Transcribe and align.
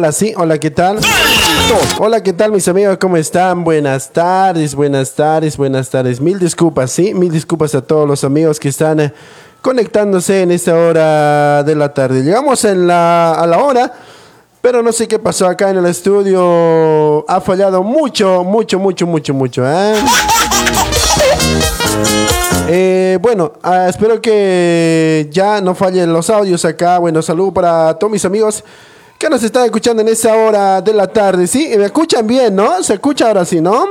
Hola, 0.00 0.12
sí, 0.12 0.32
hola, 0.34 0.56
¿qué 0.56 0.70
tal? 0.70 0.98
Hola, 1.98 2.22
¿qué 2.22 2.32
tal 2.32 2.52
mis 2.52 2.66
amigos? 2.68 2.96
¿Cómo 2.98 3.18
están? 3.18 3.64
Buenas 3.64 4.08
tardes, 4.08 4.74
buenas 4.74 5.12
tardes, 5.12 5.58
buenas 5.58 5.90
tardes. 5.90 6.22
Mil 6.22 6.38
disculpas, 6.38 6.90
sí, 6.90 7.12
mil 7.12 7.30
disculpas 7.30 7.74
a 7.74 7.82
todos 7.82 8.08
los 8.08 8.24
amigos 8.24 8.58
que 8.58 8.70
están 8.70 8.98
eh, 8.98 9.12
conectándose 9.60 10.40
en 10.40 10.52
esta 10.52 10.74
hora 10.74 11.62
de 11.64 11.74
la 11.74 11.92
tarde. 11.92 12.22
Llegamos 12.22 12.64
en 12.64 12.86
la, 12.86 13.32
a 13.32 13.46
la 13.46 13.58
hora, 13.58 13.92
pero 14.62 14.82
no 14.82 14.90
sé 14.90 15.06
qué 15.06 15.18
pasó 15.18 15.46
acá 15.46 15.68
en 15.68 15.76
el 15.76 15.84
estudio. 15.84 17.26
Ha 17.28 17.42
fallado 17.42 17.82
mucho, 17.82 18.42
mucho, 18.42 18.78
mucho, 18.78 19.06
mucho, 19.06 19.34
mucho, 19.34 19.70
¿eh? 19.70 19.96
Eh, 22.68 23.18
bueno, 23.20 23.52
ah, 23.62 23.86
espero 23.90 24.22
que 24.22 25.28
ya 25.30 25.60
no 25.60 25.74
fallen 25.74 26.10
los 26.10 26.30
audios 26.30 26.64
acá. 26.64 26.98
Bueno, 26.98 27.20
saludo 27.20 27.52
para 27.52 27.92
todos 27.98 28.10
mis 28.10 28.24
amigos 28.24 28.64
que 29.20 29.28
nos 29.28 29.42
están 29.42 29.66
escuchando 29.66 30.00
en 30.00 30.08
esa 30.08 30.34
hora 30.34 30.80
de 30.80 30.94
la 30.94 31.06
tarde. 31.06 31.46
¿Sí? 31.46 31.70
¿Me 31.76 31.84
escuchan 31.84 32.26
bien, 32.26 32.56
no? 32.56 32.82
¿Se 32.82 32.94
escucha 32.94 33.26
ahora 33.26 33.44
sí, 33.44 33.60
no? 33.60 33.84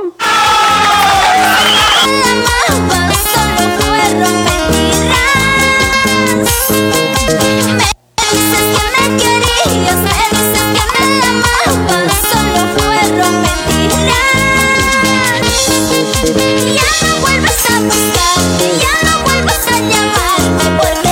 A 19.72 19.78
llamarme 19.78 20.78
porque 20.78 21.09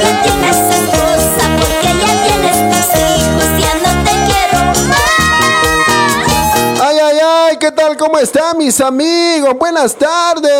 ya 0.00 0.22
tienes 0.22 0.56
esposa, 0.56 1.44
porque 1.60 1.90
ya 2.00 2.12
tienes 2.24 2.58
tus 2.70 2.88
¿qué 7.74 7.82
tal? 7.82 7.96
¿Cómo 7.96 8.18
están 8.18 8.58
mis 8.58 8.80
amigos? 8.80 9.54
Buenas 9.58 9.94
tardes. 9.94 10.50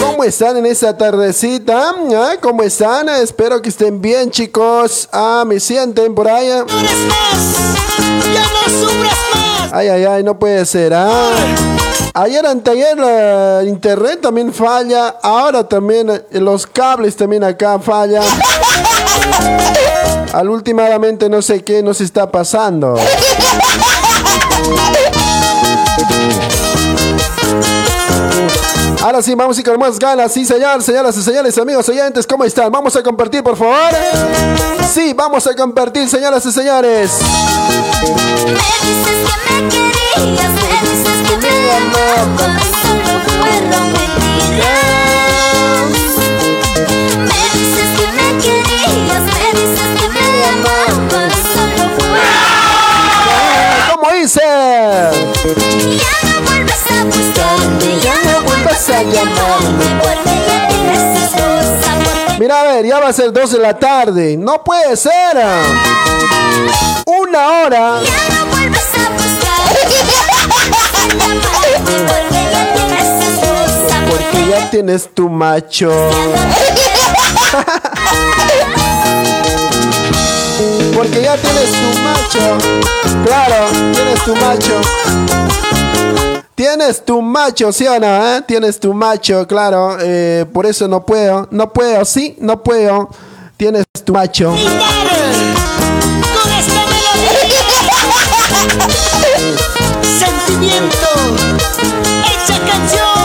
¿Cómo 0.00 0.24
están 0.24 0.56
en 0.56 0.66
esta 0.66 0.96
tardecita? 0.96 1.94
¿Ah? 2.16 2.32
¿Cómo 2.40 2.62
están? 2.62 3.08
Espero 3.08 3.60
que 3.60 3.68
estén 3.68 4.00
bien, 4.00 4.30
chicos. 4.30 5.08
Ah, 5.12 5.44
me 5.46 5.60
sienten 5.60 6.14
por 6.14 6.28
ahí. 6.28 6.48
Ya 6.48 6.62
no 8.42 8.64
sufras 8.64 9.18
más. 9.34 9.72
Ay, 9.72 9.88
ay, 9.88 10.04
ay, 10.04 10.22
no 10.22 10.38
puede 10.38 10.64
ser. 10.64 10.94
Ah. 10.94 11.30
Ayer, 12.14 12.44
anteayer, 12.46 12.96
la 12.98 13.62
internet 13.64 14.20
también 14.20 14.52
falla. 14.52 15.16
Ahora 15.22 15.68
también 15.68 16.10
eh, 16.10 16.40
los 16.40 16.66
cables 16.66 17.14
también 17.16 17.44
acá 17.44 17.78
fallan. 17.78 18.24
Al 20.32 20.48
últimamente 20.48 21.28
no 21.28 21.42
sé 21.42 21.62
qué 21.62 21.82
nos 21.82 22.00
está 22.00 22.30
pasando. 22.30 22.96
Ahora 29.00 29.22
sí, 29.22 29.34
vamos 29.34 29.58
y 29.58 29.62
con 29.62 29.78
más 29.78 29.98
ganas. 29.98 30.32
Sí, 30.32 30.44
señor, 30.44 30.82
señoras 30.82 31.16
y 31.16 31.22
señores, 31.22 31.56
amigos 31.56 31.88
oyentes, 31.88 32.26
¿cómo 32.26 32.44
están? 32.44 32.70
Vamos 32.72 32.96
a 32.96 33.02
compartir, 33.02 33.42
por 33.44 33.56
favor. 33.56 33.92
Sí, 34.92 35.12
vamos 35.14 35.46
a 35.46 35.54
compartir, 35.54 36.08
señoras 36.08 36.44
y 36.44 36.52
señores. 36.52 37.12
Me 38.02 38.52
dices 38.52 39.18
que 39.46 39.62
me 39.62 39.68
querías, 39.68 40.50
me 40.50 40.80
dices 40.88 41.18
que 41.28 41.36
me 41.36 41.70
amabas, 41.76 42.64
solo 42.82 43.14
fueron 43.38 43.86
mentiras. 43.92 44.66
Me 47.18 47.40
dices 47.54 47.90
que 47.96 48.06
me 48.16 48.28
querías, 48.42 49.22
me 49.22 49.46
dices 49.60 49.90
que 50.00 50.06
me 50.08 50.24
amabas, 50.44 51.34
solo 51.54 51.84
fueron 51.96 52.18
¿Cómo 53.94 54.06
dice? 54.20 54.42
Ya 54.42 56.14
no 56.28 56.34
vuelvas 56.46 56.84
a 56.90 56.92
buscarme, 57.04 57.37
Mira, 62.38 62.60
a 62.60 62.62
ver, 62.64 62.86
ya 62.86 63.00
va 63.00 63.08
a 63.08 63.12
ser 63.12 63.32
2 63.32 63.52
de 63.52 63.58
la 63.58 63.78
tarde. 63.78 64.36
No 64.36 64.62
puede 64.62 64.96
ser. 64.96 65.36
Una 67.04 67.48
hora. 67.62 68.00
Porque 74.08 74.48
ya 74.48 74.70
tienes 74.70 75.08
tu 75.14 75.28
macho. 75.28 75.90
Porque 80.94 81.22
ya 81.22 81.36
tienes 81.36 81.72
tu 81.72 82.00
macho. 82.02 82.58
Claro, 83.24 83.66
tienes 83.92 84.24
tu 84.24 84.36
macho. 84.36 84.80
Tienes 86.58 87.04
tu 87.04 87.22
macho, 87.22 87.72
¿sí 87.72 87.86
o 87.86 88.00
no? 88.00 88.06
eh? 88.36 88.42
Tienes 88.44 88.80
tu 88.80 88.92
macho, 88.92 89.46
claro. 89.46 89.96
eh, 90.00 90.44
por 90.52 90.66
eso 90.66 90.88
no 90.88 91.06
puedo. 91.06 91.46
No 91.52 91.72
puedo, 91.72 92.04
sí, 92.04 92.34
no 92.40 92.64
puedo. 92.64 93.08
Tienes 93.56 93.84
tu 94.04 94.12
macho. 94.12 94.50
Con 94.50 94.58
esta 96.58 96.82
Sentimiento 100.18 101.06
Hecha 102.26 102.58
canción 102.68 103.18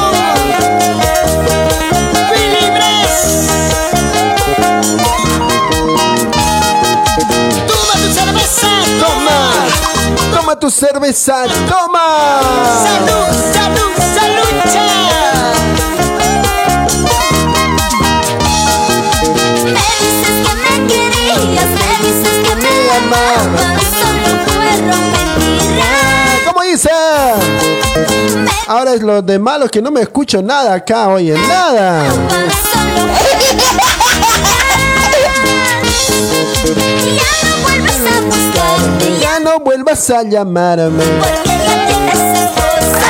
Toma 10.54 10.60
tu 10.60 10.70
cerveza, 10.70 11.46
toma. 11.68 12.40
Salud, 12.84 13.28
salud, 13.54 13.92
salucha 13.98 14.86
Me 19.66 19.84
dices 20.00 20.36
que 20.46 20.54
me 20.62 20.74
querías, 20.88 21.70
me 21.70 21.90
dices 22.06 22.38
que 22.48 22.54
me 22.56 22.74
amabas, 22.98 23.82
solo 23.90 24.30
fueron 24.46 25.04
mentiras. 25.12 26.42
¿Cómo 26.46 26.62
dice? 26.62 26.92
Ahora 28.68 28.94
es 28.94 29.02
lo 29.02 29.24
de 29.24 29.40
malo 29.40 29.68
que 29.70 29.82
no 29.82 29.90
me 29.90 30.02
escucho 30.02 30.44
nada 30.44 30.76
acá, 30.76 31.08
oye, 31.08 31.36
nada. 31.36 32.06
ya 39.22 39.40
no 39.40 39.60
vuelvas 39.60 40.10
a 40.10 40.24
llamarme. 40.24 41.04
porque 41.04 41.50
ya 41.50 41.86
tienes 41.88 42.40
esposa. 42.40 43.08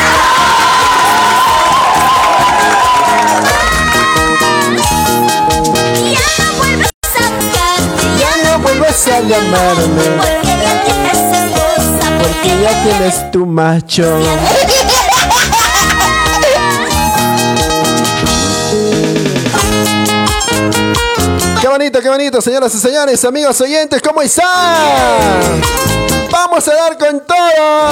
Ya 6.11 6.19
no 6.43 6.57
vuelvas 6.57 7.15
a 7.17 7.29
buscarme, 7.35 8.19
Ya 8.19 8.31
no 8.43 8.59
vuelvas 8.59 9.07
a 9.07 9.19
llamarme. 9.21 10.03
porque 10.17 10.47
ya 10.47 10.83
tienes 10.83 11.37
esposa, 11.37 12.05
Porque 12.19 12.61
ya 12.61 12.83
tienes 12.83 13.31
tu 13.31 13.45
macho. 13.45 14.03
Qué 21.63 21.69
bonito, 21.69 22.01
qué 22.01 22.09
bonito, 22.09 22.41
señoras 22.41 22.75
y 22.75 22.77
señores, 22.77 23.23
amigos 23.23 23.61
oyentes, 23.61 24.01
¿cómo 24.01 24.21
están? 24.21 24.45
Vamos 26.29 26.67
a 26.67 26.75
dar 26.75 26.97
con 26.97 27.21
todo. 27.21 27.87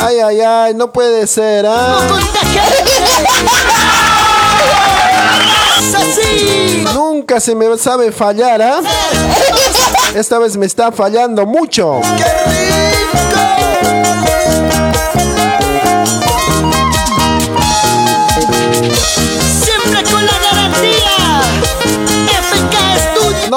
Ay, 0.00 0.20
ay, 0.20 0.40
ay, 0.42 0.74
no 0.74 0.92
puede 0.92 1.26
ser, 1.26 1.66
¿ah? 1.66 1.98
Nunca 6.94 7.40
se 7.40 7.56
me 7.56 7.76
sabe 7.78 8.12
fallar, 8.12 8.62
¿ah? 8.62 8.80
Esta 10.14 10.38
vez 10.38 10.56
me 10.56 10.66
está 10.66 10.92
fallando 10.92 11.46
mucho. 11.46 12.00
Siempre 12.04 12.90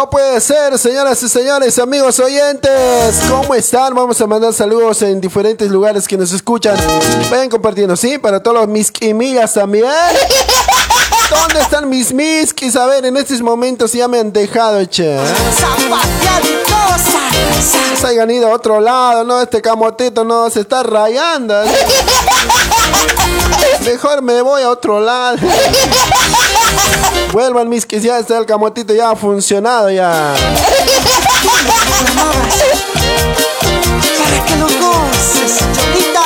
No 0.04 0.10
puede 0.10 0.42
ser, 0.42 0.78
señoras 0.78 1.24
y 1.24 1.30
señores, 1.30 1.80
amigos 1.80 2.20
oyentes. 2.20 3.22
¿Cómo 3.30 3.56
están? 3.56 3.96
Vamos 3.96 4.20
a 4.20 4.28
mandar 4.28 4.54
saludos 4.54 5.02
en 5.02 5.22
diferentes 5.22 5.72
lugares 5.72 6.10
que 6.10 6.18
nos 6.18 6.34
escuchan. 6.34 6.76
Vayan 7.32 7.48
compartiendo, 7.48 7.96
¿sí? 7.96 8.18
Para 8.18 8.44
todos 8.44 8.58
los 8.58 8.68
misquimillas 8.68 9.54
también. 9.54 9.86
¿Dónde 11.30 11.62
están 11.62 11.88
mis 11.88 12.14
miskis? 12.14 12.76
A 12.76 12.86
ver, 12.86 13.06
en 13.06 13.16
estos 13.16 13.42
momentos 13.42 13.94
ya 13.94 14.10
me 14.10 14.20
han 14.20 14.34
dejado, 14.34 14.84
che. 14.84 15.18
Se 18.02 18.06
hayan 18.06 18.30
ido 18.30 18.50
a 18.50 18.56
otro 18.56 18.82
lado, 18.82 19.24
¿no? 19.24 19.42
Este 19.42 19.62
camotito 19.62 20.26
no 20.26 20.50
se 20.50 20.60
está 20.60 20.84
rayando. 20.84 21.64
Mejor 23.86 24.22
me 24.22 24.42
voy 24.42 24.64
a 24.64 24.70
otro 24.70 25.00
lado. 25.00 25.38
Vuelvan 27.32 27.70
mis 27.70 27.86
que 27.86 28.00
ya 28.00 28.20
está 28.20 28.38
el 28.38 28.46
camotito, 28.46 28.94
ya 28.94 29.12
ha 29.12 29.16
funcionado 29.16 29.90
ya. 29.90 30.36
Para 34.20 34.46
que 34.46 34.56
lo 34.56 34.66
goces, 34.66 35.58
Cholita 35.74 36.22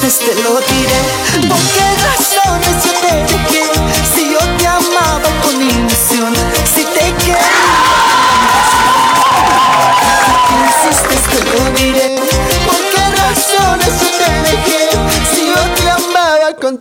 te 0.00 0.34
te 0.34 0.42
lo 0.42 0.60
diré 0.60 1.48
¿Por 1.48 1.58
qué 1.72 1.86
razones 2.04 2.84
yo 2.84 2.92
te 3.00 3.14
dejé? 3.32 3.64
Si 4.14 4.32
yo 4.32 4.38
te 4.58 4.66
amaba 4.66 5.28
con 5.42 5.60
ilusión 5.60 6.34
Si 6.64 6.84
te 6.84 7.14
quería 7.24 8.03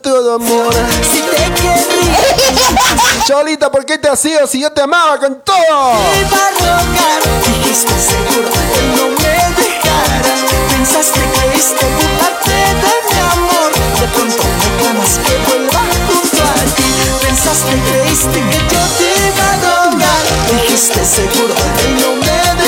todo 0.04 0.36
amor. 0.36 0.74
Si 1.10 1.22
te 1.22 1.44
quería 1.54 3.24
Cholita, 3.26 3.72
¿por 3.72 3.86
qué 3.86 3.98
te 3.98 4.10
has 4.10 4.24
ido 4.26 4.46
si 4.46 4.60
yo 4.60 4.70
te 4.72 4.82
amaba 4.82 5.18
con 5.18 5.42
todo? 5.42 5.56
iba 5.56 6.38
a 6.38 6.52
rogar 6.60 7.22
Dijiste 7.48 7.94
seguro 7.98 8.50
que 8.52 8.82
no 8.98 9.06
me 9.08 9.36
dejaras. 9.64 10.40
Pensaste 10.70 11.20
que 11.20 11.58
este 11.58 11.86
burlarte 11.96 12.60
de 12.84 12.96
mi 13.08 13.20
amor. 13.32 13.72
De 14.02 14.08
pronto 14.14 14.44
me 14.44 14.70
clamas 14.78 15.14
que 15.24 15.34
vuelva 15.48 15.82
junto 16.08 16.44
a 16.44 16.76
ti 16.76 16.90
Pensaste, 17.26 17.74
creíste 17.88 18.40
que 18.52 18.60
yo 18.76 18.84
te 18.98 19.08
iba 19.28 19.48
a 19.48 19.56
rogar. 19.64 20.24
Dijiste 20.52 21.02
seguro 21.06 21.56
que 21.78 21.88
no 22.02 22.10
me 22.18 22.28
dejaras 22.28 22.63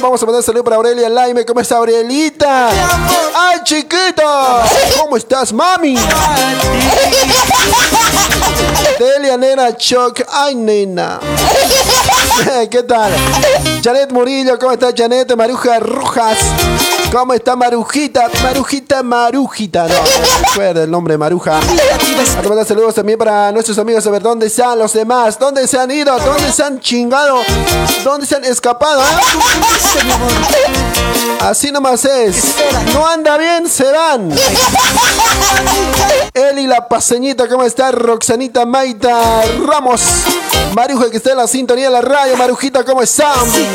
Vamos 0.00 0.22
a 0.22 0.26
mandar 0.26 0.38
un 0.40 0.42
saludo 0.42 0.64
para 0.64 0.76
Aurelia 0.76 1.08
Laime. 1.08 1.44
¿Cómo 1.44 1.60
está 1.60 1.76
Aurelita? 1.76 2.70
¡Ay, 3.34 3.58
chiquito! 3.64 4.22
¿Cómo 5.00 5.16
estás, 5.16 5.52
mami? 5.52 5.96
Delia, 8.98 9.36
nena, 9.36 9.76
choc. 9.76 10.22
¡Ay, 10.28 10.54
nena! 10.54 11.20
¿Qué 12.70 12.82
tal? 12.82 13.12
Janet 13.82 14.10
Murillo, 14.12 14.58
¿cómo 14.58 14.72
está 14.72 14.88
Janet? 14.96 15.34
Maruja 15.36 15.78
Rojas. 15.80 16.38
¿Cómo 17.12 17.32
está 17.32 17.56
Marujita? 17.56 18.28
Marujita, 18.42 19.02
Marujita. 19.02 19.88
No, 19.88 19.94
no 19.94 20.02
recuerda 20.46 20.84
el 20.84 20.90
nombre 20.90 21.14
de 21.14 21.18
Maruja. 21.18 21.58
Mandar 22.46 22.66
saludos 22.66 22.94
también 22.94 23.18
para 23.18 23.50
nuestros 23.50 23.78
amigos. 23.78 24.06
A 24.06 24.10
ver, 24.10 24.20
¿dónde 24.22 24.46
están 24.46 24.78
los 24.78 24.92
demás? 24.92 25.38
¿Dónde 25.38 25.66
se 25.66 25.78
han 25.78 25.90
ido? 25.90 26.18
¿Dónde 26.18 26.52
se 26.52 26.62
han 26.62 26.80
chingado? 26.80 27.40
¿Dónde 28.04 28.26
se 28.26 28.36
han 28.36 28.44
escapado? 28.44 29.00
ah? 29.02 29.20
Así 31.48 31.72
nomás 31.72 32.04
es. 32.04 32.56
No 32.92 33.06
anda 33.06 33.38
bien, 33.38 33.68
se 33.68 33.90
van. 33.90 34.30
Eli 36.34 36.66
la 36.66 36.88
paseñita, 36.88 37.48
¿cómo 37.48 37.62
está? 37.62 37.90
Roxanita 37.90 38.66
Maita 38.66 39.42
Ramos. 39.66 40.02
Maruja 40.74 41.10
que 41.10 41.16
está 41.16 41.30
en 41.30 41.38
la 41.38 41.46
sintonía 41.46 41.86
de 41.86 41.92
la 41.92 42.02
radio. 42.02 42.36
Marujita, 42.36 42.84
¿cómo 42.84 43.00
está? 43.02 43.32
Así, 43.32 43.66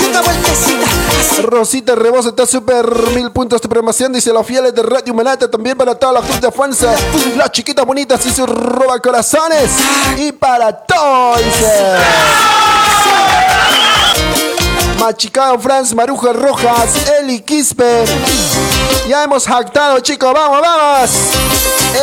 y 0.00 0.04
una 0.06 0.22
vueltecita. 0.22 0.86
Así. 1.20 1.42
Rosita 1.42 1.94
Rebozo 2.14 2.28
está 2.28 2.46
súper 2.46 2.86
mil 3.12 3.32
puntos 3.32 3.60
de 3.60 3.68
programación. 3.68 4.12
Dice 4.12 4.32
los 4.32 4.46
fieles 4.46 4.72
de 4.72 4.84
Radio 4.84 5.12
Humanata. 5.12 5.50
También 5.50 5.76
para 5.76 5.96
toda 5.96 6.12
la 6.12 6.20
de 6.20 6.52
Fuerza. 6.52 6.94
Las 7.36 7.50
chiquitas 7.50 7.84
bonitas 7.84 8.24
y 8.24 8.30
sus 8.30 8.48
roba 8.48 9.00
corazones. 9.00 9.72
Y 10.16 10.30
para 10.30 10.72
todos. 10.72 11.40
Machicado 15.00 15.58
Franz 15.58 15.92
Maruja 15.92 16.32
Rojas, 16.32 16.90
Eli 17.18 17.40
Quispe. 17.40 18.04
Ya 19.08 19.24
hemos 19.24 19.44
jactado, 19.44 19.98
chicos. 19.98 20.32
Vamos, 20.32 20.60
vamos. 20.60 21.10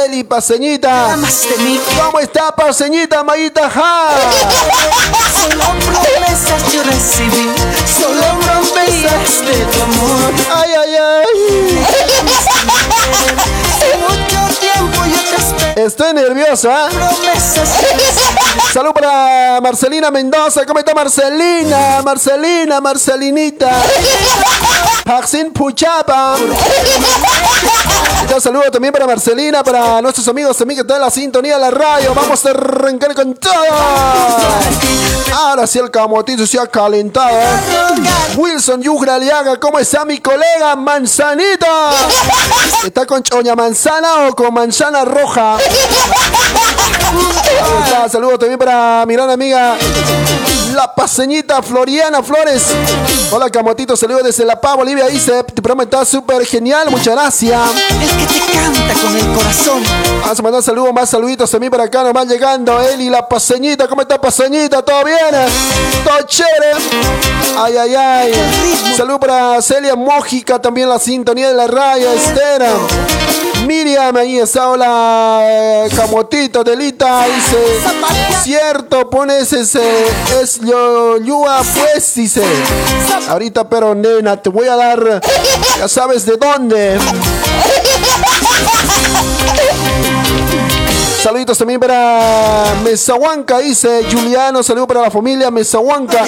Eli 0.06 0.26
Paseñita. 0.26 1.18
¿Cómo 2.04 2.20
está 2.20 2.54
Paseñita, 2.54 3.24
Mayita? 3.24 3.70
Ja? 3.70 4.10
Solo 5.32 5.64
promesas 5.80 6.74
yo 6.74 6.84
recibí. 6.84 7.50
Solo 7.86 8.40
promesas 8.40 8.61
de 8.92 9.66
tu 9.72 9.82
amor. 9.82 10.34
Ay, 10.54 10.74
ay, 10.74 10.96
ay. 10.96 12.11
Estoy 15.76 16.14
nervioso, 16.14 16.70
¿ah? 16.72 16.90
Salud 18.74 18.92
para 18.92 19.60
Marcelina 19.62 20.12
Mendoza. 20.12 20.66
¿Cómo 20.66 20.80
está 20.80 20.94
Marcelina? 20.94 22.02
Marcelina, 22.04 22.82
Marcelinita. 22.82 23.72
Paxin 25.06 25.52
Puchapa. 25.52 26.36
Un 28.34 28.42
saludo 28.42 28.72
también 28.72 28.94
para 28.94 29.06
Marcelina, 29.08 29.64
para 29.64 30.02
nuestros 30.02 30.28
amigos 30.28 30.56
también 30.58 30.78
que 30.78 30.82
están 30.82 30.98
en 30.98 31.02
la 31.02 31.10
sintonía 31.10 31.56
de 31.56 31.62
la 31.62 31.72
radio. 31.72 32.14
Vamos 32.14 32.46
a 32.46 32.50
arrancar 32.52 33.14
con 33.14 33.34
todo. 33.34 33.52
Ahora 35.34 35.68
sí 35.68 35.80
el 35.80 35.90
camotito 35.92 36.46
se 36.46 36.60
ha 36.60 36.68
calentado. 36.68 37.30
¿eh? 37.30 38.38
Wilson 38.38 38.82
Yugra 38.82 39.16
Aliaga, 39.16 39.60
¿cómo 39.60 39.80
está 39.80 40.06
mi 40.06 40.20
colega 40.20 40.76
Manzanito? 40.76 41.68
¿Está 42.86 43.06
con 43.06 43.22
choña 43.24 43.56
manzana 43.56 44.28
o 44.28 44.36
con 44.36 44.54
manzana 44.54 45.04
roja? 45.04 45.58
Está, 47.86 48.10
Saludos 48.10 48.40
también 48.40 48.58
para 48.58 49.06
mi 49.06 49.14
gran 49.14 49.30
amiga 49.30 49.78
la 50.74 50.94
paseñita 50.94 51.62
Floriana 51.62 52.24
Flores. 52.24 52.64
Hola 53.32 53.50
Camotito, 53.50 53.96
saludos 53.96 54.24
desde 54.24 54.46
La 54.46 54.60
Paz, 54.60 54.76
Bolivia. 54.76 55.08
Dice, 55.08 55.44
tu 55.44 55.62
programa 55.62 55.84
está 55.84 56.06
súper 56.06 56.46
genial, 56.46 56.90
muchas 56.90 57.14
gracias. 57.14 57.62
El 58.02 58.18
que 58.18 58.34
te 58.34 58.40
canta 58.52 58.94
con 59.02 59.18
el 59.18 59.34
corazón. 59.34 59.84
Vamos 60.22 60.40
a 60.40 60.44
mandar 60.44 60.64
saludos, 60.64 60.94
más 60.94 61.10
saluditos 61.10 61.50
también 61.50 61.72
para 61.72 61.84
acá, 61.84 62.04
nos 62.04 62.14
van 62.14 62.28
llegando. 62.28 62.80
Eli, 62.80 63.10
la 63.10 63.28
paseñita, 63.28 63.88
¿cómo 63.88 64.02
está 64.02 64.20
paseñita? 64.20 64.82
¿Todo 64.84 65.04
bien? 65.04 65.18
¿Todo 66.04 66.22
chévere? 66.26 66.74
Ay, 67.58 67.78
ay, 67.78 67.96
ay. 67.96 68.34
Salud 68.96 69.20
para 69.20 69.62
Celia 69.62 69.96
Mójica, 69.96 70.60
también 70.60 70.90
la 70.90 71.00
sintonía 71.00 71.50
de 71.50 71.54
la 71.54 71.68
raya, 71.68 72.14
Estera. 72.14 72.72
Miriam, 73.72 74.14
ahí 74.18 74.38
está, 74.38 74.70
hola, 74.70 75.40
eh, 75.46 75.90
Camotito, 75.96 76.62
Delita, 76.62 77.26
dice, 77.26 77.58
cierto, 78.44 79.10
pones 79.10 79.54
ese, 79.54 80.08
es 80.42 80.60
yo, 80.60 81.18
Yua, 81.20 81.62
pues, 81.74 82.14
dice, 82.16 82.44
ahorita, 83.30 83.70
pero 83.70 83.96
nena, 83.96 84.36
te 84.36 84.50
voy 84.50 84.68
a 84.68 84.76
dar, 84.76 85.22
ya 85.80 85.88
sabes 85.88 86.26
de 86.26 86.36
dónde. 86.36 87.00
Saluditos 91.22 91.56
también 91.56 91.80
para 91.80 92.74
Mesahuanca, 92.84 93.60
dice 93.60 94.08
Juliano. 94.12 94.64
Saludos 94.64 94.88
para 94.88 95.02
la 95.02 95.12
familia 95.12 95.52
Mesahuanca. 95.52 96.26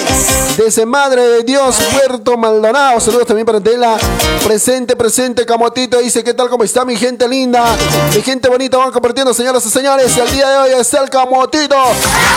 Desde 0.55 0.85
Madre 0.85 1.23
de 1.23 1.41
Dios, 1.41 1.77
Puerto 1.93 2.37
Maldonado. 2.37 2.99
Saludos 2.99 3.25
también 3.25 3.43
para 3.43 3.59
Tela. 3.59 3.97
Presente, 4.43 4.95
presente, 4.95 5.47
Camotito. 5.47 5.97
Dice, 5.97 6.23
¿qué 6.23 6.35
tal? 6.35 6.47
¿Cómo 6.47 6.63
está 6.63 6.85
mi 6.85 6.95
gente 6.95 7.27
linda? 7.27 7.75
Mi 8.13 8.21
gente 8.21 8.47
bonita. 8.47 8.77
Van 8.77 8.91
compartiendo, 8.91 9.33
señoras 9.33 9.65
y 9.65 9.71
señores. 9.71 10.15
El 10.15 10.31
día 10.31 10.47
de 10.47 10.57
hoy 10.57 10.79
está 10.79 11.01
el 11.01 11.09
Camotito. 11.09 11.75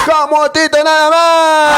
Camotito 0.07 0.83
nada 0.83 1.11
más. 1.11 1.77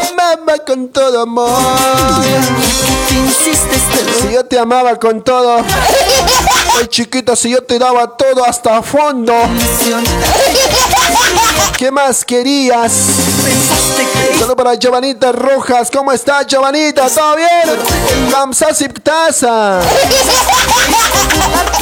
amaba 0.34 0.58
con 0.64 0.88
todo 0.88 1.22
amor. 1.22 1.48
Te 3.08 3.14
insistes 3.14 3.88
de 3.88 4.20
Si 4.20 4.34
yo 4.34 4.44
te 4.44 4.58
amaba 4.58 4.96
con 4.96 5.22
todo. 5.22 5.58
Ay, 6.76 6.86
chiquita, 6.88 7.36
si 7.36 7.50
yo 7.50 7.62
te 7.62 7.78
daba 7.78 8.16
todo 8.16 8.44
hasta 8.44 8.82
fondo. 8.82 9.32
¿Qué 11.78 11.90
más 11.90 12.24
querías? 12.24 12.92
Pensaste 13.44 14.06
que 14.12 14.23
Saludos 14.44 14.62
para 14.62 14.74
Giovanita 14.74 15.32
Rojas. 15.32 15.90
¿Cómo 15.90 16.12
está, 16.12 16.42
Giovanita? 16.42 17.08
¿Todo 17.08 17.34
bien? 17.34 17.48
Taza. 19.02 19.80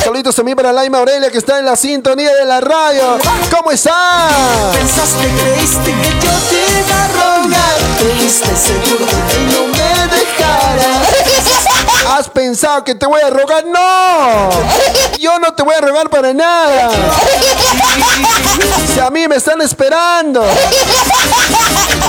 Saluditos 0.04 0.36
también 0.36 0.56
para 0.56 0.72
Laima 0.72 0.98
Aurelia 0.98 1.28
que 1.28 1.38
está 1.38 1.58
en 1.58 1.64
la 1.64 1.74
sintonía 1.74 2.32
de 2.32 2.44
la 2.44 2.60
radio. 2.60 3.18
¿Cómo 3.50 3.72
está? 3.72 4.70
pensaste, 4.74 5.28
creíste 5.42 5.90
que 5.90 6.10
yo 6.24 6.32
te 6.50 6.60
iba 6.78 7.04
a 7.04 7.08
rogar. 7.08 7.78
Creíste 7.98 8.54
seguro 8.54 9.06
que 9.06 9.40
no 9.52 9.66
me 9.66 10.06
dejara. 10.14 11.31
¿Has 12.08 12.28
pensado 12.28 12.84
que 12.84 12.94
te 12.94 13.06
voy 13.06 13.20
a 13.20 13.30
rogar? 13.30 13.64
¡No! 13.66 14.50
Yo 15.18 15.38
no 15.38 15.54
te 15.54 15.62
voy 15.62 15.74
a 15.74 15.80
rogar 15.80 16.10
para 16.10 16.32
nada. 16.32 16.90
Si 18.92 19.00
a 19.00 19.10
mí 19.10 19.26
me 19.28 19.36
están 19.36 19.60
esperando. 19.60 20.44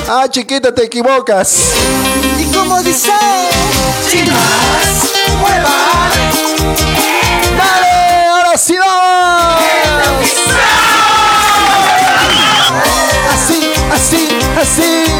Ah, 0.09 0.25
chiquita, 0.29 0.73
te 0.73 0.85
equivocas. 0.85 1.57
Y 2.39 2.45
como 2.53 2.81
dice, 2.81 3.11
chicas, 4.09 4.35
mueva. 5.39 6.09
¡Dale! 7.57 8.27
¡Ahora 8.27 8.57
sí 8.57 8.75
vamos! 8.77 9.63
Así, 13.33 13.73
así, 13.93 14.27
así. 14.59 15.12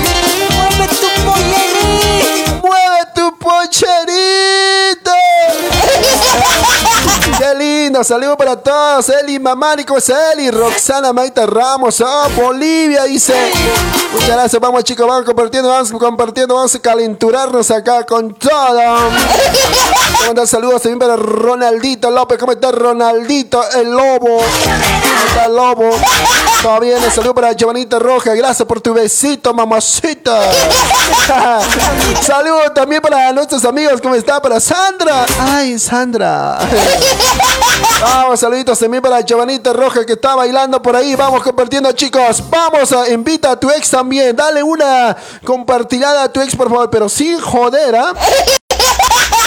¡Qué 7.53 7.72
lindo! 7.83 8.03
Saludos 8.03 8.37
para 8.37 8.55
todos. 8.55 9.09
Eli 9.09 9.39
Mamani, 9.39 9.83
¿cómo 9.83 9.99
es 9.99 10.09
Eli? 10.09 10.49
Roxana 10.51 11.11
Maita 11.11 11.45
Ramos. 11.45 11.99
Oh, 12.01 12.29
Bolivia, 12.35 13.03
dice. 13.03 13.33
Muchas 14.13 14.29
gracias. 14.29 14.61
Vamos, 14.61 14.83
chicos. 14.83 15.05
Vamos 15.05 15.25
compartiendo, 15.25 15.69
vamos 15.69 15.91
compartiendo. 15.91 16.55
Vamos 16.55 16.73
a 16.75 16.79
calenturarnos 16.79 17.69
acá 17.71 18.05
con 18.05 18.33
todo. 18.35 18.51
Mandar 20.25 20.47
saludos 20.47 20.81
también 20.81 20.99
para 20.99 21.15
Ronaldito 21.17 22.09
López. 22.09 22.37
¿Cómo 22.37 22.53
está 22.53 22.71
Ronaldito, 22.71 23.61
el 23.75 23.91
lobo? 23.91 24.37
¿Cómo 24.37 25.27
está 25.27 25.45
el 25.45 25.55
lobo? 25.55 25.89
Todo 26.61 26.79
bien. 26.79 27.03
Un 27.03 27.11
saludo 27.11 27.35
para 27.35 27.51
Giovanita 27.53 27.99
Roja. 27.99 28.33
Gracias 28.33 28.65
por 28.65 28.79
tu 28.79 28.93
besito, 28.93 29.53
mamacita. 29.53 30.39
Saludos 32.21 32.73
también 32.73 33.01
para 33.01 33.31
nuestros 33.33 33.65
amigos. 33.65 33.99
¿Cómo 34.01 34.15
está? 34.15 34.41
Para 34.41 34.59
Sandra. 34.59 35.25
Ay, 35.39 35.77
Sandra. 35.77 36.59
Vamos, 38.01 38.39
saluditos 38.39 38.77
también 38.77 39.01
para 39.01 39.21
Giovanita 39.21 39.73
Roja 39.73 40.05
que 40.05 40.13
está 40.13 40.35
bailando 40.35 40.81
por 40.81 40.95
ahí. 40.95 41.15
Vamos 41.15 41.41
compartiendo, 41.41 41.91
chicos. 41.93 42.43
Vamos 42.49 42.91
a 42.91 43.09
invita 43.09 43.51
a 43.51 43.59
tu 43.59 43.69
ex 43.69 43.89
también. 43.89 44.35
Dale 44.35 44.61
una 44.61 45.15
compartilada 45.43 46.23
a 46.23 46.31
tu 46.31 46.41
ex, 46.41 46.55
por 46.55 46.69
favor, 46.69 46.89
pero 46.89 47.07
sin 47.09 47.39
joder, 47.39 47.95
¿ah? 47.95 48.13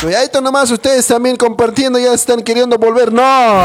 Cuidadito 0.00 0.40
nomás, 0.40 0.70
ustedes 0.70 1.06
también 1.06 1.36
compartiendo, 1.36 1.98
ya 1.98 2.12
están 2.12 2.42
queriendo 2.42 2.76
volver. 2.78 3.12
No. 3.12 3.64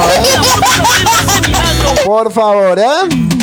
Por 2.06 2.32
favor, 2.32 2.80
¿eh? 2.80 3.41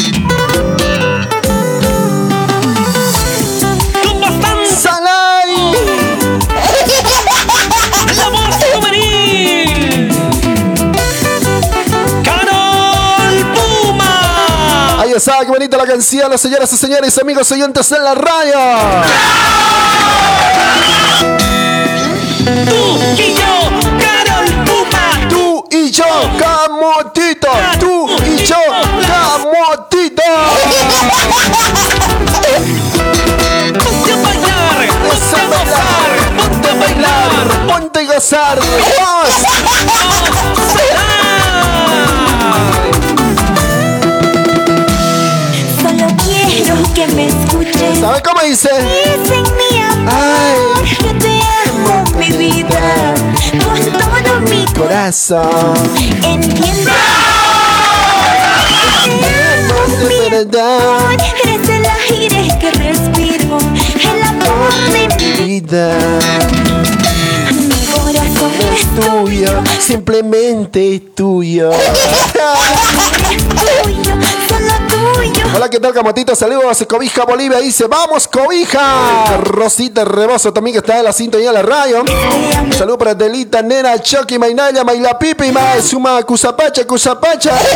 Oye, 15.19 15.33
qué 15.41 15.51
bonita 15.51 15.77
la 15.77 15.85
canción, 15.85 16.31
las 16.31 16.41
señoras 16.41 16.73
y 16.73 16.77
señores, 16.77 17.19
amigos 17.19 17.51
oyentes 17.51 17.91
en 17.91 18.05
la 18.05 18.15
raya? 18.15 19.03
Tú 22.65 23.01
y 23.17 23.35
yo, 23.35 23.69
Carol 23.99 24.65
Puma. 24.65 25.29
Tú 25.29 25.65
y 25.73 25.91
yo, 25.91 26.05
Camotito. 26.39 27.49
Tú 27.81 28.09
y 28.27 28.45
yo, 28.45 28.57
Camotito. 29.09 30.23
Ponte 33.75 34.13
a 34.13 34.17
bailar, 34.23 34.87
ponte 35.03 35.37
a 35.37 35.47
gozar, 35.49 36.11
ponte 36.37 36.69
a 36.69 36.75
bailar, 36.75 37.67
ponte 37.67 37.99
a 37.99 38.05
gozar. 38.05 38.59
Escuches. 47.79 48.01
¿Sabe 48.01 48.23
cómo 48.23 48.41
dice? 48.43 48.71
Dicen 49.23 49.45
mi 49.57 49.83
amor, 49.83 50.85
yo 50.85 51.19
te 51.19 51.41
amo, 51.69 52.05
mi 52.19 52.31
vida, 52.37 53.15
con 53.65 53.81
todo 53.93 54.41
mi 54.49 54.65
Corazón. 54.75 55.75
Entiende. 56.23 56.91
Te 59.05 59.31
amo, 59.65 59.79
mi 60.09 60.19
amor, 60.37 61.17
eres 61.45 61.69
el 61.69 61.87
aire 61.87 62.59
que 62.61 62.71
respiro, 62.73 63.59
el 63.59 64.23
amor 64.23 64.73
de 64.93 65.03
mi 65.17 65.61
Vida 65.61 65.97
es 68.59 68.95
tuyo, 68.95 69.63
simplemente 69.81 71.01
tuyo. 71.15 71.71
tuyo. 71.71 71.79
Hola, 75.55 75.69
¿qué 75.71 75.81
tal, 75.81 75.93
Camotito? 75.93 76.35
Saludos, 76.35 76.85
Cobija 76.89 77.25
Bolivia. 77.25 77.59
Dice, 77.59 77.87
vamos, 77.87 78.29
Cobija. 78.29 79.39
Rosita 79.39 80.05
Rebozo 80.05 80.53
también 80.53 80.75
que 80.75 80.79
está 80.79 80.99
en 80.99 81.05
la 81.05 81.13
sintonía 81.13 81.49
de 81.49 81.55
la 81.55 81.63
radio. 81.63 82.05
Un 82.63 82.73
saludo 82.73 82.99
para 82.99 83.15
Delita, 83.15 83.63
Nena, 83.63 84.01
Chucky, 84.01 84.39
Mainaya, 84.39 84.85
Maila 84.85 85.19
Pipi, 85.19 85.51
Ma, 85.51 85.81
Suma, 85.83 86.23
Cusapacha, 86.23 86.87
Cusapacha. 86.87 87.53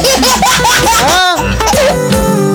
Ah, 1.05 2.51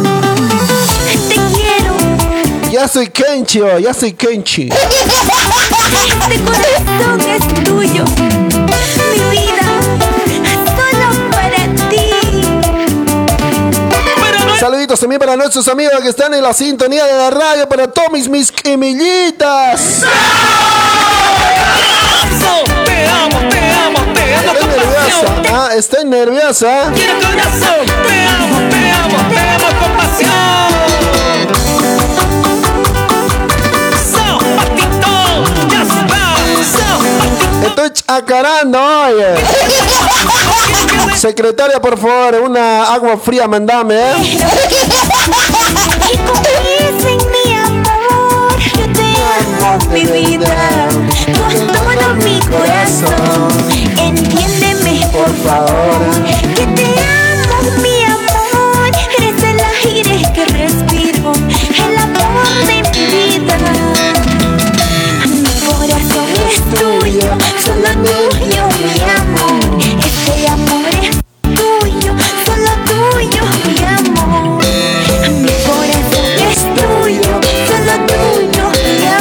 ya 2.78 2.88
soy 2.88 3.08
Kenchi, 3.08 3.60
oh, 3.60 3.80
ya 3.80 3.92
soy 3.92 4.14
Kenchi. 4.14 4.70
este 4.70 6.40
corazón 6.44 7.22
es 7.22 7.64
tuyo, 7.64 8.06
mi 8.06 9.20
vida, 9.32 9.66
solo 10.64 11.08
para 11.32 11.62
ti. 11.90 12.12
Saluditos 14.60 15.00
también 15.00 15.20
para 15.20 15.36
nuestros 15.36 15.68
amigos 15.68 16.00
que 16.02 16.10
están 16.10 16.36
en 16.36 16.44
la 16.44 16.54
sintonía 16.54 17.06
de 17.08 17.14
la 17.14 17.32
radio, 17.32 17.68
para 17.68 17.88
Tomis, 17.88 18.30
mis 18.30 18.52
quimillitas. 18.52 20.04
Te 22.86 23.08
amo, 23.08 23.40
te 23.50 23.66
amo, 23.74 24.00
te 24.14 24.36
amo 24.36 24.48
Estoy 24.56 24.68
nerviosa, 24.68 25.28
ah, 25.52 25.70
estoy 25.76 26.06
nerviosa. 26.06 26.92
Quiero 26.94 27.16
corazón. 27.16 27.88
Te 28.08 28.24
amo, 28.28 28.70
te 28.70 28.92
amo, 28.92 29.18
te 29.30 29.40
amo 29.40 29.68
con 29.80 29.92
pasión. 29.98 30.77
Estoy 37.68 37.90
chacarando, 37.92 38.80
oye. 38.80 39.36
Secretaria, 41.16 41.80
por 41.80 41.98
favor, 41.98 42.36
una 42.44 42.84
agua 42.94 43.18
fría, 43.18 43.48
mandame, 43.48 43.96
¿eh? 43.96 44.14
Y 46.14 47.18
mi 47.32 47.56
amor, 47.56 48.58
yo 48.76 48.86
te 48.94 49.08
amo, 49.40 49.70
mi 49.92 50.04
vida, 50.06 50.56
con 51.26 51.68
todo 51.68 52.16
mi 52.16 52.40
corazón. 52.42 53.50
Entiéndeme, 53.98 54.96
por 55.12 55.32
favor, 55.46 56.00
que 56.56 56.66
te 56.68 56.88
amo, 57.00 57.17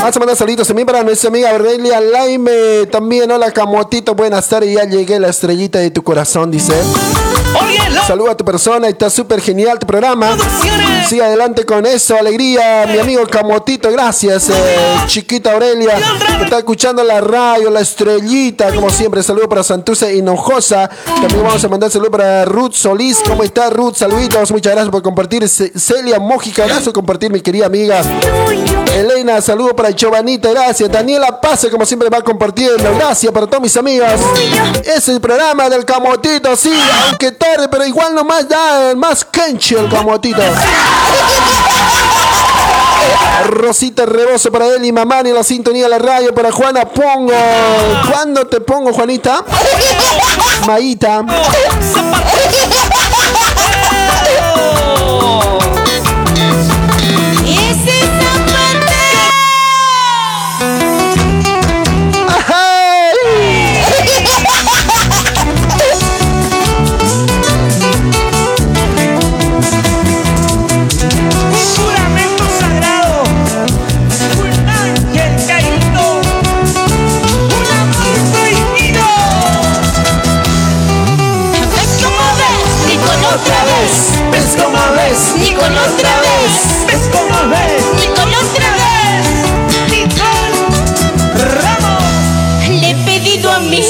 Vamos 0.06 0.18
a 0.18 0.20
mandar 0.20 0.36
saluditos 0.36 0.68
también 0.68 0.86
para 0.86 1.02
nuestra 1.02 1.30
amiga 1.30 1.50
Aurelia 1.50 2.00
Laime. 2.00 2.86
También, 2.92 3.28
hola, 3.28 3.50
Camotito, 3.50 4.14
buenas 4.14 4.48
tardes. 4.48 4.72
Ya 4.72 4.84
llegué, 4.84 5.18
la 5.18 5.30
estrellita 5.30 5.80
de 5.80 5.90
tu 5.90 6.04
corazón, 6.04 6.48
dice. 6.48 6.74
Saluda 8.06 8.30
a 8.30 8.36
tu 8.36 8.44
persona, 8.44 8.86
está 8.86 9.10
súper 9.10 9.40
genial 9.40 9.80
tu 9.80 9.86
programa. 9.88 10.36
Sigue 11.08 11.24
adelante 11.24 11.66
con 11.66 11.86
eso, 11.86 12.16
alegría, 12.16 12.86
mi 12.86 13.00
amigo 13.00 13.26
Camotito, 13.26 13.90
gracias, 13.90 14.48
eh, 14.48 14.54
chiquita 15.08 15.52
Aurelia, 15.54 15.98
que 16.38 16.44
está 16.44 16.58
escuchando 16.58 17.02
la 17.02 17.20
radio, 17.20 17.68
la 17.70 17.80
estrellita, 17.80 18.72
como 18.72 18.90
siempre, 18.90 19.24
saludo 19.24 19.48
para 19.48 19.64
Santuce 19.64 20.14
Hinojosa, 20.14 20.88
también 21.20 21.42
vamos 21.42 21.64
a 21.64 21.68
mandar 21.68 21.90
saludo 21.90 22.10
para 22.12 22.44
Ruth 22.44 22.74
Solís, 22.74 23.18
¿cómo 23.26 23.42
está 23.44 23.70
Ruth? 23.70 23.94
Saluditos, 23.96 24.50
muchas 24.52 24.72
gracias 24.72 24.90
por 24.90 25.02
compartir, 25.02 25.48
Ce- 25.48 25.72
Celia 25.76 26.18
Mójica, 26.20 26.62
gracias 26.64 26.84
por 26.86 26.94
compartir, 26.94 27.30
mi 27.30 27.40
querida 27.40 27.66
amiga. 27.66 28.02
Elena, 28.96 29.40
saludo 29.42 29.76
para 29.76 29.90
Giovanita, 29.90 30.50
gracias. 30.50 30.90
Daniela 30.90 31.40
Pase, 31.40 31.70
como 31.70 31.84
siempre, 31.84 32.08
va 32.08 32.22
compartiendo. 32.22 32.94
Gracias 32.94 33.30
para 33.32 33.46
todos 33.46 33.62
mis 33.62 33.76
amigos. 33.76 34.08
Es 34.84 35.08
el 35.08 35.20
programa 35.20 35.68
del 35.68 35.84
Camotito, 35.84 36.56
sí, 36.56 36.72
aunque 37.08 37.32
tarde, 37.32 37.68
pero 37.68 37.84
igual 37.84 38.14
nomás 38.14 38.48
da 38.48 38.90
el 38.90 38.96
más 38.96 39.24
kenche 39.24 39.78
el 39.78 39.88
Camotito. 39.88 40.40
Rosita 43.48 44.06
Rebozo 44.06 44.50
para 44.50 44.66
él 44.66 44.84
y 44.84 44.92
Mamani 44.92 45.30
en 45.30 45.36
la 45.36 45.44
sintonía 45.44 45.84
de 45.84 45.90
la 45.90 45.98
radio 45.98 46.34
para 46.34 46.50
Juana 46.50 46.84
Pongo. 46.86 47.32
¿Cuándo 48.10 48.46
te 48.46 48.60
pongo, 48.60 48.92
Juanita? 48.92 49.44
Maíta. 50.66 51.24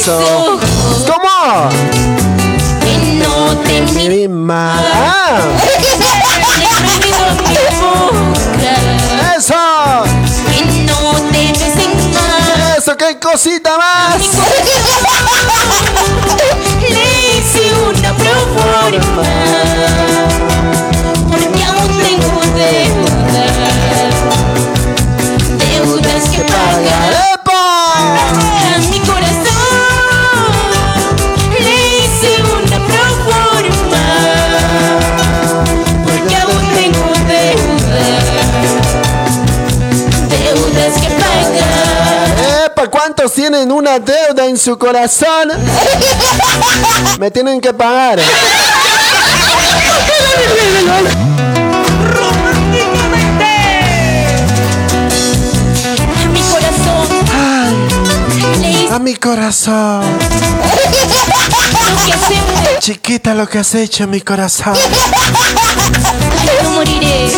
Ojos 0.09 0.61
¿Cómo? 1.07 1.71
no 3.19 3.57
te 3.63 4.29
¡Ah! 4.95 5.39
¡Eso! 9.37 10.05
no 10.87 11.13
te. 11.31 11.53
¡Eso! 12.79 12.97
¡Qué 12.97 13.19
cosita 13.19 13.77
más! 13.77 14.23
Pagar. 42.77 42.89
¡Epa! 42.89 42.91
¿Cuántos 42.91 43.33
tienen 43.33 43.73
una 43.73 43.99
deuda 43.99 44.45
en 44.47 44.59
su 44.59 44.79
corazón? 44.79 45.49
Me 47.19 47.31
tienen 47.31 47.61
que 47.61 47.73
pagar. 47.73 48.19
A 56.19 56.29
mi 56.29 56.41
corazón 56.43 57.07
A 58.93 58.99
mi 58.99 59.15
corazón. 59.17 60.05
Chiquita, 62.79 63.35
lo 63.35 63.49
que 63.49 63.59
has 63.59 63.75
hecho 63.75 64.05
a 64.05 64.07
mi 64.07 64.21
corazón. 64.21 64.75
Ay, 64.75 66.59
no 66.63 66.71
moriré. 66.71 67.31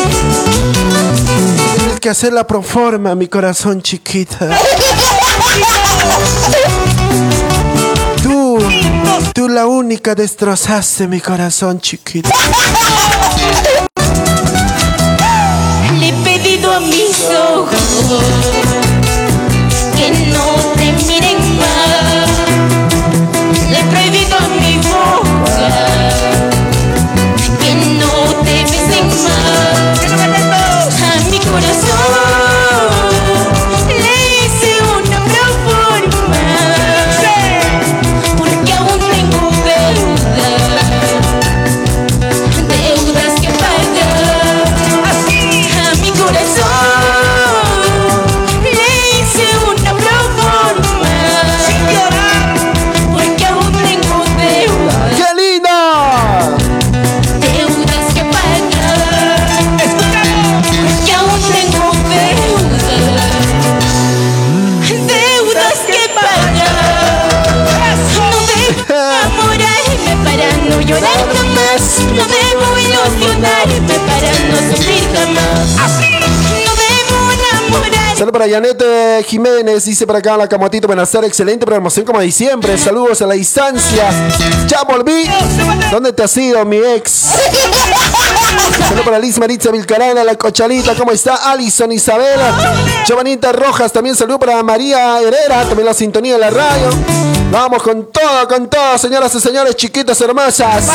Tienes 1.77 2.01
que 2.01 2.11
hacer 2.11 2.33
la 2.33 2.47
proforma, 2.47 3.15
mi 3.15 3.29
corazón 3.29 3.83
chiquita. 3.83 4.49
Tú, 8.23 8.59
tú 9.35 9.49
la 9.49 9.67
única 9.67 10.15
destrozaste 10.15 11.07
mi 11.09 11.21
corazón, 11.21 11.81
chiquito. 11.81 12.31
Le 15.99 16.09
he 16.09 16.13
pedido 16.25 16.73
a 16.73 16.81
mis 16.81 17.29
ojos 17.31 18.78
Saludos 78.39 78.53
para 78.53 78.63
Yanete 78.63 79.25
Jiménez, 79.25 79.85
dice 79.85 80.07
para 80.07 80.21
acá 80.21 80.37
la 80.37 80.47
camotito, 80.47 80.87
buenas 80.87 81.11
tardes, 81.11 81.31
excelente 81.31 81.67
promoción 81.67 82.07
como 82.07 82.21
de 82.21 82.31
siempre. 82.31 82.79
Saludos 82.79 83.21
a 83.21 83.27
la 83.27 83.35
distancia. 83.35 84.11
Ya 84.69 84.83
volví. 84.85 85.29
¿Dónde 85.91 86.13
te 86.13 86.23
has 86.23 86.37
ido, 86.37 86.65
mi 86.65 86.77
ex? 86.77 87.27
Saludos 88.81 89.05
para 89.05 89.19
Liz 89.19 89.39
Maritza 89.39 89.73
Vilcarana, 89.73 90.23
la 90.23 90.37
cochalita, 90.37 90.95
¿cómo 90.95 91.11
está? 91.11 91.51
Alison 91.51 91.91
Isabela, 91.91 92.77
Giovanita 93.07 93.51
Rojas, 93.51 93.91
también 93.91 94.15
saludo 94.15 94.39
para 94.39 94.63
María 94.63 95.21
Herrera, 95.21 95.65
también 95.65 95.87
la 95.87 95.95
sintonía 95.95 96.35
de 96.35 96.39
la 96.39 96.51
radio. 96.51 96.91
Vamos 97.51 97.83
con 97.83 98.13
todo, 98.13 98.47
con 98.47 98.69
todo, 98.69 98.99
señoras 98.99 99.35
y 99.35 99.41
señores, 99.41 99.75
chiquitas 99.75 100.21
hermosas. 100.21 100.87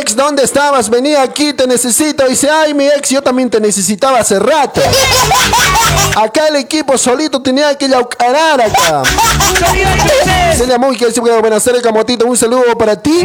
Ex, 0.00 0.16
¿dónde 0.16 0.42
estabas? 0.42 0.88
Venía 0.88 1.22
aquí, 1.22 1.52
te 1.52 1.66
necesito. 1.66 2.26
Dice, 2.26 2.48
ay, 2.48 2.72
mi 2.72 2.86
ex, 2.86 3.10
yo 3.10 3.22
también 3.22 3.50
te 3.50 3.60
necesitaba 3.60 4.20
hace. 4.20 4.38
Acá 6.16 6.48
el 6.48 6.56
equipo 6.56 6.98
solito 6.98 7.40
tenía 7.40 7.74
que 7.76 7.88
yaucarar 7.88 8.60
acá. 8.60 9.02
Celia 10.56 10.78
Muy, 10.78 10.96
que 10.96 11.06
dice, 11.06 11.20
buenas 11.20 11.64
tardes, 11.64 11.82
Camotito, 11.82 12.26
un 12.26 12.36
saludo 12.36 12.76
para 12.76 12.96
ti. 12.96 13.22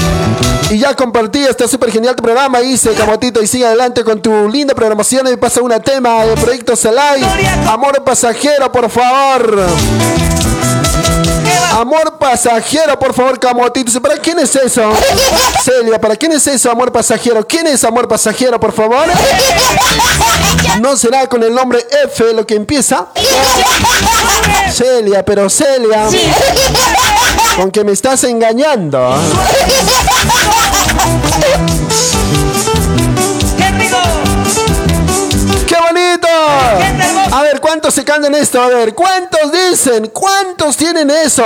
Y 0.70 0.80
ya 0.80 0.96
compartí, 0.96 1.44
está 1.44 1.68
súper 1.68 1.92
genial 1.92 2.16
tu 2.16 2.24
programa, 2.24 2.60
dice 2.60 2.94
Camotito, 2.94 3.42
y 3.42 3.48
sigue 3.48 3.66
adelante 3.66 4.04
con 4.04 4.22
tu 4.22 4.50
linda 4.50 4.74
programación. 4.74 5.28
Y 5.28 5.38
pasa 5.38 5.62
una 5.62 5.80
tema 5.80 6.26
de 6.26 6.36
Proyecto 6.36 6.76
Salai. 6.76 7.22
Amor 7.68 8.04
pasajero, 8.04 8.72
por 8.72 8.90
favor. 8.90 9.68
Amor 11.72 12.18
pasajero, 12.18 12.98
por 12.98 13.14
favor, 13.14 13.40
Camotito. 13.40 14.02
¿Para 14.02 14.18
quién 14.18 14.40
es 14.40 14.56
eso? 14.56 14.92
Celia, 15.64 16.00
¿para 16.00 16.16
quién 16.16 16.32
es 16.32 16.48
eso, 16.48 16.72
amor 16.72 16.92
pasajero? 16.92 17.46
¿Quién 17.46 17.68
es 17.68 17.84
amor 17.84 18.08
pasajero, 18.08 18.60
por 18.60 18.74
favor? 18.74 19.06
¿No 20.80 20.98
será 20.98 21.28
con 21.28 21.44
el 21.44 21.54
nombre 21.54 21.86
F 22.06 22.34
lo 22.34 22.46
que 22.46 22.56
empieza? 22.56 23.08
Celia, 24.72 25.24
pero 25.24 25.50
Celia. 25.50 26.08
Con 27.56 27.72
que 27.72 27.84
me 27.84 27.92
estás 27.92 28.24
engañando. 28.24 29.16
A 36.26 37.42
ver, 37.42 37.60
¿cuántos 37.60 37.94
se 37.94 38.04
cantan 38.04 38.34
esto? 38.36 38.62
A 38.62 38.68
ver, 38.68 38.94
¿cuántos 38.94 39.52
dicen? 39.52 40.08
¿Cuántos 40.08 40.78
tienen 40.78 41.10
eso? 41.10 41.44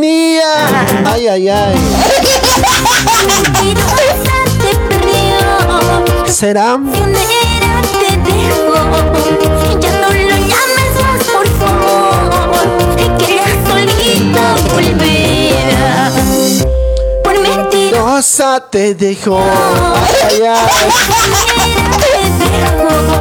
Tenía. 0.00 1.12
Ay, 1.12 1.28
ay, 1.28 1.48
ay. 1.48 1.74
¿Será? 6.26 6.78
Te 18.70 18.94
dejó. 18.94 19.40
Ay, 20.28 20.42
ay. 20.42 20.68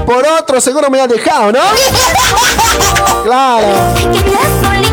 Por 0.06 0.24
otro 0.28 0.62
seguro 0.62 0.90
me 0.92 1.02
ha 1.02 1.08
dejado, 1.08 1.52
¿no? 1.52 1.60
Claro. 3.24 3.68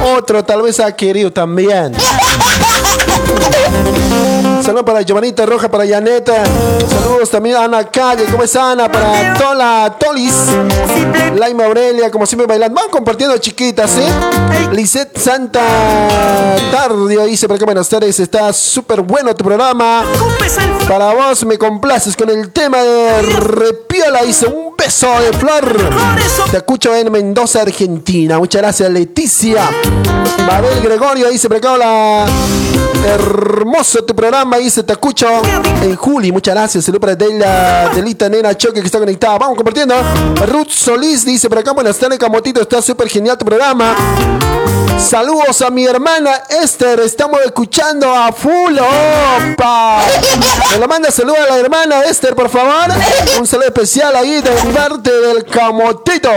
Otro 0.04 0.44
tal 0.44 0.62
vez 0.62 0.80
ha 0.80 0.94
querido 0.94 1.32
también. 1.32 1.94
Saludos 4.66 4.84
para 4.84 5.02
Giovanita 5.02 5.46
Roja, 5.46 5.68
para 5.68 5.84
Yaneta. 5.84 6.42
Saludos 6.88 7.30
también 7.30 7.54
a 7.54 7.62
Ana 7.62 7.84
Calle. 7.84 8.24
¿Cómo 8.24 8.42
es 8.42 8.56
Ana? 8.56 8.90
Para 8.90 9.34
Tola 9.34 9.96
Tolis. 9.96 10.34
Laima 11.36 11.66
Aurelia, 11.66 12.10
como 12.10 12.26
siempre 12.26 12.48
bailando. 12.48 12.74
Van 12.80 12.90
compartiendo 12.90 13.38
chiquitas, 13.38 13.92
¿sí? 13.92 14.02
Lisette 14.72 15.16
Santa 15.16 15.62
Tardio 16.72 17.26
dice, 17.26 17.46
por 17.46 17.54
acá 17.54 17.64
buenas 17.64 17.88
tardes. 17.88 18.18
Está 18.18 18.52
súper 18.52 19.02
bueno 19.02 19.36
tu 19.36 19.44
programa. 19.44 20.02
Para 20.88 21.14
vos 21.14 21.44
me 21.44 21.56
complaces 21.58 22.16
con 22.16 22.28
el 22.28 22.50
tema 22.50 22.82
de 22.82 23.22
Repiola. 23.22 24.24
Dice, 24.24 24.48
un 24.48 24.74
beso 24.76 25.06
de 25.20 25.32
flor. 25.32 25.76
Te 26.50 26.56
escucho 26.56 26.92
en 26.92 27.12
Mendoza, 27.12 27.62
Argentina. 27.62 28.36
Muchas 28.40 28.62
gracias, 28.62 28.90
Leticia. 28.90 29.70
Mabel 30.44 30.82
Gregorio 30.82 31.28
dice, 31.28 31.46
por 31.46 31.58
acá 31.58 31.72
hola. 31.74 32.26
Hermoso 33.06 34.04
tu 34.04 34.16
programa, 34.16 34.56
dice, 34.56 34.82
te 34.82 34.92
escucho 34.92 35.26
en 35.82 35.94
Juli. 35.94 36.32
Muchas 36.32 36.54
gracias. 36.54 36.84
Saludos 36.84 37.00
para 37.00 37.14
Delia, 37.14 37.88
Delita 37.94 38.28
Nena 38.28 38.56
Choque 38.56 38.80
que 38.80 38.86
está 38.86 38.98
conectada. 38.98 39.38
Vamos 39.38 39.56
compartiendo. 39.56 39.94
Ruth 40.46 40.70
Solís 40.70 41.24
dice, 41.24 41.48
por 41.48 41.58
acá 41.58 41.72
buenas 41.72 41.96
tardes, 41.96 42.18
Camotito. 42.18 42.60
Está 42.60 42.82
súper 42.82 43.08
genial 43.08 43.38
tu 43.38 43.44
programa. 43.44 43.94
Saludos 44.98 45.62
a 45.62 45.70
mi 45.70 45.84
hermana 45.84 46.32
Esther. 46.48 46.98
Estamos 47.00 47.40
escuchando 47.44 48.12
a 48.12 48.32
full. 48.32 48.76
¡Opa! 48.76 50.00
Me 50.72 50.78
lo 50.78 50.88
manda 50.88 51.10
saludos 51.12 51.38
a 51.38 51.52
la 51.52 51.58
hermana 51.58 52.02
Esther, 52.02 52.34
por 52.34 52.48
favor. 52.48 52.88
Un 53.38 53.46
saludo 53.46 53.66
especial 53.68 54.16
ahí 54.16 54.40
de 54.40 54.50
parte 54.74 55.12
del 55.12 55.44
Camotito. 55.44 56.30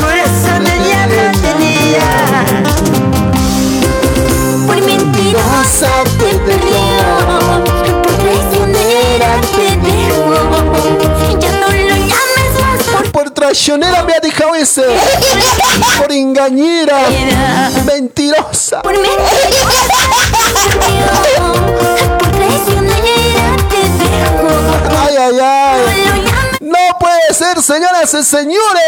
corazón 0.00 0.64
de 0.64 0.78
diablo 0.84 1.22
tenía 1.42 2.47
traicionera 8.18 9.40
te 9.54 9.76
dejo 9.76 10.34
Ya 11.38 11.52
no 11.52 11.68
lo 11.68 11.96
llames 11.96 12.52
más 12.92 13.08
Por 13.12 13.30
traicionera 13.30 14.02
me 14.04 14.14
ha 14.14 14.20
dejado 14.20 14.54
Por 15.98 16.12
engañera. 16.12 16.98
Mentirosa. 17.84 18.82
Por 18.82 18.94
traicionera 22.32 23.56
te 23.70 23.82
dejo. 23.98 24.48
Ay, 25.00 25.16
ay, 25.16 25.38
ay. 25.40 26.27
Puede 26.98 27.34
ser, 27.34 27.62
señoras 27.62 28.12
y 28.14 28.24
señores. 28.24 28.82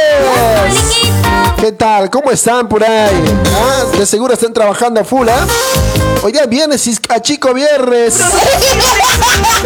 ¿Qué 1.58 1.72
tal? 1.72 2.10
¿Cómo 2.10 2.30
están 2.30 2.68
por 2.68 2.82
ahí? 2.82 3.22
Ah, 3.54 3.84
de 3.96 4.06
seguro 4.06 4.34
están 4.34 4.52
trabajando 4.52 5.00
a 5.00 5.04
full, 5.04 5.28
¿eh? 5.28 5.32
Hoy 6.22 6.32
día 6.32 6.42
es 6.42 6.48
viernes 6.48 6.86
y 6.86 6.98
a 7.08 7.20
chico 7.20 7.54
viernes. 7.54 8.18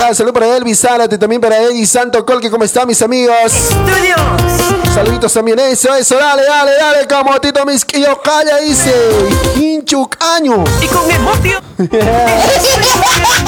Ah, 0.02 0.14
salud 0.14 0.32
para 0.32 0.56
Elvis 0.56 0.80
Zárate, 0.80 1.18
también 1.18 1.40
para 1.40 1.58
Eddie 1.62 1.86
Santo 1.86 2.24
Colque. 2.24 2.50
¿Cómo 2.50 2.64
están 2.64 2.86
mis 2.86 3.00
amigos? 3.02 3.52
Saluditos 4.94 5.32
también, 5.32 5.58
eso, 5.58 5.92
eso, 5.94 6.16
dale, 6.16 6.44
dale, 6.44 6.72
dale, 6.76 7.08
como 7.08 7.40
Tito 7.40 7.64
Misquillo, 7.64 8.20
calla, 8.22 8.58
dice. 8.58 8.94
Hinchuc 9.56 10.16
año. 10.22 10.62
Y 10.80 10.86
con 10.86 11.10
emoción. 11.10 11.62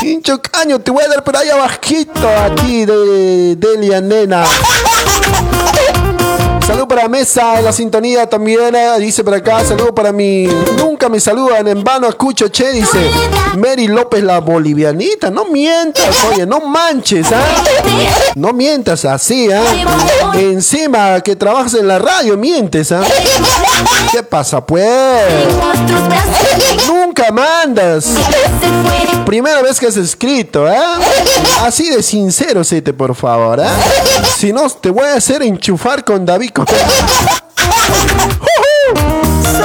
Hinchuc 0.03 0.49
año, 0.57 0.81
te 0.81 0.91
voy 0.91 1.05
a 1.05 1.09
dar 1.09 1.23
por 1.23 1.37
ahí 1.37 1.49
abajito 1.49 2.29
a 2.29 2.53
ti 2.57 2.85
de 2.85 3.55
Delia 3.57 4.01
Nena. 4.01 4.45
Salud 6.67 6.89
para 6.89 7.09
Mesa 7.09 7.59
en 7.59 7.65
la 7.65 7.73
sintonía 7.73 8.29
también, 8.29 8.75
eh, 8.75 8.99
dice 8.99 9.23
por 9.23 9.35
acá, 9.35 9.65
salud 9.65 9.95
para 9.95 10.11
mi... 10.13 10.49
Nunca 10.77 11.09
me 11.09 11.21
saludan, 11.21 11.69
en 11.69 11.85
vano 11.85 12.09
escucho, 12.09 12.49
che, 12.49 12.73
dice 12.73 13.09
Mary 13.57 13.87
López 13.87 14.25
la 14.25 14.41
bolivianita, 14.41 15.31
no 15.31 15.45
mientas, 15.45 16.17
oye, 16.29 16.45
no 16.45 16.61
manches, 16.61 17.29
¿ah? 17.33 17.43
No 18.35 18.53
mientas 18.53 19.05
así, 19.05 19.49
¿ah? 19.53 19.63
Encima 20.35 21.21
que 21.21 21.37
trabajas 21.37 21.75
en 21.75 21.87
la 21.87 22.01
radio, 22.01 22.37
mientes. 22.37 22.93
¿Qué 24.11 24.23
pasa, 24.25 24.67
pues? 24.67 24.85
Nunca 27.17 27.33
mandas. 27.33 28.11
Primera 29.25 29.63
vez 29.63 29.81
que 29.81 29.87
has 29.87 29.97
escrito, 29.97 30.69
¿eh? 30.71 30.79
Así 31.63 31.89
de 31.89 32.03
sincero, 32.03 32.63
sete, 32.63 32.93
por 32.93 33.15
favor, 33.15 33.59
¿eh? 33.61 33.69
Si 34.37 34.53
no, 34.53 34.69
te 34.69 34.91
voy 34.91 35.05
a 35.05 35.15
hacer 35.15 35.43
enchufar 35.43 36.05
con 36.05 36.27
David. 36.27 36.51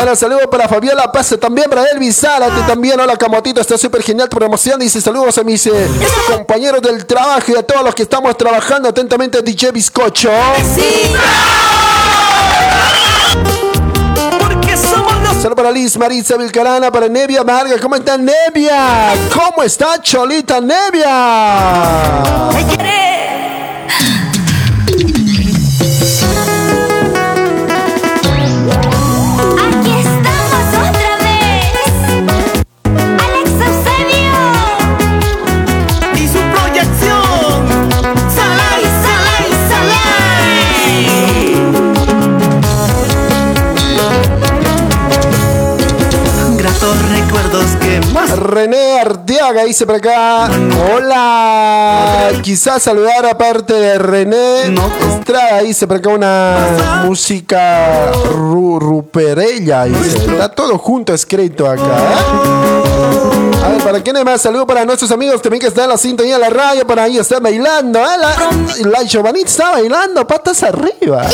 Hola, 0.01 0.15
saludos 0.15 0.47
para 0.49 0.69
Fabiola 0.69 1.11
Paz, 1.11 1.35
también 1.41 1.69
para 1.69 1.83
Elvis 1.91 2.21
Zárate, 2.21 2.61
también. 2.65 2.97
Hola, 2.99 3.17
Camotito, 3.17 3.59
está 3.59 3.77
súper 3.77 4.01
genial 4.01 4.29
promoción. 4.29 4.79
Dice 4.79 5.01
saludos 5.01 5.37
a 5.37 5.43
mis 5.43 5.67
eh, 5.67 5.89
compañeros 6.29 6.81
del 6.81 7.05
trabajo 7.05 7.51
y 7.51 7.55
a 7.55 7.63
todos 7.63 7.83
los 7.83 7.93
que 7.93 8.03
estamos 8.03 8.37
trabajando 8.37 8.87
atentamente, 8.87 9.41
DJ 9.41 9.71
Bizcocho. 9.71 10.31
Los 13.43 13.60
Saludos 15.41 15.57
para 15.57 15.71
Liz 15.71 15.97
Marisa 15.97 16.37
Vilcarana, 16.37 16.91
para 16.91 17.09
Nevia 17.09 17.43
Marga. 17.43 17.79
¿Cómo 17.79 17.95
está 17.95 18.15
Nevia? 18.15 19.11
¿Cómo 19.33 19.63
está 19.63 19.99
Cholita 19.99 20.61
Nevia? 20.61 22.49
Aquí 22.51 22.77
más 48.13 48.37
René 48.37 48.99
Arteaga 48.99 49.63
dice 49.65 49.85
por 49.85 49.95
acá. 49.95 50.49
Hola. 50.93 52.29
Quizás 52.41 52.81
saludar 52.83 53.25
aparte 53.25 53.73
de 53.73 53.97
René. 53.97 54.73
Estrada 55.17 55.61
dice 55.61 55.87
por 55.87 55.97
acá 55.97 56.09
una 56.09 57.03
música 57.05 58.11
ru- 58.31 58.79
ruperella. 58.79 59.85
Dice. 59.85 60.17
Está 60.17 60.49
todo 60.49 60.77
junto 60.77 61.13
escrito 61.13 61.67
acá. 61.69 61.83
¿eh? 61.83 63.40
A 63.63 63.69
ver, 63.69 63.83
¿para 63.83 64.01
quién 64.01 64.23
más? 64.23 64.41
Saludo 64.41 64.65
para 64.65 64.85
nuestros 64.85 65.11
amigos 65.11 65.41
también 65.41 65.61
que 65.61 65.67
están 65.67 65.85
en 65.85 65.89
la 65.91 65.97
sintonía 65.97 66.35
de 66.35 66.41
la 66.41 66.49
radio. 66.49 66.85
Por 66.85 66.99
ahí 66.99 67.17
está 67.17 67.39
bailando. 67.39 67.99
¿eh? 67.99 68.17
La, 68.19 68.89
la 68.89 69.03
Giovanita 69.03 69.47
está 69.47 69.71
bailando 69.71 70.25
patas 70.25 70.63
arriba. 70.63 71.25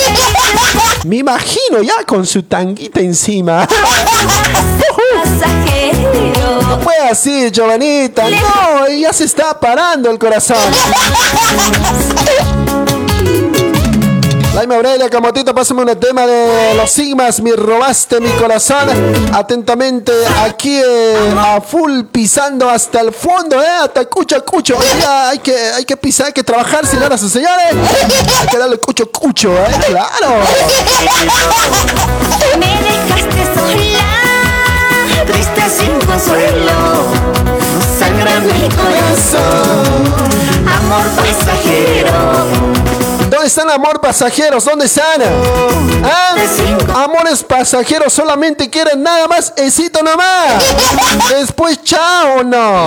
Me 1.05 1.17
imagino 1.17 1.81
ya 1.81 2.03
con 2.05 2.25
su 2.25 2.43
tanguita 2.43 2.99
encima. 2.99 3.67
No 6.67 6.79
fue 6.81 6.95
así, 7.09 7.49
Giovanita. 7.51 8.29
No, 8.29 8.87
ya 8.89 9.13
se 9.13 9.23
está 9.23 9.57
parando 9.59 10.11
el 10.11 10.19
corazón. 10.19 10.57
Laima 14.57 14.73
Aurelia, 14.73 15.07
Camotito, 15.07 15.53
pásame 15.53 15.83
un 15.83 15.99
tema 15.99 16.25
de 16.25 16.73
los 16.73 16.89
Sigmas. 16.89 17.39
Me 17.41 17.51
robaste 17.51 18.19
mi 18.19 18.31
corazón. 18.41 18.89
Atentamente, 19.31 20.11
aquí 20.43 20.81
eh, 20.83 21.35
a 21.37 21.61
full 21.61 22.05
pisando 22.11 22.67
hasta 22.67 23.01
el 23.01 23.13
fondo, 23.13 23.61
¿eh? 23.61 23.67
Hasta 23.83 24.05
cucho, 24.05 24.43
cucho. 24.43 24.75
Hay 25.29 25.37
que, 25.37 25.55
hay 25.55 25.85
que 25.85 25.95
pisar, 25.95 26.25
hay 26.27 26.33
que 26.33 26.43
trabajar, 26.43 26.87
señoras 26.87 27.21
y 27.21 27.29
señores. 27.29 27.67
Hay 28.39 28.47
que 28.47 28.57
darle 28.57 28.79
cucho, 28.79 29.11
cucho, 29.11 29.53
¿eh? 29.53 29.79
Claro. 29.85 30.41
Me 32.57 32.65
dejaste 32.81 33.43
sola. 33.53 34.09
Triste 35.27 35.69
sin 35.69 35.99
consuelo. 35.99 37.05
Sangra 37.99 38.39
mi 38.39 38.67
corazón. 38.69 40.03
Amor 40.65 41.05
pasajero. 41.15 42.96
¿Dónde 43.29 43.47
están 43.47 43.69
amor 43.69 43.99
pasajeros? 43.99 44.63
¿Dónde 44.65 44.85
están? 44.85 45.21
¿Ah? 46.03 46.35
Amores 47.03 47.43
pasajeros 47.43 48.13
solamente 48.13 48.69
quieren 48.69 49.03
nada 49.03 49.27
más, 49.27 49.53
éxito 49.57 50.01
nomás. 50.01 50.63
Después, 51.29 51.83
chao, 51.83 52.43
no. 52.43 52.85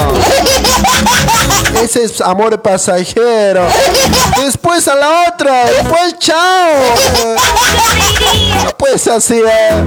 Ese 1.82 2.04
es 2.04 2.20
amor 2.20 2.60
pasajero. 2.62 3.66
Después 4.42 4.88
a 4.88 4.94
la 4.94 5.26
otra. 5.28 5.66
Después, 5.66 6.18
chao. 6.18 6.70
No 8.64 9.14
así, 9.14 9.40
¿eh? 9.40 9.84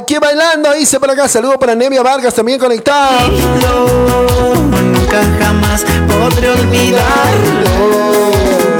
Aquí 0.00 0.16
bailando, 0.18 0.72
dice 0.72 0.98
por 0.98 1.10
acá. 1.10 1.28
Saludo 1.28 1.58
para 1.58 1.74
Nevia 1.74 2.02
Vargas 2.02 2.34
también 2.34 2.58
conectada. 2.58 3.28
Nunca 3.28 5.22
jamás 5.38 5.84
podré 6.08 6.48
olvidarlo. 6.48 7.70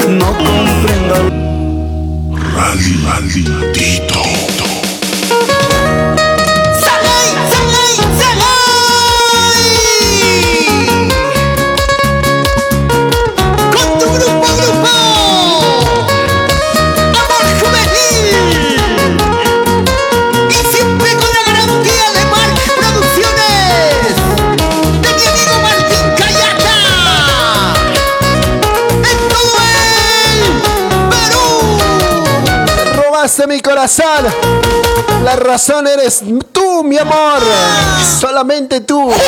No 0.08 0.26
comprendo. 0.38 1.14
Rally, 2.56 2.94
maldito. 3.04 3.70
¡Salai, 3.70 4.69
Robaste 33.30 33.46
mi 33.46 33.60
corazón. 33.60 34.26
La 35.22 35.36
razón 35.36 35.86
eres 35.86 36.20
tú, 36.50 36.82
mi 36.82 36.98
amor. 36.98 37.38
Solamente 38.18 38.80
tú. 38.80 39.08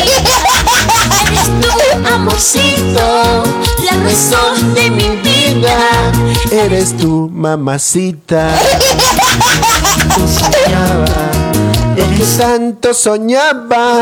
Eres 1.25 1.45
tú, 1.61 1.69
amorcito, 2.13 3.45
la 3.85 3.93
razón 4.03 4.75
de 4.75 4.91
mi 4.91 5.09
vida. 5.23 5.77
Eres 6.51 6.97
tú, 6.97 7.31
mamacita. 7.33 8.51
Lo 11.97 12.05
que 12.17 12.25
tanto 12.39 12.95
soñaba. 12.95 14.01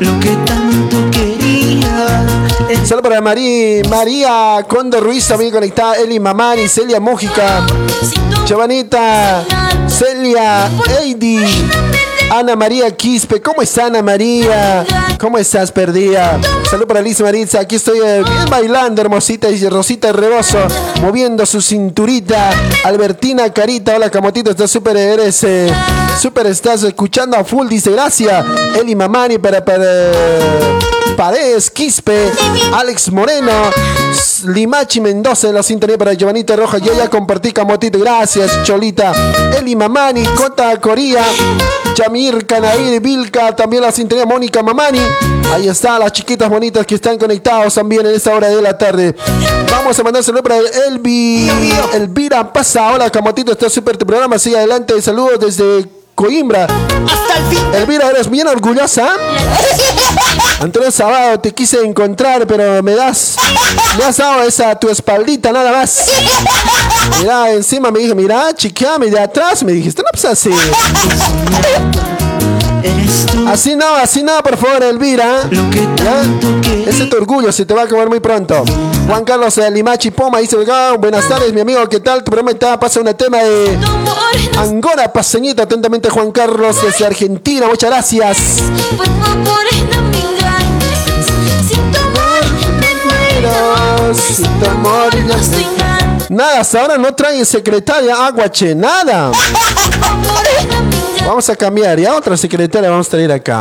Lo 0.00 0.18
que 0.18 0.30
tanto 0.44 0.96
quería. 1.12 2.26
Saludos 2.84 3.02
para 3.02 3.20
María, 3.20 3.82
María 3.88 4.66
Condo 4.66 4.98
Ruiz, 5.00 5.28
también 5.28 5.52
conectada. 5.52 5.94
Eli 5.94 6.18
Mamani, 6.18 6.66
Celia 6.68 6.98
tú 6.98 7.64
Chavanita, 8.48 9.44
Celia, 9.86 10.70
Heidi. 10.88 11.44
Ana 12.30 12.56
María 12.56 12.90
Quispe. 12.96 13.42
¿Cómo 13.42 13.60
está 13.60 13.88
Ana 13.88 14.00
María? 14.00 14.86
¿Cómo 15.20 15.36
estás, 15.36 15.70
perdida? 15.70 16.40
Salud 16.70 16.86
para 16.86 17.02
Liz 17.02 17.20
Maritza. 17.20 17.60
Aquí 17.60 17.76
estoy 17.76 17.98
eh, 18.02 18.22
bailando, 18.50 19.02
hermosita. 19.02 19.50
Y 19.50 19.68
Rosita 19.68 20.12
Rebozo, 20.12 20.66
moviendo 21.02 21.44
su 21.44 21.60
cinturita. 21.60 22.48
Albertina 22.84 23.52
Carita. 23.52 23.94
Hola, 23.96 24.08
Camotito. 24.08 24.50
Estás 24.50 24.70
súper, 24.70 24.96
eres 24.96 25.44
eh, 25.44 25.70
súper, 26.18 26.46
estás 26.46 26.82
escuchando 26.84 27.36
a 27.36 27.44
full. 27.44 27.68
Dice, 27.68 27.90
gracias. 27.90 28.46
Eli 28.80 28.96
Mamani 28.96 29.36
para, 29.36 29.62
para 29.62 29.84
Paredes, 31.18 31.68
Quispe, 31.72 32.30
Alex 32.74 33.10
Moreno, 33.10 33.50
Limachi 34.46 35.00
Mendoza 35.00 35.48
en 35.48 35.54
la 35.54 35.64
sintonía 35.64 35.98
para 35.98 36.12
Giovanita 36.12 36.54
Roja. 36.54 36.78
Yo 36.78 36.94
ya 36.94 37.10
compartí 37.10 37.50
Camotito. 37.50 37.98
Gracias, 37.98 38.62
Cholita. 38.62 39.12
Eli 39.58 39.74
Mamani, 39.74 40.24
Cota 40.36 40.80
Coría, 40.80 41.24
Yamir 41.96 42.46
Canair, 42.46 43.00
Vilca, 43.00 43.56
también 43.56 43.82
la 43.82 43.90
sintonía 43.90 44.26
Mónica 44.26 44.62
Mamani. 44.62 45.00
Ahí 45.52 45.66
está, 45.66 45.98
las 45.98 46.12
chiquitas 46.12 46.48
bonitas 46.48 46.86
que 46.86 46.94
están 46.94 47.18
conectados 47.18 47.74
también 47.74 48.06
en 48.06 48.14
esta 48.14 48.32
hora 48.32 48.48
de 48.48 48.62
la 48.62 48.78
tarde. 48.78 49.16
Vamos 49.72 49.98
a 49.98 50.04
mandar 50.04 50.22
saludos 50.22 50.44
para 50.44 50.58
Elvi, 50.86 51.50
Elvira 51.94 52.52
Pasa. 52.52 52.92
Hola, 52.92 53.10
Camotito, 53.10 53.50
está 53.50 53.68
súper 53.68 53.96
tu 53.96 54.06
programa. 54.06 54.38
Sigue 54.38 54.56
adelante. 54.56 55.02
Saludos 55.02 55.40
desde 55.40 55.97
Coimbra. 56.18 56.64
Hasta 56.64 57.38
el 57.38 57.46
fin. 57.46 57.74
Elvira, 57.74 58.10
eres 58.10 58.28
bien 58.28 58.48
orgullosa. 58.48 59.12
Antonio 60.60 60.90
sábado 60.90 61.38
te 61.38 61.54
quise 61.54 61.80
encontrar, 61.80 62.44
pero 62.44 62.82
me 62.82 62.96
das, 62.96 63.36
me 63.96 64.02
has 64.02 64.16
dado 64.16 64.42
esa 64.42 64.76
tu 64.76 64.88
espaldita 64.88 65.52
nada 65.52 65.70
más. 65.70 66.06
Mira, 67.20 67.52
encima 67.52 67.92
me 67.92 68.00
dije, 68.00 68.16
mira, 68.16 68.52
chiqueame 68.52 69.06
de 69.06 69.20
atrás. 69.20 69.62
Me 69.62 69.70
dijiste, 69.70 70.02
no, 70.02 70.08
pues 70.10 70.24
así. 70.24 70.50
Eres 72.82 73.26
tú 73.26 73.48
Así 73.48 73.76
no, 73.76 73.94
así 73.96 74.22
no, 74.22 74.42
por 74.42 74.56
favor, 74.56 74.82
Elvira. 74.82 75.44
lo 75.50 75.68
que 75.70 75.80
quería. 75.96 76.22
Ese 76.86 77.04
es 77.04 77.10
tu 77.10 77.16
orgullo, 77.16 77.50
se 77.52 77.66
te 77.66 77.74
va 77.74 77.82
a 77.82 77.84
acabar 77.84 78.08
muy 78.08 78.20
pronto. 78.20 78.64
Juan 79.06 79.24
Carlos 79.24 79.54
de 79.56 79.70
Limachi 79.70 80.10
Poma 80.10 80.38
dice, 80.38 80.56
"Ah, 80.70 80.94
buenas 80.98 81.26
tardes, 81.28 81.52
mi 81.52 81.60
amigo, 81.60 81.86
¿qué 81.88 82.00
tal? 82.00 82.18
Tu 82.22 82.30
programa 82.30 82.52
está- 82.52 82.78
pasa 82.78 83.00
un 83.00 83.12
tema 83.14 83.38
de 83.38 83.78
Angora 84.58 85.12
Paseñita, 85.12 85.62
atentamente 85.64 86.08
Juan 86.10 86.30
Carlos 86.30 86.76
desde 86.82 87.06
Argentina, 87.06 87.66
muchas 87.68 87.90
gracias. 87.90 88.38
Ya- 93.42 94.12
Nada, 96.30 96.60
hasta 96.60 96.80
ahora 96.82 96.98
no 96.98 97.14
traen 97.14 97.44
secretaria 97.46 98.26
Aguache, 98.26 98.74
nada. 98.74 99.32
Vamos 101.28 101.46
a 101.50 101.54
cambiar, 101.54 102.00
ya 102.00 102.14
otra 102.14 102.38
secretaria 102.38 102.88
vamos 102.88 103.06
a 103.06 103.10
traer 103.10 103.30
acá. 103.30 103.60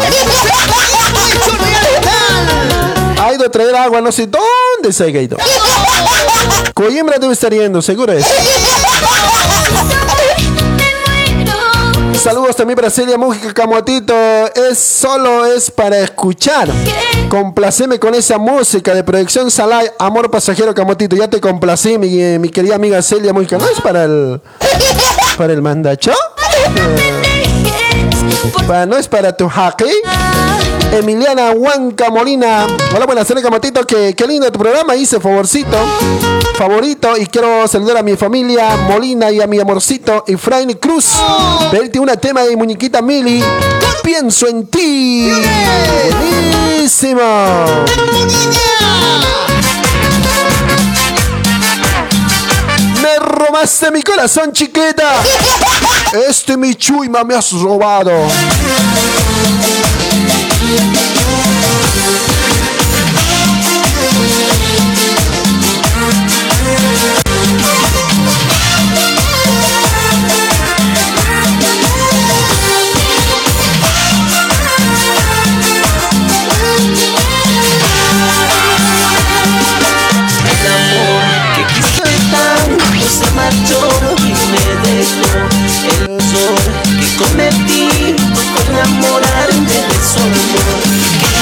Ha 3.20 3.34
ido 3.34 3.46
a 3.46 3.52
traer 3.52 3.76
agua, 3.76 4.00
no 4.00 4.10
sé 4.10 4.26
dónde 4.26 4.94
se 4.94 5.04
ha 5.04 5.08
ido. 5.10 5.36
Coimbra 6.74 7.18
debe 7.20 7.34
estar 7.34 7.54
yendo, 7.54 7.82
seguro 7.82 8.14
es. 8.14 8.26
Saludos 12.24 12.56
también 12.56 12.78
para 12.78 12.90
Celia 12.90 13.18
Música 13.18 13.54
Camotito. 13.54 14.16
Es 14.56 14.80
solo 14.80 15.46
es 15.46 15.70
para 15.70 16.00
escuchar. 16.00 16.70
Complaceme 17.28 18.00
con 18.00 18.16
esa 18.16 18.38
música 18.38 18.96
de 18.96 19.04
proyección 19.04 19.52
Salai, 19.52 19.92
Amor 20.00 20.32
Pasajero 20.32 20.74
Camotito. 20.74 21.18
Ya 21.18 21.28
te 21.28 21.42
complací, 21.42 21.98
mi, 21.98 22.48
querida 22.48 22.76
amiga 22.76 23.02
Celia 23.02 23.34
Música. 23.34 23.58
¿No 23.58 23.68
es 23.68 23.82
para 23.82 24.06
el. 24.06 24.42
para 25.38 25.52
el 25.52 25.62
mandacho? 25.62 26.14
¿No 28.88 28.98
es 28.98 29.08
para 29.08 29.36
tu 29.36 29.48
jaque? 29.50 29.86
Emiliana 30.92 31.52
Huanca 31.52 32.10
Molina. 32.10 32.68
Hola, 32.96 33.06
buenas 33.06 33.28
tardes, 33.28 33.44
Camotito. 33.44 33.86
Qué, 33.86 34.14
qué 34.16 34.28
lindo 34.28 34.52
tu 34.52 34.60
programa. 34.60 34.96
Hice 34.96 35.20
favorcito. 35.20 35.78
Favorito. 36.56 37.18
Y 37.18 37.26
quiero 37.28 37.68
saludar 37.68 37.98
a 37.98 38.04
mi 38.04 38.16
familia 38.16 38.78
Molina 38.88 39.32
y 39.32 39.42
a 39.42 39.48
mi 39.48 39.60
amorcito 39.60 40.24
Efraín 40.28 40.74
Cruz. 40.74 41.12
Verte 41.72 42.00
una 42.00 42.16
tema 42.16 42.44
de 42.44 42.56
muñequita 42.56 43.02
Mili. 43.02 43.44
Pienso 44.04 44.48
en 44.48 44.68
ti. 44.68 45.32
Me 53.58 53.62
robaste 53.64 53.90
mi 53.90 54.04
corazón, 54.04 54.52
chiquita. 54.54 55.16
Este 56.30 56.56
mi 56.56 56.76
chuima 56.76 57.24
me 57.24 57.34
has 57.34 57.52
robado. 57.54 58.12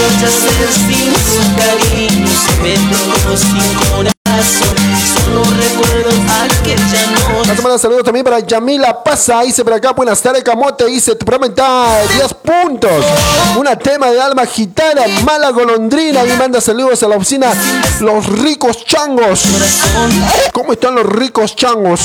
Hacer 0.07 0.71
sin 0.71 1.11
su 1.15 1.41
cariño? 1.57 2.27
Se 2.27 2.51
me 2.61 2.73
sin 3.37 3.73
corazón. 3.89 5.24
Solo 7.65 7.77
recuerdo 7.77 7.77
aquella 7.77 7.79
noche. 7.79 7.79
Vamos 7.79 7.79
a 7.79 7.79
mandar 7.79 7.79
saludos 7.79 8.03
también 8.03 8.23
para 8.23 8.39
Yamila 8.39 9.03
Pasa. 9.03 9.41
Dice 9.41 9.63
por 9.63 9.73
acá, 9.73 9.91
buenas 9.91 10.21
tardes, 10.21 10.43
Camote. 10.43 10.85
Dice, 10.85 11.15
tu 11.15 11.25
programa 11.25 11.47
está 11.47 12.01
10 12.13 12.33
puntos. 12.35 13.05
Una 13.57 13.75
tema 13.75 14.11
de 14.11 14.21
alma 14.21 14.45
gitana, 14.45 15.01
mala 15.23 15.49
golondrina. 15.49 16.23
Y 16.25 16.37
manda 16.37 16.61
saludos 16.61 17.01
a 17.01 17.07
la 17.07 17.15
oficina 17.15 17.51
Los 18.01 18.27
Ricos 18.27 18.85
Changos. 18.85 19.45
¿Cómo 20.53 20.73
están 20.73 20.95
los 20.95 21.05
ricos 21.05 21.55
changos? 21.55 22.01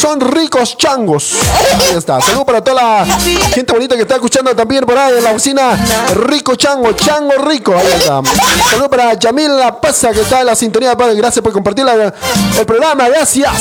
Son 0.00 0.20
ricos 0.20 0.76
changos. 0.76 1.34
Ahí 1.78 1.96
está. 1.96 2.20
Saludos 2.20 2.44
para 2.44 2.64
toda 2.64 2.82
la 2.82 3.06
gente 3.52 3.72
bonita 3.72 3.94
que 3.94 4.02
está 4.02 4.14
escuchando 4.14 4.54
también 4.56 4.84
por 4.84 4.96
ahí 4.96 5.18
en 5.18 5.24
la 5.24 5.30
oficina 5.30 5.78
Rico 6.14 6.54
Chango, 6.54 6.92
Chango 6.92 7.34
Rico. 7.44 7.74
Ahí 7.76 7.86
está. 7.98 8.20
Saludos 8.70 8.88
para 8.88 9.14
Yamila 9.14 9.80
Pasa 9.80 10.10
que 10.10 10.20
está 10.20 10.40
en 10.40 10.46
la 10.46 10.56
sintonía. 10.56 10.96
Padre. 10.96 11.14
Gracias 11.14 11.42
por 11.42 11.52
compartir 11.52 11.86
el 11.86 12.66
programa. 12.66 13.08
Gracias. 13.08 13.52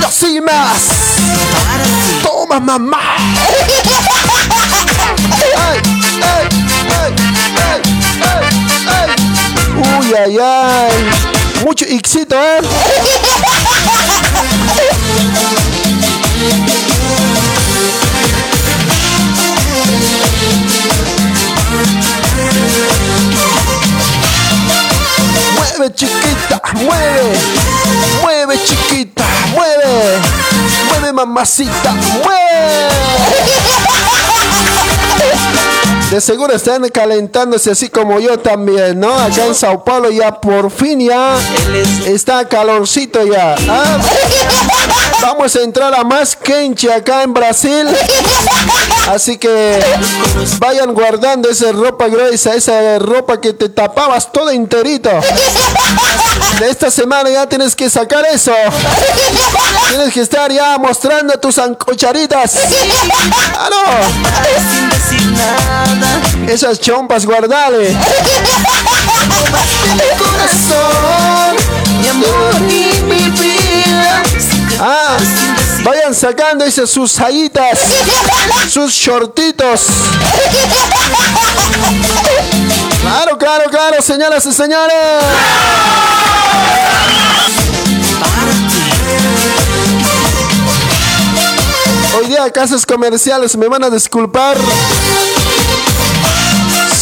No 0.00 0.10
soy 0.10 0.40
más. 0.40 0.88
Toma, 2.22 2.60
mamá. 2.60 3.16
Ay, 5.40 5.52
ay, 5.56 5.80
ay. 6.22 7.80
Uy, 9.98 10.14
ay, 10.14 10.38
ay. 10.38 10.92
Mucho 11.64 11.84
éxito, 11.86 12.36
¿eh? 12.36 12.60
Mueve 25.82 25.94
chiquita, 25.96 26.62
mueve, 26.76 27.36
mueve 28.22 28.56
chiquita, 28.58 29.24
mueve, 29.52 30.20
mueve 30.88 31.12
mamacita, 31.12 31.92
mueve. 32.22 32.92
De 36.12 36.20
seguro 36.20 36.54
están 36.54 36.86
calentándose 36.90 37.70
así 37.70 37.88
como 37.88 38.20
yo 38.20 38.38
también, 38.38 39.00
¿no? 39.00 39.18
Acá 39.18 39.46
en 39.46 39.54
Sao 39.54 39.82
Paulo 39.82 40.10
ya 40.10 40.30
por 40.42 40.70
fin 40.70 41.00
ya 41.00 41.38
está 42.04 42.46
calorcito 42.46 43.24
ya. 43.24 43.54
¿ah? 43.66 43.98
Vamos 45.22 45.56
a 45.56 45.62
entrar 45.62 45.94
a 45.94 46.04
más 46.04 46.36
quenche 46.36 46.92
acá 46.92 47.22
en 47.22 47.32
Brasil. 47.32 47.88
Así 49.08 49.38
que 49.38 49.82
vayan 50.58 50.92
guardando 50.92 51.48
esa 51.48 51.72
ropa 51.72 52.08
gruesa, 52.08 52.56
esa 52.56 52.98
ropa 52.98 53.40
que 53.40 53.54
te 53.54 53.70
tapabas 53.70 54.30
todo 54.30 54.50
enterito. 54.50 55.08
De 56.58 56.68
esta 56.68 56.90
semana 56.90 57.30
ya 57.30 57.48
tienes 57.48 57.74
que 57.74 57.88
sacar 57.88 58.26
eso. 58.26 58.52
Tienes 59.88 60.12
que 60.12 60.20
estar 60.20 60.52
ya 60.52 60.76
mostrando 60.76 61.32
tus 61.40 61.56
ancocharitas. 61.56 62.52
¡Claro! 62.52 63.76
Sin 65.08 66.01
Esas 66.48 66.80
chompas, 66.80 67.24
guardale. 67.26 67.90
mi 69.94 70.08
corazón, 70.18 71.56
mi 72.00 72.08
amor 72.08 72.56
y 72.68 73.00
mi 73.02 73.30
vida. 73.30 74.22
Ah, 74.80 75.16
vayan 75.84 76.14
sacando 76.14 76.64
esas 76.64 76.90
sus 76.90 77.12
sayitas, 77.12 77.78
sus 78.70 78.92
shortitos. 78.92 79.86
Claro, 83.00 83.38
claro, 83.38 83.70
claro, 83.70 84.02
señoras 84.02 84.44
y 84.46 84.52
señores. 84.52 84.96
Hoy 92.18 92.26
día 92.26 92.50
casas 92.50 92.84
comerciales 92.84 93.56
me 93.56 93.68
van 93.68 93.84
a 93.84 93.90
disculpar. 93.90 94.56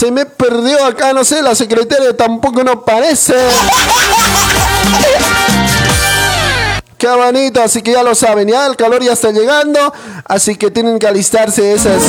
Se 0.00 0.10
me 0.10 0.24
perdió 0.24 0.82
acá, 0.86 1.12
no 1.12 1.22
sé, 1.24 1.42
la 1.42 1.54
secretaria 1.54 2.16
tampoco 2.16 2.64
no 2.64 2.86
parece. 2.86 3.34
Qué 6.96 7.06
bonito, 7.06 7.62
así 7.62 7.82
que 7.82 7.92
ya 7.92 8.02
lo 8.02 8.14
saben, 8.14 8.48
ya 8.48 8.66
el 8.66 8.76
calor 8.76 9.02
ya 9.02 9.12
está 9.12 9.30
llegando, 9.30 9.92
así 10.24 10.56
que 10.56 10.70
tienen 10.70 10.98
que 10.98 11.06
alistarse 11.06 11.74
esas. 11.74 12.02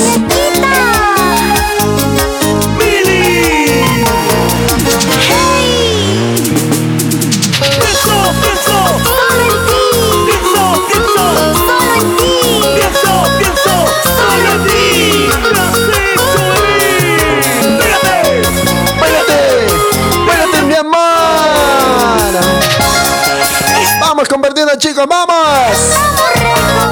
¡Váyate! 7.60 9.01
Vamos 24.30 24.78
chicos, 24.78 25.06
vamos. 25.08 25.78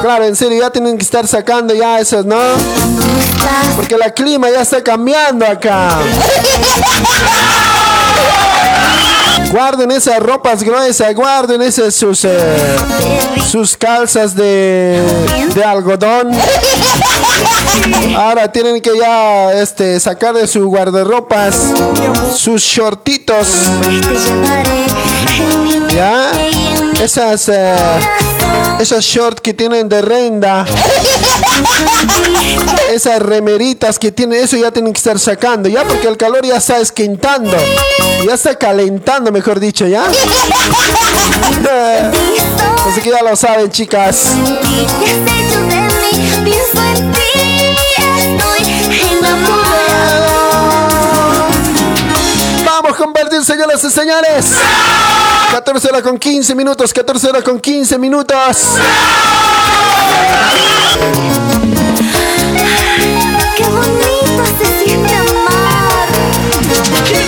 Claro, 0.02 0.24
en 0.24 0.34
serio, 0.34 0.60
ya 0.60 0.70
tienen 0.70 0.98
que 0.98 1.04
estar 1.04 1.26
sacando 1.28 1.72
ya 1.74 2.00
esos, 2.00 2.24
¿no? 2.24 2.36
Porque 3.76 3.96
la 3.96 4.10
clima 4.10 4.50
ya 4.50 4.62
está 4.62 4.82
cambiando 4.82 5.46
acá. 5.46 5.90
Guarden 9.50 9.90
esas 9.92 10.18
ropas 10.20 10.62
gruesas, 10.62 11.14
guarden 11.14 11.62
esas 11.62 11.94
sus, 11.94 12.24
eh, 12.24 12.76
sus 13.50 13.76
calzas 13.76 14.34
de, 14.34 15.02
de 15.54 15.64
algodón. 15.64 16.30
Ahora 18.16 18.50
tienen 18.50 18.80
que 18.80 18.96
ya 18.98 19.52
este, 19.52 19.98
sacar 20.00 20.34
de 20.34 20.46
su 20.46 20.66
guardarropas 20.68 21.56
sus 22.36 22.62
shortitos. 22.62 23.48
¿Ya? 25.94 26.30
Esas, 27.00 27.48
eh, 27.48 27.74
esas 28.78 29.02
shorts 29.04 29.40
que 29.40 29.54
tienen 29.54 29.88
de 29.88 30.02
renda. 30.02 30.66
Esas 32.92 33.20
remeritas 33.20 33.98
que 33.98 34.12
tienen, 34.12 34.44
eso 34.44 34.58
ya 34.58 34.70
tienen 34.70 34.92
que 34.92 34.98
estar 34.98 35.18
sacando, 35.18 35.68
¿ya? 35.68 35.84
Porque 35.84 36.06
el 36.08 36.16
calor 36.16 36.44
ya 36.44 36.58
está 36.58 36.78
esquentando. 36.78 37.56
Ya 38.26 38.34
está 38.34 38.54
calentando, 38.56 39.32
mejor 39.32 39.58
dicho, 39.60 39.86
¿ya? 39.86 40.04
Así 42.86 43.00
que 43.00 43.10
ya 43.10 43.22
lo 43.22 43.34
saben, 43.34 43.70
chicas. 43.70 44.26
Señoras 53.44 53.84
y 53.84 53.90
señores. 53.90 54.46
14 55.52 55.88
horas 55.88 56.02
con 56.02 56.18
15 56.18 56.54
minutos, 56.54 56.92
14 56.92 57.28
horas 57.28 57.42
con 57.42 57.60
15 57.60 57.98
minutos. 57.98 58.36
Qué 63.56 63.64
bonito 63.64 64.44
se 64.62 64.84
siente 64.84 65.14
amar. 65.14 66.08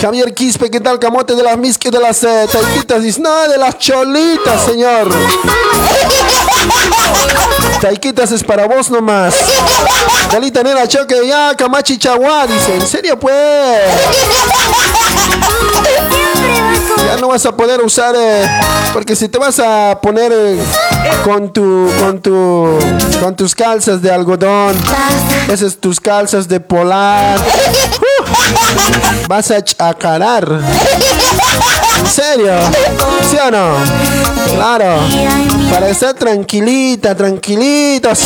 Javier 0.01 0.35
Quispe, 0.35 0.70
¿qué 0.70 0.80
tal? 0.80 0.99
Camote 0.99 1.35
de 1.35 1.43
las 1.43 1.59
misque 1.59 1.91
de 1.91 2.01
las 2.01 2.22
eh, 2.24 2.47
taiquitas. 2.51 3.03
Dice, 3.03 3.20
no, 3.20 3.49
de 3.49 3.59
las 3.59 3.78
cholitas, 3.78 4.64
señor. 4.64 5.09
Taiquitas 7.83 8.30
es 8.30 8.45
para 8.45 8.68
vos 8.68 8.91
nomás. 8.91 9.35
Calita 10.30 10.62
nena 10.62 10.87
choque, 10.87 11.26
ya, 11.26 11.53
camachi 11.57 11.99
chaguá. 11.99 12.47
Dice, 12.47 12.76
¿en 12.76 12.87
serio 12.87 13.18
pues? 13.18 13.35
Ya 17.05 17.16
no 17.20 17.26
vas 17.26 17.45
a 17.45 17.57
poder 17.57 17.80
usar, 17.80 18.14
eh, 18.16 18.49
porque 18.93 19.16
si 19.16 19.28
te 19.28 19.37
vas 19.37 19.59
a 19.59 19.99
poner 20.01 20.30
eh, 20.33 20.62
con 21.24 21.53
tu, 21.53 21.91
con 21.99 22.22
tu, 22.22 22.78
con 23.20 23.35
tus 23.35 23.53
calzas 23.53 24.01
de 24.01 24.12
algodón, 24.12 24.80
esas 25.51 25.76
tus 25.76 25.99
calzas 25.99 26.47
de 26.47 26.61
polar, 26.61 27.41
uh, 27.41 29.26
vas 29.26 29.51
a 29.51 29.61
chacarar. 29.61 30.47
¿En 32.03 32.09
serio? 32.09 32.53
¿Sí 33.30 33.36
o 33.36 33.50
no? 33.50 33.76
Claro. 34.55 34.96
Para 35.70 35.88
estar 35.88 36.14
tranquilita, 36.14 37.14
tranquilitos. 37.14 38.18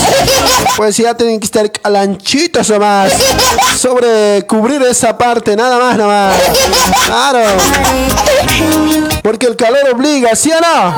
Pues 0.76 0.96
ya 0.96 1.14
tienen 1.14 1.38
que 1.38 1.44
estar 1.44 1.70
calanchitos 1.70 2.70
o 2.70 2.80
más. 2.80 3.12
Sobre 3.78 4.46
cubrir 4.46 4.82
esa 4.82 5.18
parte, 5.18 5.54
nada 5.54 5.78
más, 5.78 5.98
nada 5.98 6.08
más. 6.08 6.36
Claro. 7.06 7.40
Porque 9.22 9.46
el 9.46 9.56
calor 9.56 9.90
obliga, 9.92 10.34
¿sí 10.34 10.50
o 10.50 10.60
no? 10.60 10.96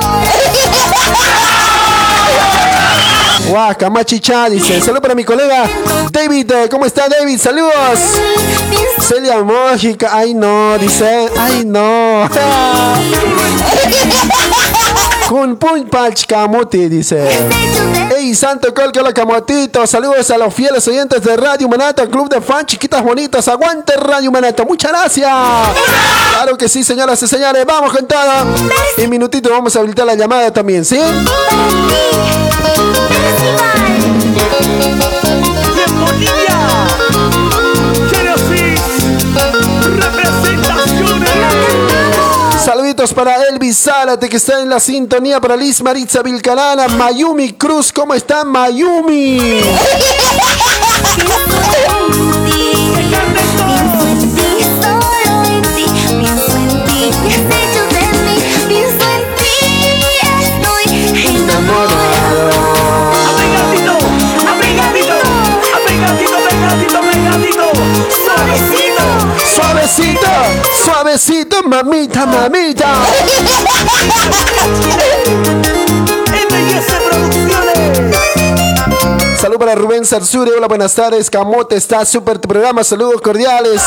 Guau, 3.49 3.75
Camachicha 3.77 4.47
dice, 4.47 4.79
saludos 4.79 5.01
para 5.01 5.15
mi 5.15 5.23
colega 5.23 5.63
David, 6.11 6.51
¿cómo 6.69 6.85
está 6.85 7.07
David? 7.09 7.39
Saludos. 7.39 7.99
Celia 9.01 9.43
Mójica, 9.43 10.09
ay 10.13 10.35
no, 10.35 10.77
dice, 10.77 11.27
ay 11.39 11.63
no. 11.65 12.29
Con 15.29 15.57
pun 15.57 15.87
pach 15.87 16.25
camote, 16.25 16.89
dice. 16.89 17.23
Ey, 18.17 18.33
Santo 18.33 18.73
Colca, 18.73 18.99
hola 18.99 19.13
camotito. 19.13 19.85
Saludos 19.85 20.31
a 20.31 20.37
los 20.39 20.53
fieles 20.53 20.87
oyentes 20.87 21.21
de 21.21 21.37
Radio 21.37 21.69
Manata, 21.69 22.07
Club 22.07 22.29
de 22.29 22.41
Fan, 22.41 22.65
chiquitas 22.65 23.03
bonitas. 23.03 23.47
Aguante 23.47 23.95
Radio 23.95 24.31
Manata, 24.31 24.65
muchas 24.65 24.91
gracias. 24.91 25.31
Claro 26.31 26.57
que 26.57 26.67
sí, 26.67 26.83
señoras 26.83 27.21
y 27.21 27.27
señores, 27.27 27.63
vamos 27.65 27.93
con 27.93 28.07
todo. 28.07 28.19
En 28.97 29.09
minutito 29.09 29.51
vamos 29.51 29.75
a 29.75 29.79
habilitar 29.79 30.07
la 30.07 30.15
llamada 30.15 30.51
también, 30.51 30.83
¿sí? 30.83 30.99
Saluditos 42.99 43.13
para 43.13 43.47
Elvis 43.47 43.77
Zárate 43.77 44.27
que 44.27 44.35
está 44.35 44.59
en 44.59 44.69
la 44.69 44.77
sintonía 44.77 45.39
para 45.39 45.55
Liz 45.55 45.81
Maritza 45.81 46.21
Vilcarana, 46.21 46.89
Mayumi 46.89 47.53
Cruz, 47.53 47.93
¿cómo 47.93 48.13
está 48.13 48.43
Mayumi? 48.43 49.61
Suavecito, 69.55 70.29
suavecito, 70.83 71.48
mamita, 71.69 72.25
mamita. 72.25 72.87
Salud 79.39 79.57
para 79.57 79.75
Rubén 79.75 80.05
Sarsuri, 80.05 80.51
hola, 80.51 80.67
buenas 80.67 80.93
tardes. 80.95 81.29
Camote 81.29 81.75
está 81.75 82.05
súper 82.05 82.39
tu 82.39 82.47
programa, 82.47 82.83
saludos 82.83 83.21
cordiales. 83.21 83.81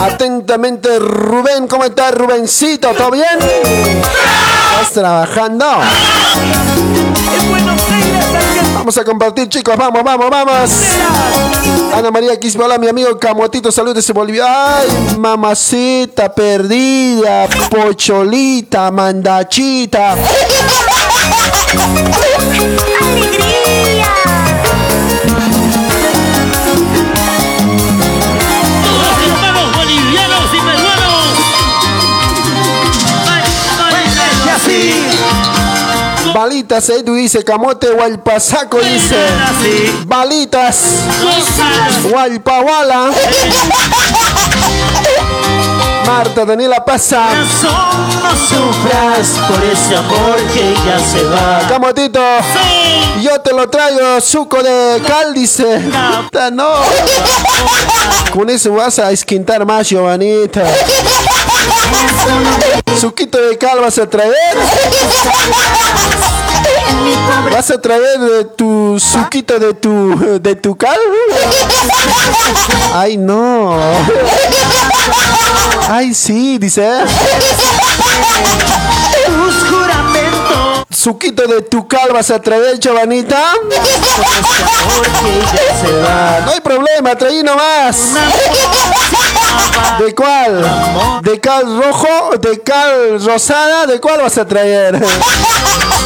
Atentamente, 0.00 0.98
Rubén, 0.98 1.68
¿cómo 1.68 1.84
estás, 1.84 2.14
Rubencito? 2.14 2.92
¿Todo 2.94 3.10
bien? 3.10 3.38
¿Estás 3.40 4.92
trabajando? 4.92 5.66
Vamos 8.86 8.98
a 8.98 9.04
compartir, 9.04 9.48
chicos, 9.48 9.76
vamos, 9.76 10.04
vamos, 10.04 10.30
vamos. 10.30 10.70
Ana 11.92 12.12
María 12.12 12.38
Quispe, 12.38 12.62
hola, 12.62 12.78
mi 12.78 12.86
amigo 12.86 13.18
Camotito, 13.18 13.72
salud 13.72 13.92
desde 13.92 14.12
Bolivia. 14.12 14.78
Ay, 14.78 14.86
mamacita 15.18 16.32
perdida, 16.32 17.48
pocholita, 17.68 18.92
mandachita. 18.92 20.14
¡Vamos, 21.76 22.16
balitas, 36.46 36.88
Edu 36.90 37.14
dice, 37.14 37.42
camote, 37.42 37.90
gualpasaco, 37.90 38.78
dice. 38.78 39.16
Balitas, 40.06 40.84
gualpawala. 42.08 43.10
Marta 46.06 46.44
Daniela 46.44 46.84
pasa. 46.84 47.30
No 47.34 48.36
sufras 48.36 49.30
por 49.48 49.64
ese 49.64 49.96
amor 49.96 50.36
que 50.54 50.72
ya 50.86 51.00
se 51.00 51.24
va. 51.24 51.66
Camotito, 51.68 52.20
yo 53.20 53.40
te 53.40 53.52
lo 53.52 53.68
traigo, 53.68 54.20
suco 54.20 54.62
de 54.62 55.02
cal, 55.04 55.34
dice. 55.34 55.80
Puta, 56.22 56.52
no. 56.52 56.76
Con 58.32 58.48
eso 58.50 58.72
vas 58.72 59.00
a 59.00 59.10
esquintar 59.10 59.66
más, 59.66 59.88
Giovanita. 59.88 60.62
Suquito 63.00 63.38
de 63.38 63.58
cal 63.58 63.80
vas 63.80 63.98
a 63.98 64.08
traer. 64.08 64.32
¿Vas 67.52 67.70
a 67.70 67.80
traer 67.80 68.18
de 68.18 68.44
tu 68.44 68.98
suquito 68.98 69.58
de 69.58 69.74
tu 69.74 70.38
de 70.40 70.56
tu 70.56 70.76
cal? 70.76 70.98
Ay, 72.94 73.16
no. 73.16 73.76
Ay, 75.88 76.14
sí, 76.14 76.58
dice. 76.58 76.88
Suquito 80.90 81.46
de 81.46 81.62
tu 81.62 81.86
cal 81.86 82.12
vas 82.12 82.30
a 82.30 82.40
traer, 82.40 82.78
chavanita. 82.78 83.38
No 86.44 86.52
hay 86.52 86.60
problema, 86.60 87.16
traí 87.16 87.42
nomás. 87.42 87.96
¿De 89.98 90.14
cuál? 90.14 91.22
¿De 91.22 91.40
cal 91.40 91.82
rojo? 91.82 92.36
¿De 92.40 92.60
cal 92.60 93.24
rosada? 93.24 93.86
¿De 93.86 94.00
cuál 94.00 94.20
vas 94.20 94.36
a 94.38 94.46
traer? 94.46 95.02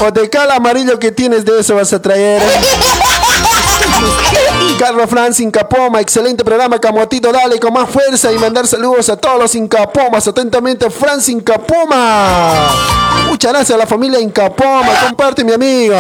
¿O 0.01 0.11
de 0.11 0.31
cal 0.31 0.51
amarillo 0.51 0.99
que 0.99 1.13
tienes 1.13 1.45
de 1.45 1.61
eso 1.61 1.75
vas 1.75 1.93
a 1.93 2.01
traer? 2.01 2.43
Carlos 4.79 5.11
Franz 5.11 5.41
Incapoma, 5.41 6.01
excelente 6.01 6.45
programa, 6.45 6.79
Camotito, 6.79 7.33
dale 7.33 7.59
con 7.61 7.73
más 7.73 7.91
fuerza 7.91 8.33
y 8.33 8.39
mandar 8.39 8.67
saludos 8.67 9.09
a 9.11 9.17
todos 9.17 9.39
los 9.39 9.55
Incapomas. 9.55 10.27
Atentamente, 10.27 10.89
Franz 10.91 11.29
Incapoma. 11.29 12.71
Muchas 13.29 13.53
gracias 13.53 13.75
a 13.75 13.79
la 13.79 13.87
familia 13.87 14.21
Incapoma, 14.21 14.89
comparte 15.07 15.45
mi 15.45 15.53
amigo. 15.53 15.97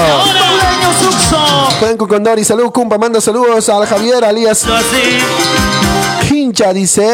Cuenco 1.79 2.09
Condori, 2.09 2.45
salud, 2.45 2.71
Cumpa, 2.71 2.99
manda 2.99 3.21
saludos 3.21 3.69
a 3.69 3.87
Javier 3.87 4.25
Alias. 4.25 4.65
Hincha 6.51 6.73
dice, 6.73 7.07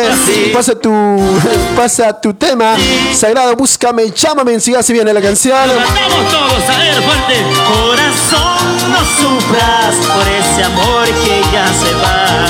pasa 0.55 0.75
tu, 0.75 0.91
pasa 1.77 2.19
tu 2.19 2.33
tema, 2.33 2.75
sagrado, 3.13 3.55
búscame, 3.55 4.11
llámame, 4.11 4.59
si 4.61 4.75
así 4.75 4.95
viene 4.95 5.13
la 5.13 5.21
canción. 5.21 5.69
Cantamos 5.69 6.31
todos, 6.31 6.71
a 6.71 6.79
ver, 6.79 6.95
fuerte. 7.03 7.43
Corazón, 7.69 8.93
no 8.93 8.99
sufras 9.21 9.95
por 10.07 10.27
ese 10.27 10.65
amor 10.65 11.05
que 11.05 11.43
ya 11.53 11.67
se 11.67 11.93
va. 12.01 12.47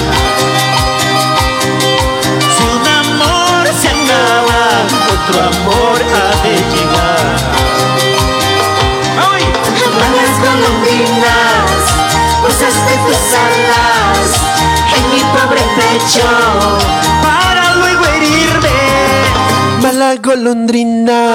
Si 2.54 2.62
un 2.62 2.86
amor 2.86 3.66
se 3.82 3.88
acaba, 3.88 4.86
otro 5.12 5.42
amor 5.42 5.98
ha 6.14 6.42
de 6.44 6.54
llegar. 6.54 7.36
¡Ay! 9.32 9.42
Las 10.14 10.38
golondrinas, 10.38 11.66
posaste 12.42 12.94
tus 13.08 13.34
alas 13.34 14.45
en 15.06 15.14
mi 15.14 15.22
pobre 15.34 15.62
pecho. 15.76 16.28
Para 17.22 17.74
luego 17.74 18.04
herirme. 18.06 18.78
Mala 19.82 20.16
golondrina. 20.16 21.34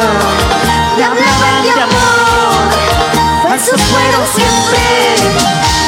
Me 0.97 1.03
hablaban 1.03 1.63
de 1.63 1.82
amor, 1.82 2.63
falsos 3.43 3.82
fueron 3.82 4.26
siempre. 4.36 4.84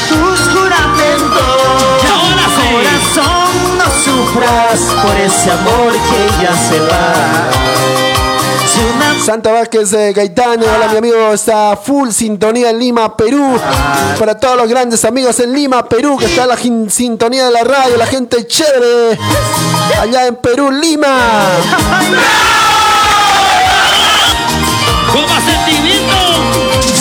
tus 0.09 0.39
juramentos. 0.53 1.43
Corazón, 2.73 3.77
no 3.77 3.85
sufras 4.03 4.79
por 5.03 5.15
ese 5.19 5.51
amor 5.51 5.91
que 5.91 6.43
ya 6.43 6.53
se 6.53 6.79
va. 6.79 8.22
Santa 9.23 9.51
Vázquez 9.51 9.91
de 9.91 10.11
Gaitán, 10.13 10.61
hola 10.61 10.89
mi 10.91 10.97
amigo, 10.97 11.33
está 11.33 11.77
full 11.77 12.09
sintonía 12.09 12.71
en 12.71 12.79
Lima, 12.79 13.15
Perú. 13.15 13.57
Para 14.19 14.37
todos 14.37 14.57
los 14.57 14.67
grandes 14.67 15.05
amigos 15.05 15.39
en 15.39 15.53
Lima, 15.53 15.87
Perú, 15.87 16.17
que 16.17 16.25
está 16.25 16.45
la 16.45 16.57
sintonía 16.57 17.45
de 17.45 17.51
la 17.51 17.63
radio, 17.63 17.95
la 17.97 18.05
gente 18.05 18.45
chévere. 18.45 19.17
Allá 20.01 20.27
en 20.27 20.35
Perú, 20.35 20.71
Lima. 20.71 21.17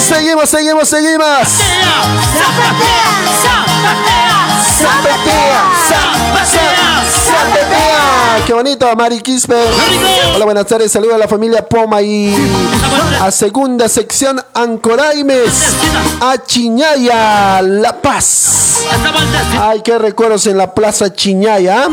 Seguimos, 0.07 0.49
seguimos, 0.49 0.87
seguimos. 0.87 1.47
Zapatea, 4.81 5.61
za- 5.89 6.45
za- 6.45 7.03
zapatea. 7.25 8.45
Qué 8.45 8.53
bonito, 8.53 8.93
Mari 8.95 9.21
Quispe. 9.21 9.55
Hola, 10.35 10.45
buenas 10.45 10.65
tardes. 10.65 10.91
Saludos 10.91 11.15
a 11.15 11.17
la 11.17 11.27
familia 11.27 11.65
Poma 11.67 12.01
y 12.01 12.33
a 13.21 13.31
segunda 13.31 13.87
sección 13.87 14.43
Ancoraimes, 14.53 15.49
a 16.21 16.35
Chiñaya, 16.45 17.61
La 17.61 17.93
Paz. 18.01 18.81
Ay, 19.61 19.81
qué 19.83 19.97
recuerdos 19.97 20.45
en 20.47 20.57
la 20.57 20.73
plaza 20.73 21.13
Chiñaya. 21.13 21.87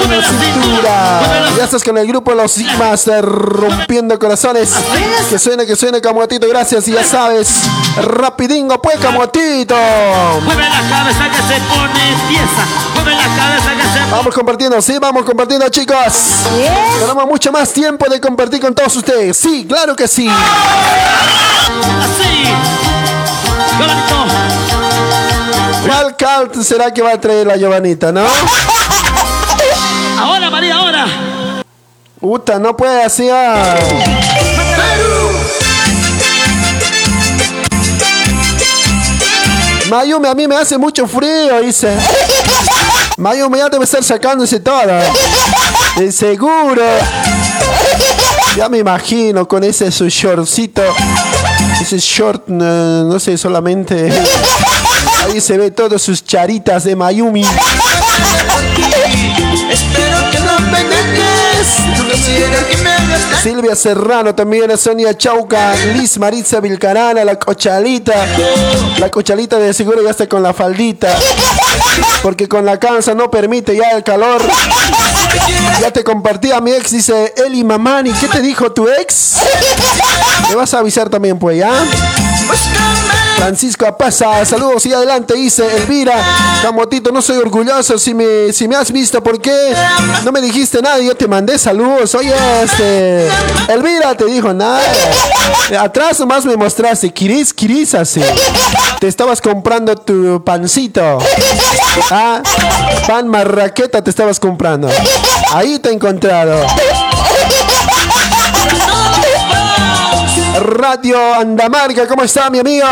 Mueve 0.00 0.16
la 0.16 0.28
cintura, 0.28 1.20
Ya 1.58 1.64
estás 1.64 1.84
con 1.84 1.98
el 1.98 2.06
grupo 2.06 2.34
Los 2.34 2.52
Sigmas 2.52 3.06
eh, 3.06 3.20
rompiendo 3.20 4.18
corazones. 4.18 4.72
Que 5.28 5.38
suene, 5.38 5.66
que 5.66 5.76
suene, 5.76 6.00
Camuatito. 6.00 6.48
Gracias. 6.48 6.88
Y 6.88 6.92
ya 6.92 7.04
sabes, 7.04 7.68
rapidingo, 7.96 8.80
pues, 8.80 8.96
Camuatito. 8.98 9.74
Mueve 10.44 10.62
la 10.62 10.80
cabeza 10.88 11.28
que 11.28 11.36
se 11.36 11.60
pone 11.68 12.16
tiesa. 12.28 12.64
Mueve 12.94 13.14
la 13.14 13.26
cabeza 13.36 13.70
que 13.76 13.82
se 13.82 14.10
Vamos 14.10 14.34
compartiendo, 14.34 14.80
sí, 14.80 14.96
vamos 14.98 15.24
compartiendo, 15.24 15.68
chicos. 15.68 15.96
Tenemos 16.98 17.26
mucho 17.26 17.52
más 17.52 17.70
tiempo 17.70 18.08
de 18.08 18.20
compartir 18.20 18.60
con 18.60 18.74
todos 18.74 18.96
ustedes. 18.96 19.36
Sí, 19.36 19.66
claro 19.68 19.94
que 19.94 20.08
sí. 20.08 20.28
así. 20.28 20.40
¿Cuál 25.86 26.16
calt 26.16 26.54
será 26.62 26.92
que 26.92 27.02
va 27.02 27.12
a 27.12 27.20
traer 27.20 27.46
la 27.46 27.56
Giovanita, 27.56 28.12
no? 28.12 28.24
María, 30.50 30.74
ahora. 30.76 31.06
Puta, 32.20 32.58
no 32.58 32.76
puede 32.76 33.02
así. 33.02 33.28
Mayumi, 39.88 40.28
a 40.28 40.34
mí 40.34 40.46
me 40.46 40.56
hace 40.56 40.78
mucho 40.78 41.06
frío, 41.06 41.60
dice. 41.62 41.96
Mayumi 43.16 43.58
ya 43.58 43.68
debe 43.68 43.84
estar 43.84 44.04
sacándose 44.04 44.60
todo. 44.60 44.86
De 45.96 46.12
seguro. 46.12 46.82
Ya 48.56 48.68
me 48.68 48.78
imagino 48.78 49.46
con 49.48 49.64
ese 49.64 49.90
su 49.90 50.08
shortcito. 50.08 50.82
Ese 51.80 51.98
short, 51.98 52.48
no, 52.48 53.04
no 53.04 53.18
sé, 53.18 53.36
solamente. 53.38 54.12
Ahí 55.24 55.40
se 55.40 55.56
ve 55.56 55.70
todas 55.70 56.02
sus 56.02 56.24
charitas 56.24 56.84
de 56.84 56.94
Mayumi. 56.94 57.44
Silvia 63.42 63.74
Serrano 63.74 64.34
también, 64.34 64.76
Sonia 64.76 65.16
Chauca, 65.16 65.74
Liz 65.94 66.18
Maritza 66.18 66.60
Vilcarana, 66.60 67.24
la 67.24 67.38
cochalita. 67.38 68.26
La 68.98 69.10
cochalita 69.10 69.58
de 69.58 69.72
seguro 69.72 70.02
ya 70.02 70.10
está 70.10 70.28
con 70.28 70.42
la 70.42 70.52
faldita. 70.52 71.16
Porque 72.22 72.48
con 72.48 72.66
la 72.66 72.78
cansa 72.78 73.14
no 73.14 73.30
permite 73.30 73.74
ya 73.74 73.92
el 73.92 74.04
calor. 74.04 74.42
Ya 75.80 75.90
te 75.90 76.04
compartí 76.04 76.52
a 76.52 76.60
mi 76.60 76.72
ex, 76.72 76.90
dice 76.90 77.32
Eli 77.46 77.64
Mamani. 77.64 78.12
¿Qué 78.12 78.28
te 78.28 78.42
dijo 78.42 78.72
tu 78.72 78.88
ex? 78.88 79.36
Me 80.48 80.54
vas 80.54 80.74
a 80.74 80.80
avisar 80.80 81.08
también, 81.08 81.38
pues, 81.38 81.58
¿ya? 81.58 81.72
Francisco 83.40 83.86
Apaza, 83.86 84.44
saludos 84.44 84.84
y 84.84 84.92
adelante, 84.92 85.32
dice 85.32 85.64
Elvira. 85.78 86.12
Camotito, 86.62 87.10
no 87.10 87.22
soy 87.22 87.38
orgulloso 87.38 87.98
si 87.98 88.12
me, 88.12 88.52
si 88.52 88.68
me 88.68 88.76
has 88.76 88.92
visto, 88.92 89.22
¿por 89.22 89.40
qué 89.40 89.74
no 90.24 90.30
me 90.30 90.42
dijiste 90.42 90.82
nada? 90.82 91.00
Yo 91.00 91.14
te 91.14 91.26
mandé 91.26 91.58
saludos. 91.58 92.14
Oye, 92.14 92.34
este. 92.62 93.28
Elvira 93.72 94.14
te 94.14 94.26
dijo 94.26 94.52
nada. 94.52 94.82
Atrás 95.80 96.20
nomás 96.20 96.44
me 96.44 96.54
mostraste, 96.54 97.10
Kiris, 97.10 97.54
Kiris, 97.54 97.94
así. 97.94 98.20
Te 99.00 99.08
estabas 99.08 99.40
comprando 99.40 99.96
tu 99.96 100.44
pancito. 100.44 101.18
Ah, 102.10 102.42
pan 103.06 103.26
marraqueta 103.26 104.04
te 104.04 104.10
estabas 104.10 104.38
comprando. 104.38 104.90
Ahí 105.50 105.78
te 105.78 105.88
he 105.88 105.92
encontrado. 105.94 106.62
Radio 110.60 111.34
Andamarca, 111.34 112.06
¿cómo 112.06 112.22
está 112.22 112.50
mi 112.50 112.58
amigo? 112.58 112.86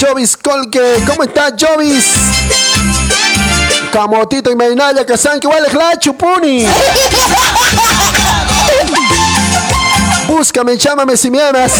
Jovis 0.00 0.36
Colque, 0.36 1.02
¿cómo 1.04 1.24
está 1.24 1.52
Jovis? 1.58 2.04
Camotito 3.92 4.48
y 4.50 4.54
Mainaya, 4.54 5.04
que 5.04 5.18
saben 5.18 5.40
que 5.40 5.48
es 5.48 5.74
la 5.74 5.98
chupuni. 5.98 6.64
Búscame, 10.28 10.76
llámame 10.76 11.16
si 11.16 11.28
me 11.28 11.42
amas. 11.42 11.72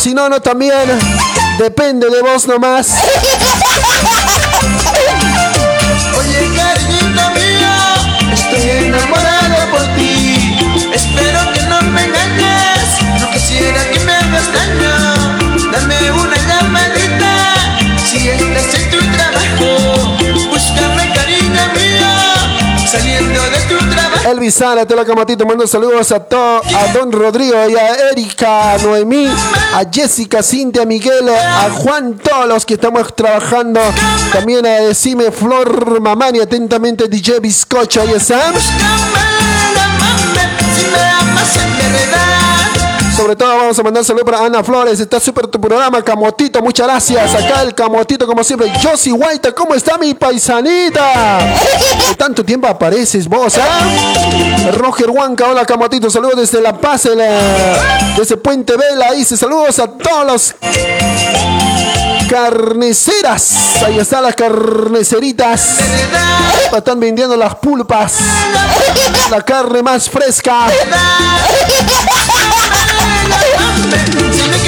Si 0.00 0.14
no, 0.14 0.30
no 0.30 0.40
también. 0.40 0.98
Depende 1.58 2.08
de 2.08 2.22
vos 2.22 2.46
nomás. 2.46 2.88
Elvis 24.24 24.54
Sara, 24.54 24.86
te 24.86 24.96
la 24.96 25.04
camatito, 25.04 25.44
mando 25.44 25.66
saludos 25.66 26.10
a, 26.12 26.18
to- 26.20 26.62
a 26.64 26.92
Don 26.94 27.12
Rodrigo 27.12 27.68
y 27.68 27.76
a 27.76 28.10
Erika, 28.10 28.72
a 28.72 28.78
Noemí, 28.78 29.26
a 29.26 29.82
Jessica, 29.92 30.42
Cintia, 30.42 30.86
Miguel, 30.86 31.28
a 31.28 31.68
Juan, 31.70 32.14
todos 32.18 32.46
los 32.48 32.64
que 32.64 32.74
estamos 32.74 33.14
trabajando. 33.14 33.80
También 34.32 34.64
a 34.66 34.70
Decime 34.80 35.30
Flor 35.30 36.00
Mamani, 36.00 36.40
atentamente 36.40 37.06
DJ 37.06 37.40
Bizcocho, 37.40 38.02
amas 41.20 41.56
en 41.56 41.78
verdad. 41.78 42.33
Sobre 43.16 43.36
todo 43.36 43.56
vamos 43.56 43.78
a 43.78 43.82
mandar 43.84 44.04
saludos 44.04 44.24
para 44.24 44.44
Ana 44.44 44.64
Flores, 44.64 44.98
está 44.98 45.20
súper 45.20 45.46
tu 45.46 45.60
programa, 45.60 46.02
Camotito, 46.02 46.60
muchas 46.60 46.86
gracias. 46.86 47.32
Acá 47.32 47.62
el 47.62 47.72
Camotito, 47.72 48.26
como 48.26 48.42
siempre. 48.42 48.72
Josie 48.82 49.12
White, 49.12 49.54
¿cómo 49.54 49.74
está 49.74 49.96
mi 49.98 50.14
paisanita? 50.14 51.38
De 52.08 52.14
tanto 52.16 52.44
tiempo 52.44 52.66
apareces 52.66 53.28
vos, 53.28 53.56
¿ah? 53.56 54.72
Roger 54.72 55.10
Huanca, 55.10 55.46
hola 55.48 55.64
Camotito, 55.64 56.10
saludos 56.10 56.36
desde 56.38 56.60
La 56.60 56.76
Paz, 56.76 57.06
el, 57.06 57.22
desde 58.16 58.36
Puente 58.36 58.76
Vela, 58.76 59.12
dice 59.12 59.36
saludos 59.36 59.78
a 59.78 59.86
todos 59.86 60.26
los 60.26 60.54
carniceras. 62.28 63.82
Ahí 63.86 63.98
están 63.98 64.24
las 64.24 64.34
carniceritas. 64.34 65.78
Están 66.76 66.98
vendiendo 66.98 67.36
las 67.36 67.54
pulpas. 67.56 68.14
La 69.30 69.40
carne 69.42 69.82
más 69.82 70.10
fresca. 70.10 70.66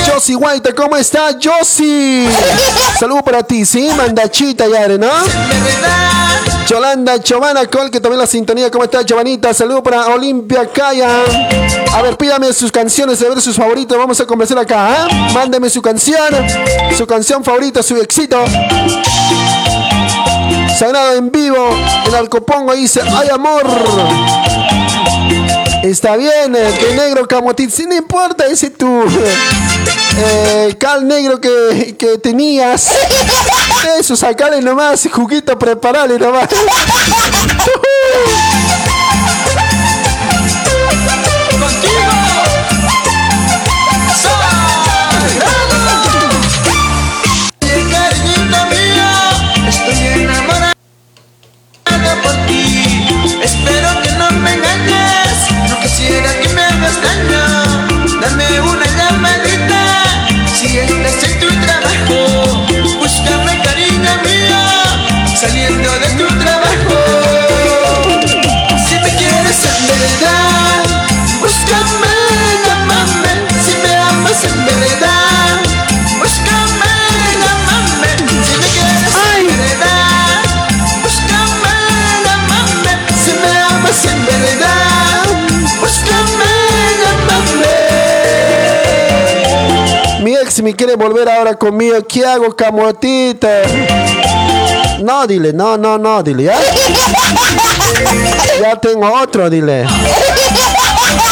Josie 0.06 0.36
White, 0.36 0.74
¿cómo 0.74 0.96
está 0.96 1.36
Josie? 1.42 2.28
Saludo 2.98 3.22
para 3.22 3.42
ti, 3.42 3.64
¿sí? 3.66 3.90
Mandachita 3.96 4.66
ya, 4.68 4.88
¿no? 4.88 5.08
Yolanda 6.66 7.22
Chovana 7.22 7.66
Col, 7.66 7.90
que 7.90 8.00
también 8.00 8.18
la 8.18 8.26
sintonía. 8.26 8.70
¿Cómo 8.70 8.84
está, 8.84 9.02
Giovanita? 9.02 9.54
Saludo 9.54 9.82
para 9.82 10.06
Olimpia 10.06 10.68
Calla. 10.72 11.08
A 11.92 12.02
ver, 12.02 12.16
pídame 12.16 12.52
sus 12.52 12.72
canciones, 12.72 13.22
a 13.22 13.28
ver 13.28 13.40
sus 13.40 13.56
favoritos. 13.56 13.96
Vamos 13.96 14.20
a 14.20 14.26
conversar 14.26 14.58
acá, 14.58 15.06
¿eh? 15.08 15.32
Mándeme 15.32 15.70
su 15.70 15.80
canción, 15.80 16.28
su 16.96 17.06
canción 17.06 17.44
favorita, 17.44 17.82
su 17.82 17.96
éxito. 17.96 18.44
Sagrado 20.78 21.14
en 21.14 21.30
vivo, 21.30 21.70
en 22.06 22.14
Alcopongo 22.14 22.74
dice, 22.74 23.00
¡ay 23.00 23.28
amor! 23.30 23.64
Está 25.86 26.16
bien, 26.16 26.56
eh, 26.56 26.94
negro 26.96 27.28
camotín, 27.28 27.70
si 27.70 27.86
no 27.86 27.94
importa 27.94 28.44
ese 28.46 28.70
tu 28.70 29.04
eh, 30.18 30.74
cal 30.80 31.06
negro 31.06 31.40
que, 31.40 31.94
que 31.96 32.18
tenías. 32.18 32.88
Eso, 33.96 34.16
sacale 34.16 34.60
nomás, 34.60 35.08
juguito, 35.12 35.56
preparale 35.56 36.18
nomás. 36.18 36.48
me 90.66 90.74
quiere 90.74 90.96
volver 90.96 91.28
ahora 91.28 91.54
conmigo. 91.54 91.96
¿Qué 92.08 92.26
hago, 92.26 92.56
camotito? 92.56 93.46
No, 95.00 95.24
dile, 95.24 95.52
no, 95.52 95.76
no, 95.76 95.96
no, 95.96 96.24
dile, 96.24 96.42
¿ya? 96.42 96.58
Tengo 98.82 99.12
otro, 99.12 99.48
dile. 99.48 99.86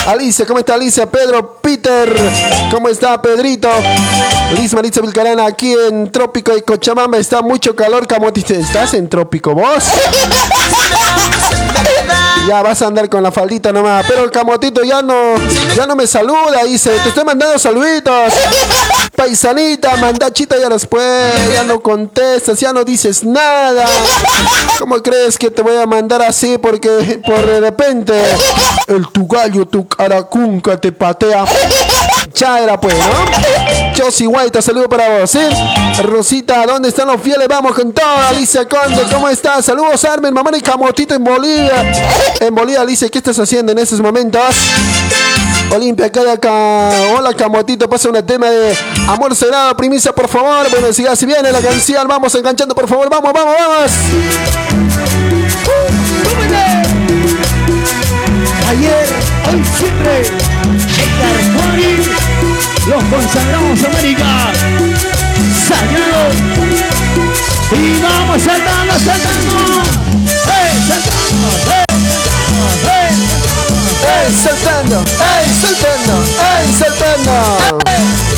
Alicia, 0.06 0.46
¿cómo 0.46 0.60
está 0.60 0.74
Alicia? 0.74 1.10
Pedro, 1.10 1.56
Peter, 1.60 2.14
¿cómo 2.70 2.88
está 2.88 3.20
Pedrito? 3.20 3.68
Liz 4.54 4.72
Maritza 4.72 5.00
Vilcarana, 5.00 5.46
aquí 5.46 5.72
en 5.72 6.12
Trópico 6.12 6.54
de 6.54 6.62
Cochabamba 6.62 7.18
está 7.18 7.42
mucho 7.42 7.74
calor, 7.74 8.06
camotito. 8.06 8.54
¿Estás 8.54 8.94
en 8.94 9.08
Trópico 9.08 9.52
vos? 9.52 9.84
Ya 12.46 12.62
vas 12.62 12.82
a 12.82 12.86
andar 12.88 13.08
con 13.08 13.22
la 13.22 13.32
faldita 13.32 13.72
nomás. 13.72 14.04
Pero 14.06 14.24
el 14.24 14.30
camotito 14.30 14.82
ya 14.82 15.02
no, 15.02 15.34
ya 15.76 15.86
no 15.86 15.96
me 15.96 16.06
saluda. 16.06 16.62
Dice, 16.64 16.90
te 17.02 17.08
estoy 17.08 17.24
mandando 17.24 17.58
saluditos. 17.58 18.32
Paisanita, 19.16 19.96
mandachita 19.96 20.58
ya 20.58 20.68
después. 20.68 21.32
Ya 21.52 21.64
no 21.64 21.80
contestas, 21.80 22.60
ya 22.60 22.72
no 22.72 22.84
dices 22.84 23.24
nada. 23.24 23.86
¿Cómo 24.78 25.02
crees 25.02 25.38
que 25.38 25.50
te 25.50 25.62
voy 25.62 25.76
a 25.76 25.86
mandar 25.86 26.22
así? 26.22 26.58
Porque 26.58 27.20
por 27.26 27.46
de 27.46 27.60
repente 27.60 28.12
el 28.88 29.08
tu 29.08 29.26
gallo, 29.26 29.66
tu 29.66 29.88
caracunca 29.88 30.78
te 30.78 30.92
patea. 30.92 31.44
Ya 32.34 32.58
era 32.58 32.80
pues, 32.80 32.96
¿no? 32.98 33.04
Josie 34.04 34.26
White, 34.26 34.60
saludo 34.60 34.88
para 34.88 35.20
vos, 35.20 35.34
¿eh? 35.36 35.48
Rosita, 36.02 36.66
¿dónde 36.66 36.88
están 36.88 37.06
los 37.06 37.20
fieles? 37.20 37.46
Vamos 37.46 37.74
con 37.74 37.92
todo. 37.92 38.04
Alicia 38.28 38.66
Conde, 38.68 39.04
¿cómo 39.12 39.28
estás? 39.28 39.64
Saludos, 39.64 40.04
Armen, 40.04 40.34
mamá 40.34 40.50
y 40.56 40.60
Camotito 40.60 41.14
en 41.14 41.22
Bolivia. 41.22 41.92
En 42.40 42.52
Bolivia, 42.52 42.80
Alicia, 42.80 43.08
¿qué 43.08 43.18
estás 43.18 43.38
haciendo 43.38 43.70
en 43.70 43.78
estos 43.78 44.00
momentos? 44.00 44.42
Olimpia, 45.70 46.06
acá, 46.06 46.32
acá. 46.32 46.90
Hola, 47.16 47.34
Camotito, 47.34 47.88
pasa 47.88 48.08
un 48.08 48.26
tema 48.26 48.50
de 48.50 48.76
Amor 49.08 49.34
Cerrado, 49.36 49.76
primicia, 49.76 50.12
por 50.12 50.28
favor. 50.28 50.68
Bueno, 50.70 50.92
si 50.92 51.04
ya 51.04 51.14
si 51.14 51.26
viene 51.26 51.52
la 51.52 51.60
canción, 51.60 52.06
vamos 52.08 52.34
enganchando, 52.34 52.74
por 52.74 52.88
favor. 52.88 53.08
Vamos, 53.08 53.32
vamos, 53.32 53.54
vamos. 53.56 53.92
Ayer, 58.68 59.06
hoy, 59.52 59.64
siempre, 59.78 60.22
los 62.86 63.04
consagramos 63.04 63.82
América, 63.84 64.52
sagrado, 65.66 66.30
y 67.72 68.00
vamos 68.00 68.42
saltando, 68.42 68.94
saltando, 68.98 69.82
¡hey, 70.46 70.84
saltando, 70.86 71.48
¡hey, 71.70 71.84
¡Ey, 74.04 74.34
saltando! 74.34 75.00
¡Ey, 75.00 75.54
saltando! 75.60 76.24
¡Ey, 76.38 76.74
saltando! 76.74 78.33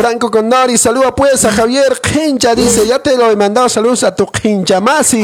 Franco 0.00 0.30
Condori, 0.30 0.78
saluda 0.78 1.14
pues 1.14 1.44
a 1.44 1.52
Javier 1.52 2.00
Hincha, 2.14 2.54
dice, 2.54 2.86
ya 2.86 3.00
te 3.00 3.18
lo 3.18 3.30
he 3.30 3.36
mandado 3.36 3.68
saludos 3.68 4.02
a 4.02 4.14
tu 4.14 4.26
hincha 4.42 4.80
Masi. 4.80 5.22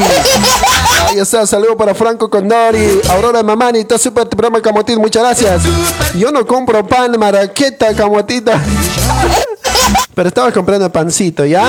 Ahí 1.09 1.18
está, 1.18 1.47
saludo 1.47 1.79
para 1.79 1.95
Franco 1.95 2.29
Condori, 2.29 3.01
Aurora 3.09 3.43
Mamani, 3.43 3.79
está 3.79 3.97
súper 3.97 4.27
tu 4.27 4.37
programa 4.37 4.61
Camotín, 4.61 4.99
muchas 4.99 5.22
gracias. 5.22 5.62
Yo 6.14 6.31
no 6.31 6.47
compro 6.47 6.87
pan, 6.87 7.18
maraqueta, 7.18 7.95
camotita. 7.95 8.62
Pero 10.14 10.29
estaba 10.29 10.53
comprando 10.53 10.93
pancito, 10.93 11.47
¿ya? 11.47 11.64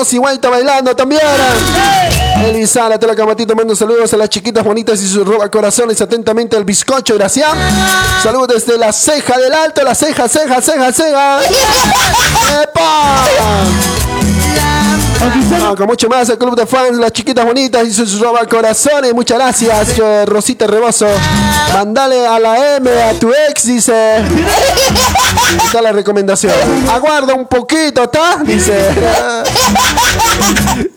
Josie 0.00 0.18
White 0.18 0.48
bailando 0.48 0.96
también. 0.96 1.20
Elisa, 2.42 2.98
te 2.98 3.06
la 3.06 3.14
camatito, 3.14 3.54
mando 3.54 3.76
saludos 3.76 4.14
a 4.14 4.16
las 4.16 4.30
chiquitas 4.30 4.64
bonitas 4.64 4.98
y 5.02 5.06
sus 5.06 5.26
roba 5.26 5.50
corazones. 5.50 6.00
Atentamente 6.00 6.56
el 6.56 6.64
bizcocho, 6.64 7.16
gracias. 7.16 7.50
Saludos 8.22 8.48
desde 8.48 8.78
la 8.78 8.94
ceja 8.94 9.36
del 9.36 9.52
alto, 9.52 9.82
la 9.82 9.94
ceja, 9.94 10.26
ceja, 10.26 10.62
ceja, 10.62 10.90
ceja. 10.90 11.40
¡Epa! 12.62 14.29
No, 15.58 15.76
con 15.76 15.86
mucho 15.86 16.08
más, 16.08 16.28
el 16.28 16.38
club 16.38 16.56
de 16.56 16.66
fans, 16.66 16.96
las 16.96 17.12
chiquitas 17.12 17.44
bonitas 17.44 17.86
y 17.86 17.92
sus 17.92 18.18
roba 18.20 18.46
corazones. 18.46 19.12
Muchas 19.14 19.38
gracias, 19.38 19.96
yo, 19.96 20.24
Rosita 20.26 20.66
Rebozo. 20.66 21.06
Mandale 21.74 22.26
a 22.26 22.38
la 22.38 22.76
M 22.76 22.90
a 23.02 23.12
tu 23.14 23.30
ex, 23.30 23.66
dice. 23.66 24.16
Está 25.64 25.82
la 25.82 25.92
recomendación. 25.92 26.54
Aguarda 26.90 27.34
un 27.34 27.46
poquito, 27.46 28.04
¿está? 28.04 28.38
Dice. 28.44 28.78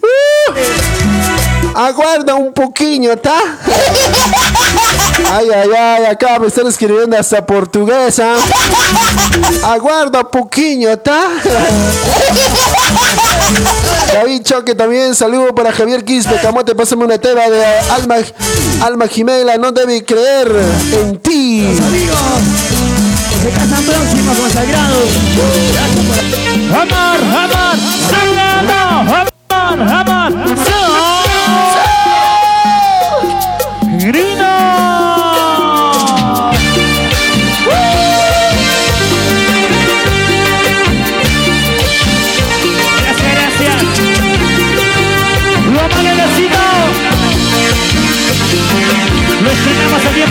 Uh. 0.02 0.90
Aguarda 1.76 2.36
un 2.36 2.54
poquillo, 2.54 3.14
¿está? 3.14 3.36
Ay, 5.32 5.48
ay, 5.54 5.70
ay, 5.76 6.06
acá 6.06 6.38
me 6.40 6.48
están 6.48 6.68
escribiendo 6.68 7.18
hasta 7.18 7.44
portuguesa. 7.46 8.36
Aguarda 9.64 10.20
un 10.20 10.30
poquillo, 10.30 10.92
¿está? 10.92 11.20
David 14.14 14.44
Choque 14.44 14.76
también, 14.76 15.16
saludo 15.16 15.56
para 15.56 15.72
Javier 15.72 16.04
Quispe, 16.06 16.36
Camote, 16.42 16.76
pásame 16.76 17.06
una 17.06 17.18
teba 17.18 17.50
de 17.50 17.66
Alma, 17.92 18.16
Alma 18.82 19.08
Jimela, 19.08 19.58
no 19.58 19.72
debe 19.72 20.06
creer 20.06 20.52
en 21.02 21.18
ti. 21.18 21.76
Se 23.42 23.50
casan 23.50 23.84
próximos 23.84 24.38
consagrados. 24.38 25.10
Amor, 26.70 27.20
sagrado, 28.10 29.00
amor, 29.00 29.28
amor, 29.90 31.23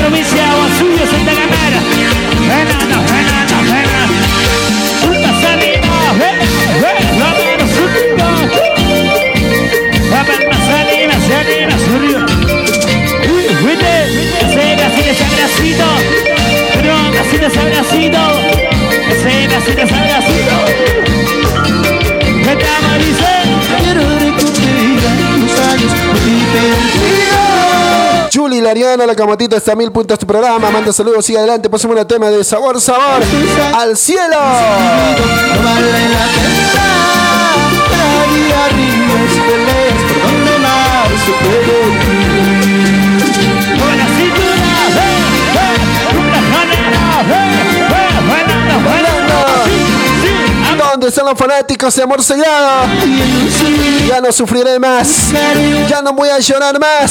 provincia 0.02 0.44
Guasuyo, 0.56 1.06
Santa 1.06 1.32
Camara. 1.32 1.80
Venano, 2.50 2.98
venano, 3.12 3.56
venano. 3.70 4.16
Una 5.08 5.32
salida, 5.40 5.94
ve, 6.18 6.30
ve, 6.82 6.92
la 7.20 7.30
mano 7.38 7.64
subió. 7.76 8.26
Va 10.12 10.20
para 10.24 10.44
más 10.48 10.62
salida, 10.66 11.14
salida, 11.30 11.74
subió. 11.86 12.18
Uy, 13.32 13.46
vete, 13.64 13.94
ese 14.42 15.02
de 15.08 15.14
sabracito. 15.14 15.88
Pero 16.74 16.92
así 17.20 17.36
de 17.38 17.48
sabracito. 17.50 18.22
Ese 19.12 19.32
así 19.54 19.72
de 19.72 19.84
sabracito. 19.86 20.56
Vete 22.44 22.66
a. 22.66 22.92
Quiero 23.82 24.02
recuperar 24.18 25.38
los 25.38 25.58
años 25.60 25.92
ti 26.24 27.01
Juli 28.32 28.62
Lariana, 28.62 29.04
la 29.04 29.14
camatita 29.14 29.58
está 29.58 29.72
a 29.72 29.76
mil 29.76 29.92
puntos 29.92 30.18
tu 30.18 30.26
programa. 30.26 30.70
Manda 30.70 30.90
saludos, 30.90 31.26
sigue 31.26 31.38
adelante. 31.38 31.68
Pasemos 31.68 31.94
una 31.94 32.06
tema 32.06 32.30
de 32.30 32.42
sabor, 32.42 32.80
sabor. 32.80 33.22
Al 33.74 33.94
cielo. 33.94 34.38
Sí, 51.02 51.06
¿Dónde 51.06 51.08
están 51.08 51.26
los 51.26 51.38
fanáticos 51.38 51.96
de 51.96 52.02
amor 52.04 52.22
sagrado? 52.22 52.86
Ya 54.06 54.20
no 54.20 54.30
sufriré 54.30 54.78
más. 54.78 55.32
Ya 55.88 56.00
no 56.00 56.12
voy 56.12 56.28
a 56.28 56.38
llorar 56.38 56.78
más. 56.78 57.10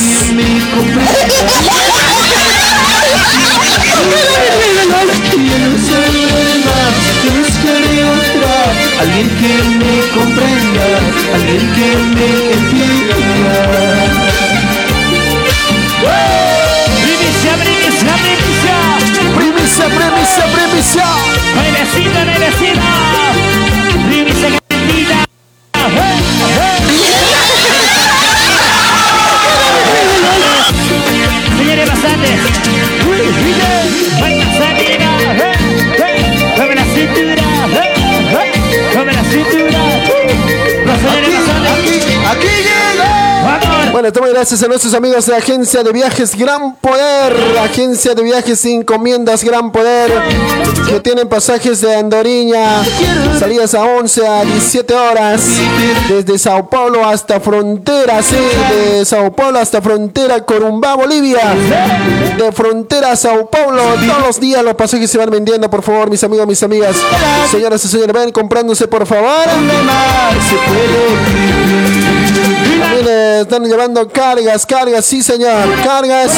Alguien 8.99 9.29
que 9.29 9.53
me 9.77 9.93
comprenda, 10.13 10.85
alguien 11.33 11.73
que 11.73 11.87
me 12.15 12.29
entienda 12.53 13.15
Primicia, 17.03 17.53
primicia, 17.57 18.13
primicia. 18.23 18.75
Primicia, 19.35 19.85
primicia, 19.87 21.05
Señores 31.57 31.89
pasantes. 31.89 32.39
Baila 34.21 34.45
salida. 34.59 35.09
Mueve 36.57 36.75
la 36.75 36.85
cintura. 36.85 37.43
Mueve 38.93 39.13
la 39.13 39.23
cintura. 39.23 39.79
Los 40.85 40.97
señores 40.99 41.29
pasantes. 41.47 42.07
Aquí 42.29 42.47
llega 42.47 42.81
Vamos. 42.81 42.90
Bueno, 44.01 44.07
estamos 44.07 44.31
gracias 44.31 44.63
a 44.63 44.67
nuestros 44.67 44.95
amigos 44.95 45.27
de 45.27 45.35
Agencia 45.35 45.83
de 45.83 45.91
Viajes 45.91 46.35
Gran 46.35 46.73
Poder. 46.77 47.35
Agencia 47.59 48.15
de 48.15 48.23
Viajes 48.23 48.65
y 48.65 48.73
Encomiendas 48.73 49.43
Gran 49.43 49.71
Poder. 49.71 50.11
Que 50.87 50.99
tienen 51.01 51.29
pasajes 51.29 51.81
de 51.81 51.95
Andoriña. 51.95 52.83
Salidas 53.37 53.75
a 53.75 53.83
11 53.83 54.27
a 54.27 54.43
17 54.43 54.91
horas. 54.95 55.43
Desde 56.09 56.39
Sao 56.39 56.67
Paulo 56.67 57.05
hasta 57.05 57.39
frontera. 57.39 58.23
Sí, 58.23 58.37
de 58.71 59.05
Sao 59.05 59.31
Paulo 59.35 59.59
hasta 59.59 59.79
frontera 59.83 60.43
Corumbá, 60.43 60.95
Bolivia. 60.95 61.53
De 62.39 62.51
frontera 62.53 63.11
a 63.11 63.15
Sao 63.15 63.51
Paulo. 63.51 63.83
Todos 63.83 64.25
los 64.25 64.39
días 64.39 64.63
los 64.63 64.73
pasajes 64.73 65.11
se 65.11 65.19
van 65.19 65.29
vendiendo, 65.29 65.69
por 65.69 65.83
favor, 65.83 66.09
mis 66.09 66.23
amigos, 66.23 66.47
mis 66.47 66.63
amigas. 66.63 66.95
Señoras 67.51 67.85
y 67.85 67.87
señores, 67.87 68.15
ven 68.15 68.31
comprándose, 68.31 68.87
por 68.87 69.05
favor. 69.05 69.45
También 72.81 73.05
eh, 73.07 73.39
están 73.41 73.63
llevando 73.63 73.90
cargas, 74.11 74.65
cargas, 74.65 75.05
sí 75.05 75.21
señor, 75.21 75.69
cargas 75.83 76.31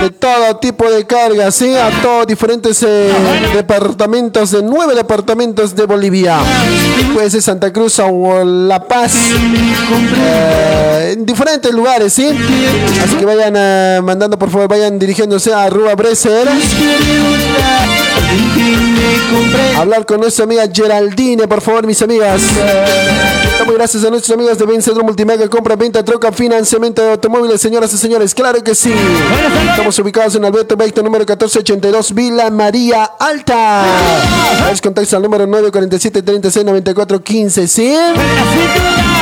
de 0.00 0.10
todo 0.10 0.56
tipo 0.56 0.90
de 0.90 1.06
cargas, 1.06 1.54
sí, 1.54 1.74
a 1.74 1.90
todos 2.02 2.26
diferentes 2.26 2.82
eh, 2.82 3.12
departamentos, 3.54 4.50
de 4.50 4.62
nueve 4.62 4.94
departamentos 4.94 5.74
de 5.74 5.84
Bolivia. 5.86 6.38
Puede 7.12 7.30
ser 7.30 7.42
Santa 7.42 7.72
Cruz 7.72 7.98
o 7.98 8.44
La 8.44 8.82
Paz, 8.86 9.14
eh, 10.16 11.14
en 11.14 11.26
diferentes 11.26 11.72
lugares, 11.72 12.12
sí. 12.12 12.26
Así 13.04 13.16
que 13.16 13.24
vayan 13.24 13.54
eh, 13.56 14.00
mandando, 14.02 14.38
por 14.38 14.50
favor, 14.50 14.68
vayan 14.68 14.98
dirigiéndose 14.98 15.52
a 15.52 15.68
Rua 15.68 15.94
Breser. 15.94 16.48
Hablar 19.76 20.04
con 20.04 20.20
nuestra 20.20 20.44
amiga 20.44 20.64
Geraldine, 20.72 21.48
por 21.48 21.60
favor, 21.60 21.86
mis 21.86 22.00
amigas. 22.02 22.42
Gracias 23.72 24.04
a 24.04 24.10
nuestros 24.10 24.34
amigos 24.34 24.58
de 24.58 24.66
Vencedor 24.66 25.02
Multimega, 25.04 25.48
compra, 25.48 25.76
venta, 25.76 26.04
troca, 26.04 26.32
financiamiento 26.32 27.02
de 27.02 27.12
automóviles, 27.12 27.60
señoras 27.60 27.92
y 27.94 27.96
señores. 27.96 28.34
Claro 28.34 28.62
que 28.62 28.74
sí. 28.74 28.92
Estamos 29.70 29.98
ubicados 29.98 30.34
en 30.34 30.44
Alberto 30.44 30.76
Vector, 30.76 31.02
número 31.04 31.22
1482, 31.22 32.14
Villa 32.14 32.50
María 32.50 33.04
Alta. 33.18 33.84
Los 34.68 34.80
contactos 34.82 35.14
al 35.14 35.22
número 35.22 35.46
947 35.46 36.22
36 36.22 36.64
94 36.64 37.22
15, 37.22 37.68
¿sí? 37.68 37.94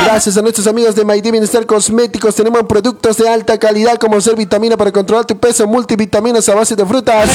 Gracias 0.03 0.37
a 0.37 0.41
nuestros 0.41 0.65
amigos 0.67 0.95
de 0.95 1.05
Maidí 1.05 1.29
Bienestar 1.31 1.65
Cosméticos, 1.65 2.33
tenemos 2.33 2.63
productos 2.63 3.17
de 3.17 3.29
alta 3.29 3.57
calidad 3.59 3.97
como 3.97 4.19
ser 4.19 4.35
vitamina 4.35 4.75
para 4.75 4.91
controlar 4.91 5.25
tu 5.25 5.37
peso, 5.37 5.67
multivitaminas 5.67 6.49
a 6.49 6.55
base 6.55 6.75
de 6.75 6.85
frutas. 6.85 7.29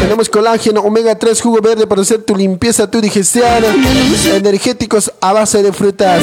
Tenemos 0.00 0.28
colágeno, 0.28 0.45
omega 0.82 1.14
3, 1.14 1.40
jugo 1.40 1.60
verde 1.60 1.86
para 1.86 2.02
hacer 2.02 2.22
tu 2.22 2.34
limpieza, 2.34 2.90
tu 2.90 3.00
digestión. 3.00 3.46
Energéticos 4.32 5.12
a 5.20 5.32
base 5.32 5.62
de 5.62 5.72
frutas. 5.72 6.22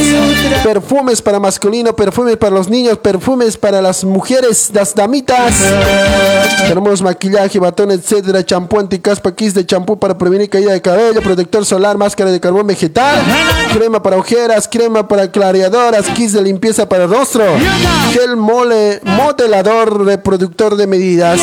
Perfumes 0.63 1.21
para 1.21 1.39
masculino, 1.39 1.95
perfumes 1.95 2.38
para 2.38 2.55
los 2.55 2.69
niños, 2.69 2.97
perfumes 2.97 3.57
para 3.57 3.82
las 3.82 4.03
mujeres, 4.03 4.71
las 4.74 4.95
damitas. 4.95 5.55
Tenemos 6.67 7.01
maquillaje, 7.01 7.59
batón, 7.59 7.91
etcétera, 7.91 8.45
champú 8.45 8.80
anticaspa, 8.80 9.36
kiss 9.36 9.53
de 9.53 9.65
champú 9.65 9.99
para 9.99 10.17
prevenir 10.17 10.49
caída 10.49 10.71
de 10.71 10.82
cabello, 10.82 11.21
protector 11.21 11.65
solar, 11.65 11.97
máscara 11.97 12.32
de 12.32 12.39
carbón 12.39 12.67
vegetal, 12.67 13.21
crema 13.74 14.01
para 14.01 14.17
ojeras, 14.17 14.67
crema 14.67 15.07
para 15.07 15.32
clareadoras, 15.32 16.05
kiss 16.07 16.34
de 16.34 16.41
limpieza 16.41 16.88
para 16.88 17.07
rostro, 17.07 17.43
gel 18.11 18.38
mole, 18.38 19.01
modelador, 19.03 20.05
reproductor 20.05 20.76
de 20.76 20.88
medidas. 20.88 21.41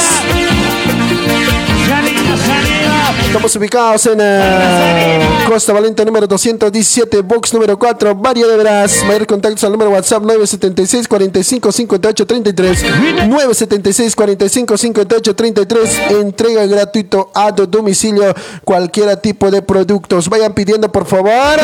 Estamos 3.30 3.54
ubicados 3.54 4.06
en 4.06 4.18
eh, 4.20 5.20
Costa 5.46 5.72
Valente 5.72 6.04
número 6.04 6.26
217, 6.26 7.20
box 7.22 7.54
número 7.54 7.78
4, 7.78 8.16
Vario 8.16 8.48
de 8.48 8.56
Veras. 8.56 9.04
Mayor 9.06 9.24
contactos 9.24 9.62
al 9.62 9.70
número 9.70 9.92
WhatsApp 9.92 10.24
976 10.24 11.06
45 11.06 11.70
58 11.70 12.26
33. 12.26 12.82
976 13.28 14.16
45 14.16 14.76
58 14.76 15.36
33. 15.36 16.00
Entrega 16.22 16.66
gratuito 16.66 17.30
a 17.32 17.54
tu 17.54 17.68
domicilio 17.68 18.34
cualquier 18.64 19.16
tipo 19.18 19.48
de 19.48 19.62
productos. 19.62 20.28
Vayan 20.28 20.52
pidiendo 20.52 20.90
por 20.90 21.06
favor. 21.06 21.60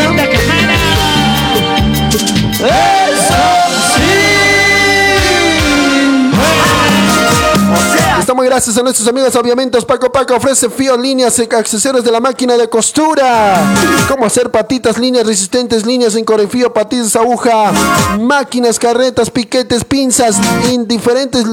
Gracias 8.27 8.77
a 8.77 8.83
nuestros 8.83 9.07
amigos 9.07 9.35
Aviamentos 9.37 9.85
Paco 9.85 10.11
Paco 10.11 10.35
ofrece 10.35 10.69
fío, 10.69 10.97
líneas 10.97 11.39
accesorios 11.39 12.05
de 12.05 12.11
la 12.11 12.21
máquina 12.21 12.57
de 12.57 12.69
costura. 12.69 13.63
Cómo 14.09 14.27
hacer 14.27 14.51
patitas, 14.51 14.99
líneas 14.99 15.27
resistentes, 15.27 15.87
líneas 15.87 16.17
en 16.17 16.25
corefío, 16.25 16.73
patitas, 16.73 17.15
aguja, 17.15 17.73
máquinas, 18.19 18.79
carretas, 18.81 19.31
piquetes, 19.31 19.85
pinzas, 19.85 20.37
en 20.69 20.89
diferentes 20.89 21.45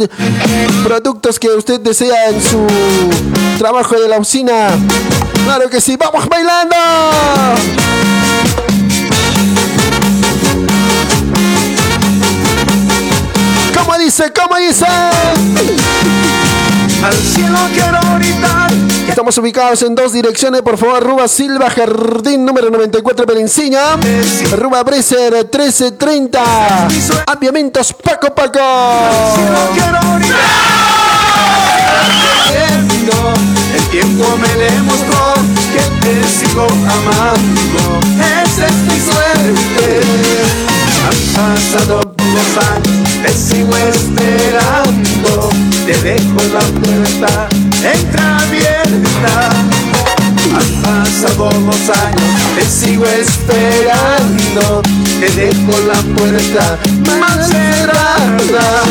productos 0.84 1.40
que 1.40 1.50
usted 1.50 1.80
desea 1.80 2.30
en 2.30 2.42
su 2.42 2.66
trabajo 3.60 4.00
de 4.00 4.08
la 4.08 4.18
oficina. 4.18 4.70
Claro 5.46 5.70
que 5.70 5.80
sí, 5.80 5.96
vamos 5.96 6.28
bailando. 6.28 6.76
¿Cómo 13.78 13.98
dice? 13.98 14.34
¿Cómo 14.34 14.58
dice? 14.58 14.86
Al 17.04 17.14
cielo 17.14 17.60
quiero 17.74 18.00
gritar. 18.18 18.72
Estamos 19.08 19.38
ubicados 19.38 19.82
en 19.84 19.94
dos 19.94 20.14
direcciones, 20.14 20.62
por 20.62 20.78
favor, 20.78 21.04
Ruba 21.04 21.28
Silva, 21.28 21.70
Jardín 21.70 22.46
número 22.46 22.70
94, 22.70 23.26
Belenciña, 23.26 23.98
Ruba 24.58 24.82
Breser 24.84 25.34
1330, 25.34 26.88
Aviamentos 27.28 27.94
Paco 27.94 28.34
Paco. 28.34 28.60
quiero 29.74 30.00
gritar. 30.18 30.84
El 33.76 33.90
tiempo 33.90 34.38
me 34.38 34.64
demostró 34.64 35.34
que 35.74 36.06
te 36.06 36.28
sigo 36.28 36.66
amando. 36.66 38.00
Esa 38.44 38.68
es 38.68 38.93
pasado 41.36 42.02
los 42.18 42.58
años, 42.68 43.10
te 43.24 43.32
sigo 43.34 43.76
esperando. 43.78 45.50
Te 45.86 45.94
dejo 46.02 46.42
la 46.54 46.62
puerta 46.82 47.50
entreabierta. 47.84 49.50
Han 50.56 50.70
pasado 50.82 51.52
los 51.52 51.90
años, 51.90 52.32
te 52.56 52.66
sigo 52.66 53.06
esperando. 53.06 54.82
Te 55.20 55.30
dejo 55.30 55.74
la 55.88 56.00
puerta 56.16 56.80
más 57.20 57.48
cerrada. 57.48 58.84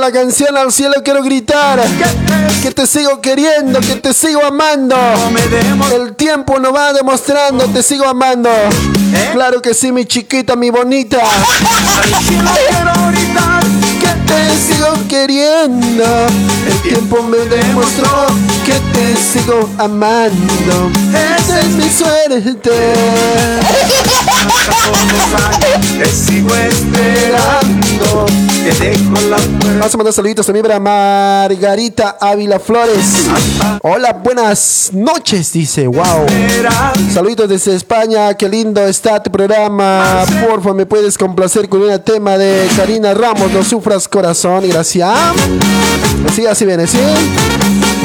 La 0.00 0.10
canción, 0.10 0.56
al 0.56 0.72
cielo 0.72 0.94
quiero 1.04 1.22
gritar. 1.22 1.80
Que 2.62 2.70
te 2.70 2.86
sigo 2.86 3.20
queriendo, 3.20 3.80
que 3.80 3.96
te 3.96 4.12
sigo 4.14 4.44
amando. 4.44 4.96
El 5.94 6.14
tiempo 6.14 6.58
nos 6.58 6.74
va 6.74 6.92
demostrando, 6.92 7.66
te 7.66 7.82
sigo 7.82 8.06
amando. 8.06 8.50
Claro 9.32 9.60
que 9.60 9.74
sí, 9.74 9.92
mi 9.92 10.06
chiquita, 10.06 10.56
mi 10.56 10.70
bonita. 10.70 11.18
Que 14.00 14.08
te 14.26 14.56
sigo 14.56 14.92
queriendo. 15.08 16.04
El 16.66 16.82
tiempo 16.82 17.22
me 17.22 17.38
demostró 17.38 18.26
que 18.64 18.74
te 18.92 19.16
sigo 19.16 19.68
amando. 19.78 20.90
Esa 21.50 21.60
es 21.62 21.70
mi 21.70 21.90
suerte. 21.90 22.92
Te 25.98 26.06
sigo 26.06 26.54
esperando. 26.54 28.26
Te 28.62 28.84
dejo 28.84 29.20
la 29.28 29.36
puerta. 29.36 29.78
Vamos 29.78 29.94
a 29.94 29.96
mandar 29.96 30.12
saluditos 30.12 30.46
también 30.46 30.64
para 30.64 30.78
Margarita 30.78 32.18
Ávila 32.20 32.60
Flores. 32.60 33.26
Hola, 33.82 34.12
buenas 34.12 34.90
noches, 34.92 35.52
dice. 35.52 35.88
Wow. 35.88 36.26
Saluditos 37.12 37.48
desde 37.48 37.74
España. 37.74 38.32
Qué 38.34 38.48
lindo 38.48 38.86
está 38.86 39.20
tu 39.20 39.32
programa. 39.32 40.24
Porfa, 40.46 40.72
me 40.72 40.86
puedes 40.86 41.18
complacer 41.18 41.68
con 41.68 41.82
un 41.82 41.98
tema 41.98 42.38
de 42.38 42.68
Karina 42.76 43.12
Ramos. 43.12 43.50
No 43.50 43.64
sufras 43.64 44.06
corazón. 44.06 44.68
Gracias. 44.68 45.10
Así, 46.28 46.46
así 46.46 46.64
viene, 46.64 46.86
¿sí? 46.86 47.00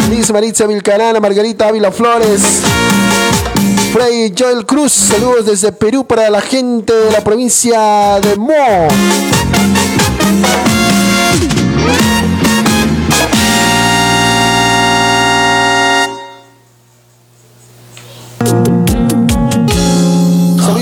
Dice 0.10 0.34
Maritza 0.34 0.66
Vilcarana, 0.66 1.20
Margarita 1.20 1.68
Ávila 1.68 1.92
Flores. 1.92 2.42
Frey 3.94 4.34
Joel 4.38 4.66
Cruz, 4.66 4.92
saludos 4.92 5.46
desde 5.46 5.72
Perú 5.72 6.06
para 6.06 6.30
la 6.30 6.42
gente 6.42 6.94
de 6.94 7.12
la 7.12 7.22
provincia 7.22 8.20
de 8.22 8.36
Mo. 8.36 8.88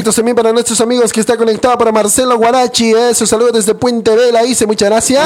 Saluditos 0.04 0.16
también 0.16 0.36
para 0.36 0.52
nuestros 0.52 0.82
amigos 0.82 1.14
que 1.14 1.20
está 1.20 1.38
conectado 1.38 1.78
para 1.78 1.92
Marcelo 1.92 2.38
Guarachi, 2.38 2.92
eso, 2.94 3.26
saludos 3.26 3.54
desde 3.54 3.76
Puente 3.76 4.16
Vela, 4.16 4.44
dice 4.44 4.66
muchas 4.66 4.90
gracias. 4.90 5.24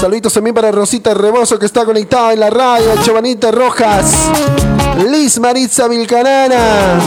Saluditos 0.00 0.32
también 0.32 0.54
para 0.54 0.70
Rosita 0.70 1.14
Rebozo 1.14 1.58
que 1.58 1.66
está 1.66 1.84
conectada 1.84 2.32
en 2.32 2.40
la 2.40 2.50
radio, 2.50 2.86
Chovanita 3.02 3.50
Rojas, 3.50 4.12
Liz 5.04 5.38
Maritza 5.38 5.88
Vilcanana, 5.88 6.98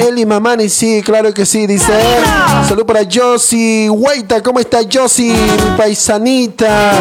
Eli 0.00 0.26
Mamani, 0.26 0.68
sí, 0.68 1.00
claro 1.04 1.32
que 1.32 1.46
sí, 1.46 1.66
dice. 1.66 1.92
Salud 2.68 2.84
para 2.84 3.02
Josie 3.10 3.88
Hueita, 3.88 4.42
¿cómo 4.42 4.58
está 4.58 4.80
Josie? 4.90 5.32
Mi 5.32 5.76
paisanita, 5.76 6.92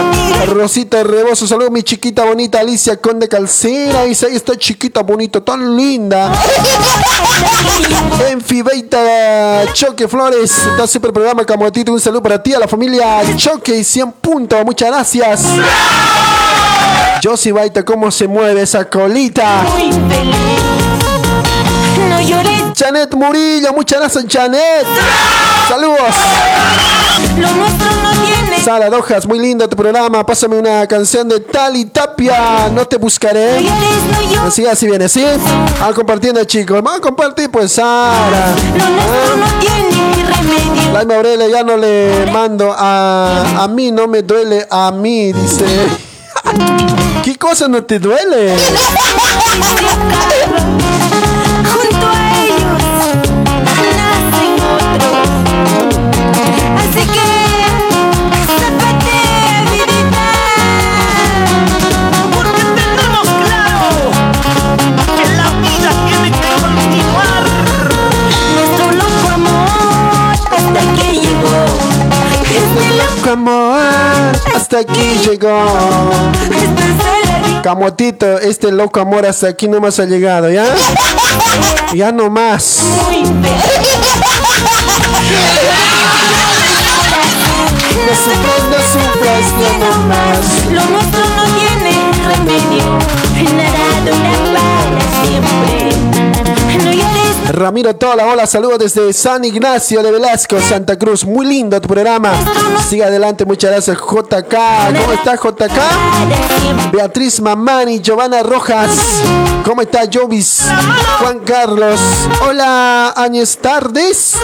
Rosita 0.47 1.03
Rebozo, 1.03 1.47
saludos 1.47 1.71
mi 1.71 1.81
chiquita 1.81 2.25
bonita 2.25 2.59
Alicia 2.59 2.97
Conde 2.97 3.27
Calcera, 3.27 4.03
dice, 4.03 4.27
ahí 4.27 4.35
está 4.35 4.55
chiquita 4.55 5.01
bonita, 5.01 5.41
tan 5.41 5.75
linda. 5.75 6.31
Enfibeita 8.29 9.65
Choque 9.73 10.07
Flores, 10.07 10.51
está 10.51 10.85
super 10.85 11.11
programa 11.11 11.43
Camotito, 11.43 11.91
un 11.91 11.99
saludo 11.99 12.21
para 12.21 12.41
ti, 12.41 12.53
a 12.53 12.59
la 12.59 12.67
familia 12.67 13.21
Choque 13.35 13.77
y 13.77 13.83
100 13.83 14.11
puntos, 14.13 14.63
muchas 14.63 14.89
gracias. 14.89 15.43
Josie 17.23 17.51
Baita, 17.51 17.83
¿cómo 17.83 18.11
se 18.11 18.27
mueve 18.27 18.61
esa 18.61 18.89
colita? 18.89 19.63
No 22.09 22.21
llores, 22.21 22.61
Janet 22.77 23.13
Murillo, 23.13 23.73
muchas 23.73 23.99
gracias 23.99 24.25
Janet. 24.29 24.85
Saludos. 25.67 25.99
lo 27.37 27.51
nuestro 27.51 27.87
no 28.01 28.11
tiene. 28.25 28.63
Sala 28.63 28.89
Dojas, 28.89 29.27
muy 29.27 29.39
lindo 29.39 29.67
tu 29.67 29.75
programa. 29.75 30.25
Pásame 30.25 30.57
una 30.57 30.87
canción 30.87 31.27
de 31.27 31.41
Tali 31.41 31.85
Tapia. 31.85 32.69
No 32.73 32.85
te 32.85 32.97
buscaré. 32.97 33.67
Así, 34.45 34.65
así 34.65 34.87
viene, 34.87 35.09
¿sí? 35.09 35.25
Vamos 35.79 35.95
compartiendo, 35.95 36.43
chicos. 36.45 36.81
Vamos 36.81 36.99
a 36.99 37.01
compartir, 37.01 37.51
pues, 37.51 37.73
Sara. 37.73 38.55
Laima 40.93 41.15
Aurelia, 41.15 41.47
ya 41.49 41.63
no 41.63 41.77
le 41.77 42.25
mando 42.31 42.73
a, 42.75 43.63
a 43.63 43.67
mí, 43.67 43.91
no 43.91 44.07
me 44.07 44.23
duele 44.23 44.65
a 44.69 44.91
mí, 44.91 45.33
dice. 45.33 46.08
¿Qué 47.23 47.35
cosa 47.37 47.67
no 47.67 47.83
te 47.83 47.99
duele? 47.99 48.55
Junto 51.71 52.07
a 52.07 52.11
ellos 52.45 52.83
nacen 53.97 54.53
otros. 54.75 55.27
Así 56.81 57.03
que, 57.15 57.29
sápate, 58.57 59.17
vidita. 59.71 60.27
Porque 62.33 62.63
tenemos 62.79 63.27
claro 63.45 63.89
que 65.17 65.25
la 65.39 65.47
vida 65.61 65.89
tiene 66.07 66.29
que 66.31 66.51
continuar. 66.61 67.43
Nuestro 68.55 68.85
loco 68.91 69.27
amor 69.33 70.33
hasta 70.51 70.81
que 70.95 71.07
llegó. 71.13 71.59
Este 72.49 72.85
Loco 72.97 73.29
amor, 73.31 73.68
hasta 74.55 74.79
aquí 74.79 75.19
llegó. 75.25 75.63
Camotito, 77.63 78.39
este 78.39 78.71
loco 78.71 78.99
amor 79.01 79.25
hasta 79.25 79.47
aquí 79.47 79.67
nomás 79.67 79.99
ha 79.99 80.05
llegado, 80.05 80.49
¿ya? 80.49 80.65
Ya 81.93 82.11
no 82.11 82.29
más. 82.29 82.79
No 88.69 88.77
sufras, 88.93 89.45
ya 89.59 89.71
no 89.77 89.91
más. 90.07 90.45
Lo 90.71 90.83
nuestro 90.85 91.21
no 91.35 91.43
tiene 91.57 91.93
remedio. 92.27 92.85
Nada 93.55 93.85
dura 94.05 94.48
Ramiro 97.51 97.95
Tola, 97.95 98.27
hola, 98.27 98.45
saludos 98.45 98.77
desde 98.77 99.11
San 99.11 99.43
Ignacio 99.43 100.03
de 100.03 100.11
Velasco, 100.11 100.59
Santa 100.59 100.97
Cruz. 100.97 101.25
Muy 101.25 101.47
lindo 101.47 101.81
tu 101.81 101.87
programa. 101.87 102.31
Sigue 102.87 103.03
adelante, 103.03 103.43
muchas 103.43 103.71
gracias, 103.71 103.97
JK. 103.97 104.55
¿Cómo 105.01 105.13
está 105.13 105.35
JK? 105.35 106.91
Beatriz 106.91 107.41
Mamani, 107.41 108.01
Giovanna 108.01 108.43
Rojas. 108.43 108.91
¿Cómo 109.65 109.81
está 109.81 110.01
Jovis? 110.11 110.67
Juan 111.19 111.39
Carlos. 111.39 111.99
Hola, 112.47 113.13
Añez 113.15 113.57
Tardes. 113.57 114.35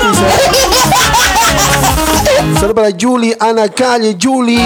Saludos 2.55 2.73
para 2.75 2.89
Julie, 2.99 3.35
Ana 3.39 3.69
Calle, 3.69 4.17
Julie. 4.21 4.61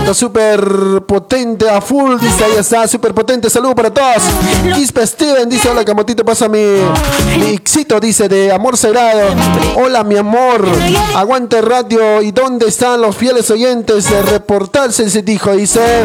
Está 0.00 0.12
súper 0.12 1.02
potente 1.06 1.68
a 1.68 1.80
full, 1.80 2.18
dice, 2.20 2.44
ahí 2.44 2.56
está, 2.58 2.86
súper 2.86 3.14
potente. 3.14 3.48
Saludos 3.48 3.74
para 3.74 3.90
todos. 3.90 4.22
Ispa 4.78 5.06
Steven 5.06 5.48
dice, 5.48 5.68
hola 5.68 5.84
Camotito, 5.84 6.24
pasa 6.24 6.48
mi, 6.48 6.58
éxito, 7.52 7.98
dice, 8.00 8.28
de 8.28 8.52
Amor 8.52 8.76
Sagrado. 8.76 9.34
Hola, 9.76 10.04
mi 10.04 10.16
amor. 10.16 10.66
Aguante 11.14 11.60
radio. 11.62 12.22
¿Y 12.22 12.32
dónde 12.32 12.68
están 12.68 13.00
los 13.00 13.16
fieles 13.16 13.50
oyentes 13.50 14.10
de 14.10 14.22
reportarse? 14.22 15.08
Se 15.08 15.22
dijo, 15.22 15.52
dice. 15.52 16.04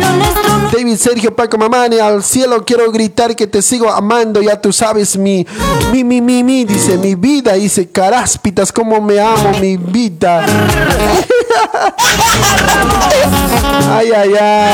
David 0.71 0.97
Sergio 0.97 1.35
Paco 1.35 1.57
Mamani, 1.57 1.97
al 1.99 2.23
cielo 2.23 2.63
quiero 2.63 2.91
gritar 2.91 3.35
que 3.35 3.47
te 3.47 3.61
sigo 3.61 3.89
amando, 3.89 4.41
ya 4.41 4.61
tú 4.61 4.71
sabes 4.71 5.17
mi, 5.17 5.45
mi, 5.91 6.03
mi, 6.03 6.21
mi, 6.21 6.63
dice, 6.63 6.97
mi 6.97 7.15
vida, 7.15 7.53
dice, 7.53 7.89
caráspitas, 7.89 8.71
como 8.71 9.01
me 9.01 9.19
amo, 9.19 9.51
mi 9.59 9.78
ay, 13.91 14.11
ay, 14.11 14.33
ay. 14.39 14.73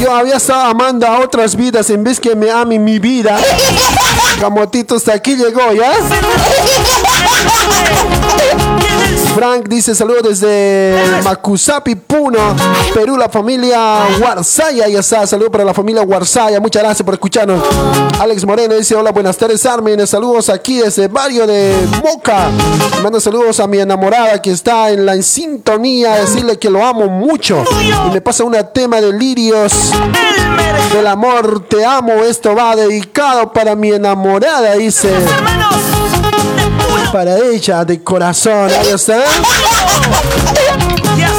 Yo 0.00 0.14
había 0.14 0.36
estado 0.36 0.70
amando 0.70 1.04
a 1.06 1.20
otras 1.20 1.54
vidas 1.56 1.88
en 1.90 2.04
vez 2.04 2.20
que 2.20 2.36
me 2.36 2.50
ame 2.50 2.78
mi 2.78 2.98
vida. 2.98 3.38
Camotito 4.40 4.96
hasta 4.96 5.14
aquí 5.14 5.36
llegó, 5.36 5.72
¿ya? 5.72 5.92
Frank 9.36 9.68
dice 9.68 9.94
saludos 9.94 10.40
desde 10.40 11.22
Macusapi, 11.22 11.94
Puno, 11.94 12.38
Perú, 12.94 13.18
la 13.18 13.28
familia 13.28 14.06
Warsaya. 14.18 14.88
Ya 14.88 15.00
está, 15.00 15.26
saludos 15.26 15.50
para 15.50 15.62
la 15.62 15.74
familia 15.74 16.00
Warsaya. 16.00 16.58
Muchas 16.58 16.82
gracias 16.82 17.04
por 17.04 17.12
escucharnos. 17.12 17.62
Alex 18.18 18.46
Moreno 18.46 18.74
dice 18.76 18.94
hola, 18.94 19.12
buenas 19.12 19.36
tardes, 19.36 19.66
Armin. 19.66 20.06
Saludos 20.06 20.48
aquí 20.48 20.78
desde 20.78 21.08
barrio 21.08 21.46
de 21.46 21.86
Moca. 22.02 22.48
Mando 23.02 23.20
saludos 23.20 23.60
a 23.60 23.66
mi 23.66 23.78
enamorada 23.78 24.40
que 24.40 24.52
está 24.52 24.88
en 24.88 25.04
la 25.04 25.20
sintonía. 25.20 26.14
Decirle 26.14 26.58
que 26.58 26.70
lo 26.70 26.82
amo 26.82 27.06
mucho. 27.06 27.62
Y 28.08 28.12
me 28.14 28.22
pasa 28.22 28.42
un 28.42 28.56
tema 28.72 29.02
de 29.02 29.12
lirios 29.12 29.92
del 30.94 31.06
amor. 31.06 31.62
Te 31.68 31.84
amo. 31.84 32.24
Esto 32.24 32.54
va 32.54 32.74
dedicado 32.74 33.52
para 33.52 33.76
mi 33.76 33.92
enamorada, 33.92 34.76
dice 34.76 35.10
para 37.16 37.38
ella 37.38 37.84
de 37.84 38.02
corazón. 38.02 38.70
Ahí 38.78 38.88
está. 38.88 39.24
Y 41.16 41.35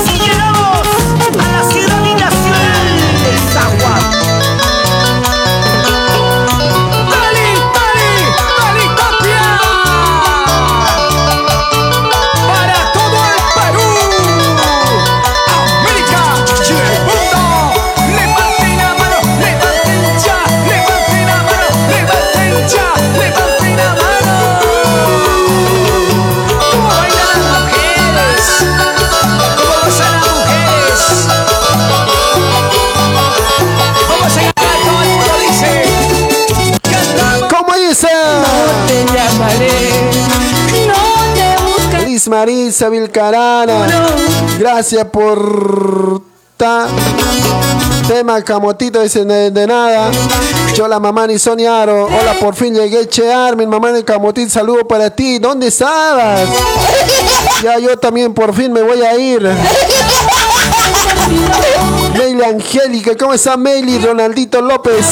Te 38.98 39.06
llamaré, 39.14 39.70
no 40.88 40.96
te 41.36 41.64
buscaré. 41.64 42.06
Liz 42.08 42.28
Marisa 42.28 42.90
Vilcarana. 42.90 43.86
Gracias 44.58 45.06
por 45.06 46.20
ta 46.58 46.88
tema 48.08 48.42
camotito 48.42 49.00
dice 49.02 49.24
de, 49.24 49.52
de 49.52 49.68
nada. 49.68 50.10
Yo 50.74 50.88
la 50.88 51.00
mamá 51.00 51.28
ni 51.28 51.38
Sonia 51.38 51.84
Aro. 51.84 52.06
Hola, 52.06 52.40
por 52.40 52.56
fin 52.56 52.74
llegué, 52.74 53.08
Che 53.08 53.32
Armin, 53.32 53.70
mamá 53.70 53.92
de 53.92 54.04
camotito, 54.04 54.50
saludo 54.50 54.88
para 54.88 55.12
ti. 55.12 55.38
¿Dónde 55.38 55.68
estabas? 55.68 56.50
Ya 57.62 57.78
yo 57.78 57.96
también 57.98 58.34
por 58.34 58.56
fin 58.56 58.74
me 58.74 58.82
voy 58.82 59.04
a 59.04 59.16
ir. 59.16 59.48
Angélica, 62.46 63.16
¿cómo 63.16 63.34
está 63.34 63.58
Meili? 63.58 63.98
Ronaldito 64.00 64.62
López. 64.62 65.06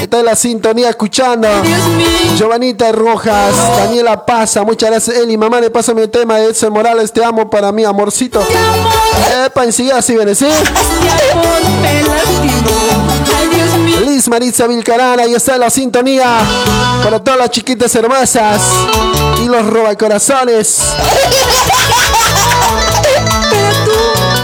Está 0.00 0.20
en 0.20 0.26
la 0.26 0.36
sintonía 0.36 0.90
escuchando. 0.90 1.48
Giovanita 2.36 2.92
Rojas, 2.92 3.54
Daniela 3.76 4.24
Pasa, 4.24 4.62
muchas 4.64 4.90
gracias 4.90 5.16
Eli. 5.16 5.36
Mamá, 5.36 5.60
le 5.60 5.70
pasa 5.70 5.94
mi 5.94 6.06
tema 6.08 6.38
de 6.38 6.50
Edson 6.50 6.72
Morales, 6.72 7.12
te 7.12 7.24
amo 7.24 7.48
para 7.48 7.72
mí, 7.72 7.84
amorcito. 7.84 8.42
Epa, 9.44 9.64
enseguida 9.64 9.98
así 9.98 10.14
viene, 10.14 10.34
¿sí? 10.34 10.46
Liz 14.06 14.28
Maritza 14.28 14.66
Vilcarana, 14.66 15.26
y 15.26 15.34
está 15.34 15.54
en 15.54 15.60
la 15.60 15.70
sintonía. 15.70 16.38
Para 17.02 17.22
todas 17.22 17.38
las 17.38 17.50
chiquitas 17.50 17.94
hermosas 17.94 18.60
y 19.42 19.46
los 19.46 19.66
robacorazones. 19.66 20.78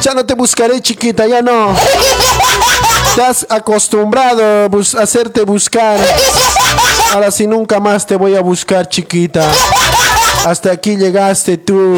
Ya 0.06 0.14
no 0.14 0.24
te 0.24 0.34
buscaré, 0.34 0.80
chiquita, 0.80 1.26
ya 1.26 1.42
no. 1.42 1.74
Te 3.16 3.22
has 3.24 3.44
acostumbrado 3.50 4.40
a 4.40 5.02
hacerte 5.02 5.42
buscar. 5.42 5.98
Ahora 7.12 7.32
sí 7.32 7.44
nunca 7.48 7.80
más 7.80 8.06
te 8.06 8.14
voy 8.14 8.36
a 8.36 8.40
buscar, 8.40 8.88
chiquita. 8.88 9.50
Hasta 10.44 10.70
aquí 10.70 10.96
llegaste 10.96 11.56
tú. 11.58 11.96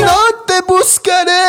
No 0.00 0.16
te 0.46 0.62
buscaré. 0.66 1.39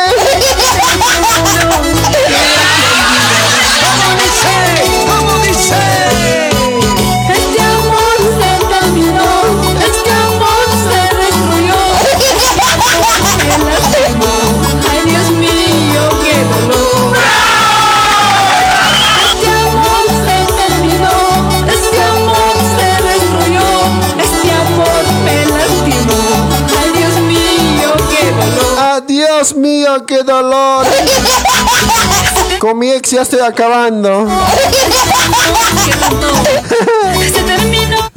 Mío, 29.92 30.06
qué 30.06 30.22
dolor. 30.22 30.86
Con 32.58 32.78
mi 32.78 32.90
ex 32.90 33.10
ya 33.10 33.22
estoy 33.22 33.40
acabando. 33.40 34.26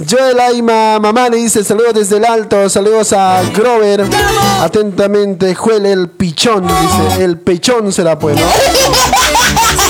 Joel 0.10 0.40
Aima, 0.40 1.00
mamá 1.00 1.30
le 1.30 1.38
dice 1.38 1.64
saludos 1.64 1.96
desde 1.96 2.18
el 2.18 2.26
alto, 2.26 2.70
saludos 2.70 3.14
a 3.14 3.42
Grover. 3.54 4.06
Atentamente, 4.62 5.56
Juel 5.56 5.86
el 5.86 6.10
pichón, 6.10 6.68
dice. 6.68 7.24
El 7.24 7.40
pechón 7.40 7.92
será 7.92 8.20
pues, 8.20 8.36
¿no? 8.40 8.46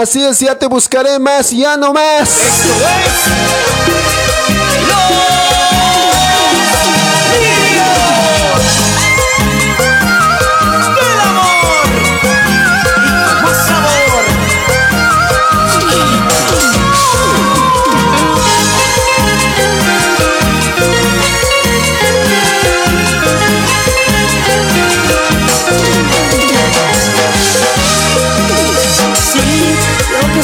Así 0.00 0.22
es, 0.22 0.38
ya 0.38 0.54
te 0.54 0.68
buscaré 0.68 1.18
más, 1.18 1.50
ya 1.50 1.76
no 1.76 1.92
más. 1.92 2.30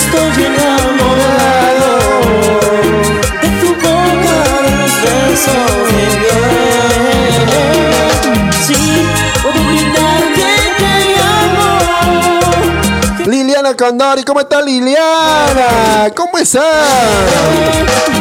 Estoy 0.05 0.45
enamorado 0.45 1.93
de 3.43 3.49
tu 3.61 3.75
boca, 3.75 4.37
de 4.63 4.71
los 4.77 4.93
besos 5.03 5.69
de 5.89 6.05
miel. 6.19 6.74
Liliana 13.75 13.77
Condori, 13.77 14.23
¿cómo 14.23 14.41
está 14.41 14.63
Liliana? 14.63 16.11
¿Cómo 16.15 16.39
está? 16.39 16.63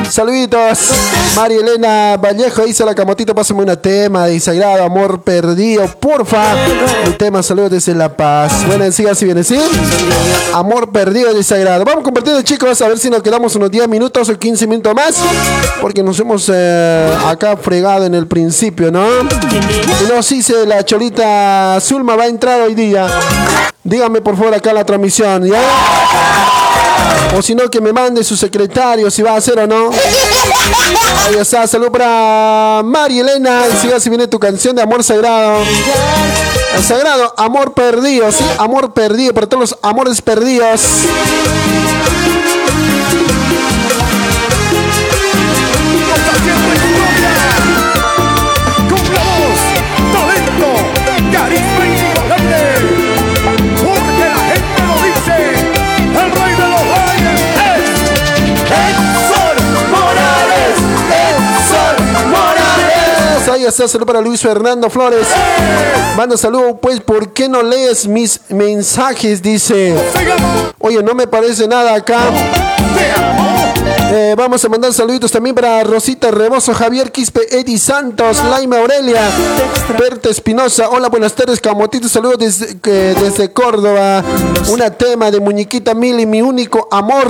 Saluditos. 0.09 0.91
María 1.35 1.59
Elena 1.59 2.17
Vallejo 2.17 2.63
dice 2.63 2.85
la 2.85 2.93
camotita, 2.95 3.33
pásame 3.33 3.61
una 3.61 3.75
tema 3.75 4.27
de 4.27 4.39
Sagrado 4.39 4.83
Amor 4.83 5.21
Perdido, 5.21 5.87
porfa. 5.99 6.55
Mi 7.05 7.13
tema, 7.13 7.43
saludos 7.43 7.71
desde 7.71 7.95
La 7.95 8.15
Paz. 8.15 8.65
Bueno, 8.67 8.91
siga 8.91 9.11
así 9.11 9.25
viene, 9.25 9.43
¿sí? 9.43 9.59
Amor 10.53 10.91
Perdido 10.91 11.33
de 11.33 11.43
Sagrado. 11.43 11.85
Vamos 11.85 12.03
compartiendo, 12.03 12.41
chicos, 12.41 12.81
a 12.81 12.87
ver 12.87 12.99
si 12.99 13.09
nos 13.09 13.21
quedamos 13.21 13.55
unos 13.55 13.71
10 13.71 13.87
minutos 13.87 14.29
o 14.29 14.37
15 14.37 14.67
minutos 14.67 14.93
más. 14.93 15.15
Porque 15.81 16.03
nos 16.03 16.19
hemos 16.19 16.49
eh, 16.53 17.13
acá 17.27 17.57
fregado 17.57 18.05
en 18.05 18.15
el 18.15 18.27
principio, 18.27 18.91
¿no? 18.91 19.05
Y 19.07 20.11
nos 20.13 20.27
dice 20.29 20.65
la 20.65 20.83
cholita 20.83 21.77
Zulma 21.81 22.15
va 22.15 22.23
a 22.23 22.27
entrar 22.27 22.61
hoy 22.61 22.75
día. 22.75 23.07
Dígame 23.85 24.21
por 24.21 24.37
favor 24.37 24.53
acá 24.53 24.71
la 24.71 24.85
transmisión, 24.85 25.42
O 27.35 27.41
si 27.41 27.55
no, 27.55 27.69
que 27.69 27.81
me 27.81 27.91
mande 27.91 28.23
su 28.23 28.37
secretario 28.37 29.09
si 29.09 29.21
va 29.21 29.31
a 29.31 29.37
hacer 29.37 29.57
o 29.59 29.67
no. 29.67 29.89
Ahí 31.27 31.35
está, 31.39 31.65
salud 31.67 31.91
para 31.91 32.81
María 32.83 33.21
Elena. 33.21 33.63
Y 33.73 33.77
siga 33.81 33.99
si 33.99 34.09
viene 34.09 34.27
tu 34.27 34.39
canción 34.39 34.75
de 34.75 34.81
amor 34.81 35.03
sagrado. 35.03 35.63
El 36.75 36.83
sagrado, 36.83 37.33
amor 37.37 37.73
perdido, 37.73 38.31
¿sí? 38.31 38.45
Amor 38.57 38.93
perdido, 38.93 39.33
para 39.33 39.47
todos 39.47 39.71
los 39.71 39.79
amores 39.81 40.21
perdidos. 40.21 40.81
Carisma 51.31 51.72
Ahí 63.63 63.69
está, 63.69 63.87
salud 63.87 64.05
para 64.05 64.19
Luis 64.19 64.41
Fernando 64.41 64.89
Flores. 64.89 65.25
Manda 66.17 66.35
saludo, 66.35 66.75
pues, 66.81 66.99
¿por 66.99 67.31
qué 67.31 67.47
no 67.47 67.63
lees 67.63 68.05
mis 68.05 68.41
mensajes? 68.49 69.41
Dice. 69.41 69.95
Oye, 70.79 71.01
no 71.01 71.13
me 71.13 71.27
parece 71.27 71.65
nada 71.65 71.95
acá. 71.95 72.19
Eh, 74.15 74.35
vamos 74.37 74.63
a 74.63 74.69
mandar 74.69 74.93
saluditos 74.93 75.31
también 75.31 75.55
para 75.55 75.83
Rosita 75.83 76.29
Rebozo, 76.29 76.71
Javier 76.75 77.11
Quispe, 77.11 77.41
Eddie 77.49 77.79
Santos, 77.79 78.43
Laima 78.47 78.77
Aurelia, 78.77 79.21
Berta 79.97 80.29
Espinosa. 80.29 80.87
Hola, 80.89 81.09
buenas 81.09 81.33
tardes, 81.33 81.59
Camotito. 81.59 82.07
Saludos 82.07 82.37
desde, 82.37 82.79
que- 82.79 83.15
desde 83.19 83.51
Córdoba. 83.51 84.23
Una 84.69 84.91
tema 84.91 85.31
de 85.31 85.39
Muñequita 85.39 85.95
Mili, 85.95 86.27
mi 86.27 86.43
único 86.43 86.87
amor. 86.91 87.25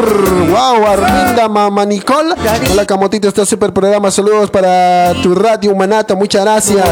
Wow, 0.49 0.85
Arminda 0.85 1.47
Mama 1.47 1.85
Nicole. 1.85 2.35
Hola, 2.73 2.85
Camotito, 2.85 3.29
está 3.29 3.45
súper 3.45 3.71
programa. 3.71 4.11
Saludos 4.11 4.49
para 4.51 5.13
tu 5.23 5.33
radio 5.35 5.71
Humanata, 5.71 6.15
muchas 6.15 6.41
gracias. 6.43 6.85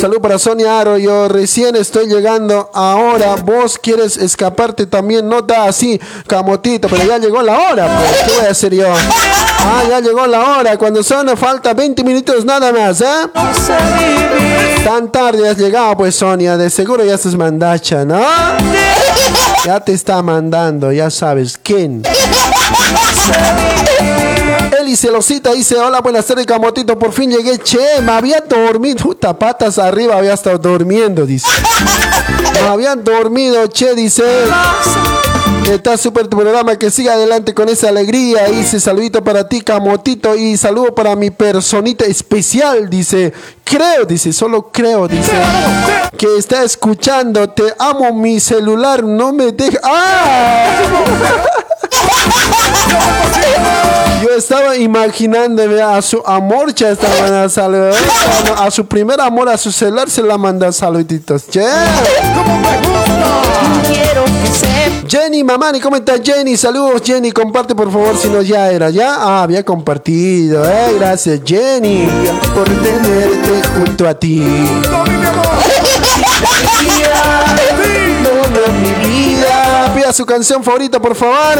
Salud 0.00 0.20
para 0.20 0.40
Sonia 0.40 0.80
Aro. 0.80 0.98
Yo 0.98 1.28
recién 1.28 1.76
estoy 1.76 2.08
llegando 2.08 2.68
ahora. 2.74 3.36
Vos 3.36 3.78
quieres 3.78 4.16
escaparte 4.16 4.86
también, 4.86 5.28
nota 5.28 5.66
así, 5.66 6.00
Camotito, 6.26 6.88
pero 6.88 7.04
ya 7.04 7.18
llegó 7.18 7.42
la 7.42 7.70
hora, 7.70 7.86
pues. 7.96 8.22
¿Qué 8.24 8.32
voy 8.40 8.46
a 8.48 8.50
hacer 8.50 8.74
yo? 8.74 8.86
Ah, 9.66 9.82
ya 9.88 10.00
llegó 10.00 10.26
la 10.26 10.58
hora. 10.58 10.76
Cuando 10.76 11.02
son, 11.02 11.34
falta 11.38 11.72
20 11.72 12.04
minutos 12.04 12.44
nada 12.44 12.70
más, 12.70 13.00
¿eh? 13.00 13.30
Tan 14.84 15.10
tarde 15.10 15.48
has 15.48 15.56
llegado, 15.56 15.96
pues, 15.96 16.16
Sonia. 16.16 16.58
De 16.58 16.68
seguro 16.68 17.02
ya 17.02 17.14
estás 17.14 17.34
mandacha, 17.34 18.04
¿no? 18.04 18.20
Ya 19.64 19.80
te 19.80 19.94
está 19.94 20.22
mandando, 20.22 20.92
ya 20.92 21.08
sabes 21.08 21.58
quién. 21.62 22.02
Eli 24.78 24.94
Celosita 24.94 25.52
dice, 25.52 25.78
hola, 25.78 26.02
buenas 26.02 26.26
tardes, 26.26 26.44
Camotito, 26.44 26.98
por 26.98 27.14
fin 27.14 27.30
llegué, 27.30 27.56
che, 27.58 28.02
me 28.02 28.12
había 28.12 28.40
dormido, 28.40 29.02
puta, 29.02 29.32
patas 29.38 29.78
arriba, 29.78 30.18
había 30.18 30.34
estado 30.34 30.58
durmiendo, 30.58 31.24
dice. 31.24 31.48
Me 32.52 32.68
habían 32.68 33.02
dormido, 33.02 33.66
che, 33.68 33.94
dice. 33.94 34.22
Está 35.70 35.96
súper 35.96 36.28
tu 36.28 36.36
programa, 36.36 36.76
que 36.78 36.90
siga 36.90 37.14
adelante 37.14 37.54
con 37.54 37.68
esa 37.68 37.88
alegría. 37.88 38.44
Dice, 38.48 38.78
saludito 38.78 39.24
para 39.24 39.48
ti, 39.48 39.62
Camotito, 39.62 40.36
y 40.36 40.56
saludo 40.56 40.94
para 40.94 41.16
mi 41.16 41.30
personita 41.30 42.04
especial, 42.04 42.90
dice. 42.90 43.32
Creo, 43.64 44.04
dice, 44.06 44.32
solo 44.32 44.70
creo, 44.70 45.08
dice. 45.08 45.32
Que 46.16 46.36
está 46.38 46.62
escuchando, 46.62 47.48
te 47.48 47.74
amo, 47.78 48.12
mi 48.12 48.38
celular 48.38 49.02
no 49.02 49.32
me 49.32 49.52
deja... 49.52 49.78
¡Ah! 49.82 50.66
Yo 54.22 54.30
estaba 54.36 54.76
imaginándome 54.76 55.80
a 55.82 56.00
su 56.00 56.22
amor, 56.24 56.74
ya 56.74 56.90
estaban 56.90 57.34
a 57.34 57.48
saludar. 57.48 57.94
A 58.56 58.70
su 58.70 58.86
primer 58.86 59.20
amor, 59.20 59.48
a 59.48 59.58
su 59.58 59.70
celular 59.70 60.08
se 60.08 60.22
la 60.22 60.38
manda 60.38 60.72
saluditos. 60.72 61.46
Che. 61.48 61.64
Jenny, 65.06 65.44
mamani, 65.44 65.80
¿cómo 65.80 65.96
está 65.96 66.14
Jenny? 66.22 66.56
Saludos, 66.56 67.02
Jenny. 67.04 67.32
Comparte 67.32 67.74
por 67.74 67.92
favor 67.92 68.16
si 68.16 68.28
no 68.28 68.40
ya 68.40 68.70
era. 68.70 68.90
¿Ya? 68.90 69.14
Ah, 69.14 69.42
había 69.42 69.64
compartido. 69.64 70.64
Eh, 70.68 70.94
gracias, 70.98 71.40
Jenny, 71.44 72.08
por 72.54 72.64
tenerte 72.64 73.53
junto 73.62 74.08
a 74.08 74.14
ti. 74.14 74.42
Toda 78.22 78.68
mi 78.80 78.90
vida. 79.06 79.92
Pida 79.94 80.12
su 80.12 80.26
canción 80.26 80.62
favorita, 80.62 81.00
por 81.00 81.14
favor. 81.14 81.58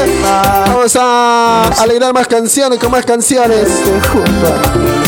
Vamos 0.66 0.96
a 0.96 1.68
alegrar 1.80 2.12
más 2.12 2.26
canciones 2.26 2.78
con 2.78 2.90
más 2.90 3.04
canciones. 3.04 3.68
Junto 4.12 4.46
a 4.46 5.04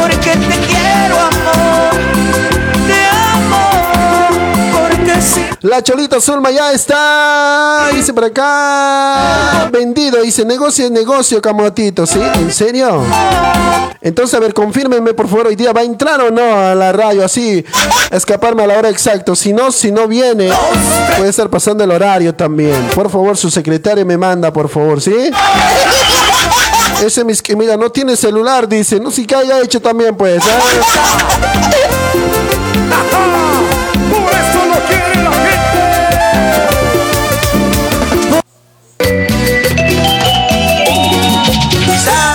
porque 0.00 0.30
te 0.30 0.58
quiero 0.66 0.81
La 5.62 5.80
Cholita 5.80 6.20
Zulma 6.20 6.50
ya 6.50 6.72
está. 6.72 7.88
Dice 7.94 8.12
por 8.12 8.24
acá. 8.24 9.68
Vendido. 9.70 10.20
Dice 10.20 10.44
negocio 10.44 10.84
es 10.84 10.90
negocio, 10.90 11.40
camotito. 11.40 12.04
¿Sí? 12.04 12.18
¿En 12.20 12.52
serio? 12.52 13.04
Entonces, 14.00 14.34
a 14.34 14.40
ver, 14.40 14.54
confírmenme 14.54 15.14
por 15.14 15.28
favor. 15.28 15.46
Hoy 15.46 15.54
día 15.54 15.72
va 15.72 15.82
a 15.82 15.84
entrar 15.84 16.20
o 16.20 16.32
no 16.32 16.42
a 16.42 16.74
la 16.74 16.90
radio. 16.92 17.24
Así, 17.24 17.64
escaparme 18.10 18.64
a 18.64 18.66
la 18.66 18.76
hora 18.78 18.88
exacta. 18.88 19.36
Si 19.36 19.52
no, 19.52 19.70
si 19.70 19.92
no 19.92 20.08
viene, 20.08 20.50
puede 21.16 21.30
estar 21.30 21.48
pasando 21.48 21.84
el 21.84 21.92
horario 21.92 22.34
también. 22.34 22.88
Por 22.94 23.08
favor, 23.08 23.36
su 23.36 23.48
secretario 23.48 24.04
me 24.04 24.18
manda, 24.18 24.52
por 24.52 24.68
favor. 24.68 25.00
¿Sí? 25.00 25.30
Ese 27.04 27.24
mis 27.24 27.40
que 27.40 27.54
mira, 27.54 27.76
no 27.76 27.90
tiene 27.90 28.16
celular, 28.16 28.68
dice. 28.68 28.98
No, 28.98 29.12
si 29.12 29.24
que 29.26 29.36
haya 29.36 29.60
hecho 29.60 29.80
también, 29.80 30.16
pues. 30.16 30.42
¿eh? 30.44 30.50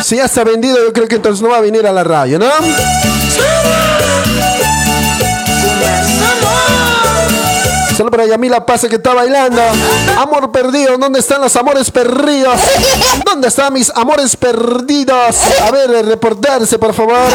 Si 0.08 0.16
ya 0.16 0.24
está 0.24 0.46
vendido, 0.46 0.78
yo 0.78 0.94
creo 0.94 1.06
que 1.06 1.16
entonces 1.16 1.42
no 1.42 1.50
va 1.50 1.58
a 1.58 1.60
venir 1.60 1.86
a 1.86 1.92
la 1.92 2.02
radio, 2.02 2.40
¿no? 2.40 2.46
Solo 7.98 8.10
para 8.10 8.26
Yamila 8.26 8.66
Pase 8.66 8.88
que 8.88 8.96
está 8.96 9.14
bailando. 9.14 9.62
Amor 10.18 10.50
perdido, 10.50 10.98
¿dónde 10.98 11.20
están 11.20 11.42
los 11.42 11.54
amores 11.58 11.92
perdidos? 11.92 12.58
¿Dónde 13.26 13.50
están 13.50 13.74
mis 13.74 13.92
amores 13.98 14.38
perdidos? 14.38 15.40
A 15.62 15.72
ver, 15.72 15.92
eh, 15.92 16.04
reportarse, 16.04 16.80
por 16.80 16.94
favor. 16.94 17.28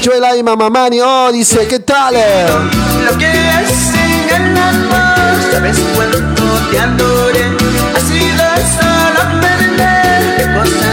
Chuela 0.00 0.34
y 0.34 0.42
Mamamani, 0.42 1.02
oh, 1.02 1.30
dice, 1.30 1.68
¿qué 1.68 1.80
tal? 1.80 2.16
Eh? 2.16 2.46
Lo 3.04 3.18
que 3.18 3.26
es 3.26 4.32
el 4.34 4.56
amor, 4.56 5.52
sabes 5.52 5.76
cuánto 5.94 6.42
te 6.70 6.78
adoré. 6.78 7.44
Ha 7.94 8.00
sido 8.00 8.44
solo 8.80 9.40
perder, 9.42 10.87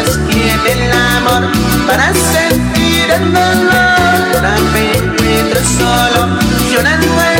el 0.67 0.91
amor 0.91 1.51
para 1.87 2.13
sentir 2.13 3.09
el 3.11 3.33
dolor. 3.33 4.35
Ahora 4.35 4.55
me 4.73 4.97
encuentro 4.97 5.61
solo 5.63 6.39
llorando. 6.71 7.34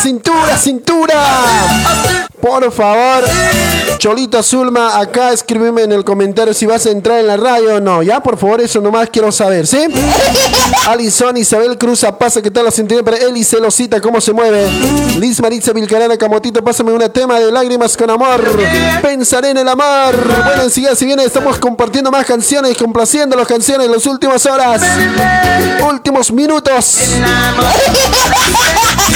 Cintura, 0.00 0.56
cintura. 0.56 1.14
Por 2.40 2.70
favor, 2.70 3.24
Cholito 3.96 4.42
Zulma, 4.42 4.98
acá 5.00 5.32
escríbeme 5.32 5.82
en 5.82 5.92
el 5.92 6.04
comentario 6.04 6.52
si 6.52 6.66
vas 6.66 6.84
a 6.84 6.90
entrar 6.90 7.20
en 7.20 7.26
la 7.26 7.38
radio 7.38 7.76
o 7.76 7.80
no. 7.80 8.02
Ya, 8.02 8.22
por 8.22 8.36
favor, 8.36 8.60
eso 8.60 8.82
nomás 8.82 9.08
quiero 9.10 9.32
saber, 9.32 9.66
¿sí? 9.66 9.78
Alison 10.86 11.36
Isabel 11.38 11.78
Cruz 11.78 12.04
pasa 12.18 12.42
¿qué 12.42 12.50
tal 12.50 12.66
la 12.66 12.70
sintonía 12.70 13.02
para 13.02 13.16
Eli 13.16 13.44
Celosita? 13.44 14.00
¿Cómo 14.00 14.20
se 14.20 14.32
mueve? 14.32 14.70
Liz 15.18 15.40
Maritza 15.40 15.72
Vilcarana 15.72 16.18
Camotito, 16.18 16.62
pásame 16.62 16.92
una 16.92 17.08
tema 17.08 17.40
de 17.40 17.50
lágrimas 17.50 17.96
con 17.96 18.10
amor. 18.10 18.42
Pensaré 19.00 19.50
en 19.50 19.58
el 19.58 19.68
amor. 19.68 20.14
Bueno, 20.44 20.62
enseguida 20.64 20.94
si 20.94 21.06
viene, 21.06 21.24
estamos 21.24 21.58
compartiendo 21.58 22.10
más 22.10 22.26
canciones, 22.26 22.76
complaciendo 22.76 23.36
las 23.36 23.46
canciones 23.46 23.86
en 23.86 23.92
las 23.92 24.06
últimas 24.06 24.44
horas. 24.46 24.82
Últimos 25.88 26.30
minutos. 26.32 26.84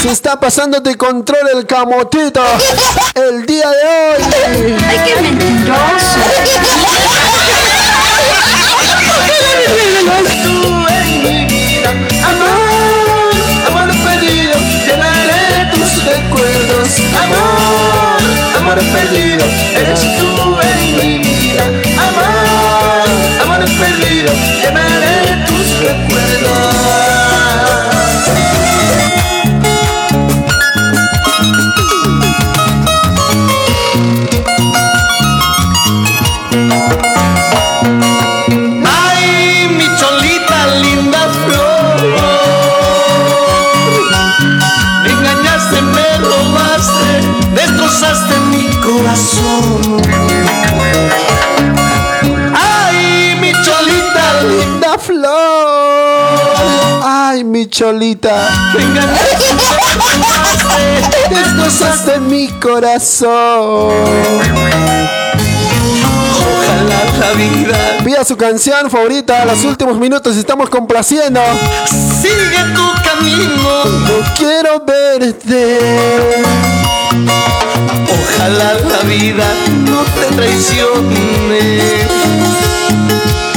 Se 0.02 0.10
está 0.10 0.38
pasando 0.38 0.67
de 0.70 0.96
control 0.96 1.48
el 1.54 1.66
camotito 1.66 2.42
el 3.14 3.46
día 3.46 3.70
de 3.70 3.88
hoy. 3.88 4.76
Ay, 4.86 5.00
qué 5.06 5.22
mentiroso. 5.22 6.18
Tú 10.42 10.86
en 10.90 11.22
mi 11.22 11.46
vida, 11.46 11.90
amor, 12.22 13.32
amor 13.66 13.88
perdido, 14.04 14.54
llenaré 14.86 15.70
tus 15.72 16.04
recuerdos, 16.04 16.88
amor, 17.24 18.20
amor 18.58 18.78
perdido, 18.92 19.44
eres 19.74 20.00
tú 20.18 20.58
en 20.60 20.96
mi 20.98 21.18
vida, 21.18 21.64
amor, 22.08 23.08
amor 23.42 23.64
perdido, 23.80 24.32
llenaré 24.62 25.46
tus 25.46 25.78
recuerdos. 25.80 27.27
Mi 57.58 57.66
cholita. 57.66 58.48
Destrozaste 61.30 62.20
mi 62.20 62.46
corazón. 62.60 63.90
Ojalá 66.40 67.00
la 67.18 67.32
vida 67.32 67.76
Pida 68.04 68.24
su 68.24 68.36
canción 68.36 68.88
favorita. 68.90 69.44
Los 69.44 69.64
últimos 69.64 69.98
minutos 69.98 70.36
estamos 70.36 70.70
complaciendo. 70.70 71.40
sigue 72.22 72.62
tu 72.74 72.92
camino 73.02 73.84
No 74.06 74.22
quiero 74.36 74.84
verte. 74.86 75.78
Ojalá 78.06 78.74
la 78.74 78.98
vida 79.08 79.46
no 79.84 80.02
te 80.02 80.26
traicione. 80.36 81.82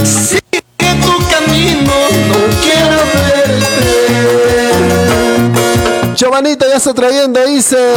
Sigue 0.04 0.62
tu 1.06 1.14
camino, 1.30 1.94
no 2.30 2.40
quiero 2.62 2.98
verte. 3.14 3.31
Giovanita 6.22 6.68
ya 6.68 6.76
está 6.76 6.94
trayendo, 6.94 7.44
dice. 7.48 7.96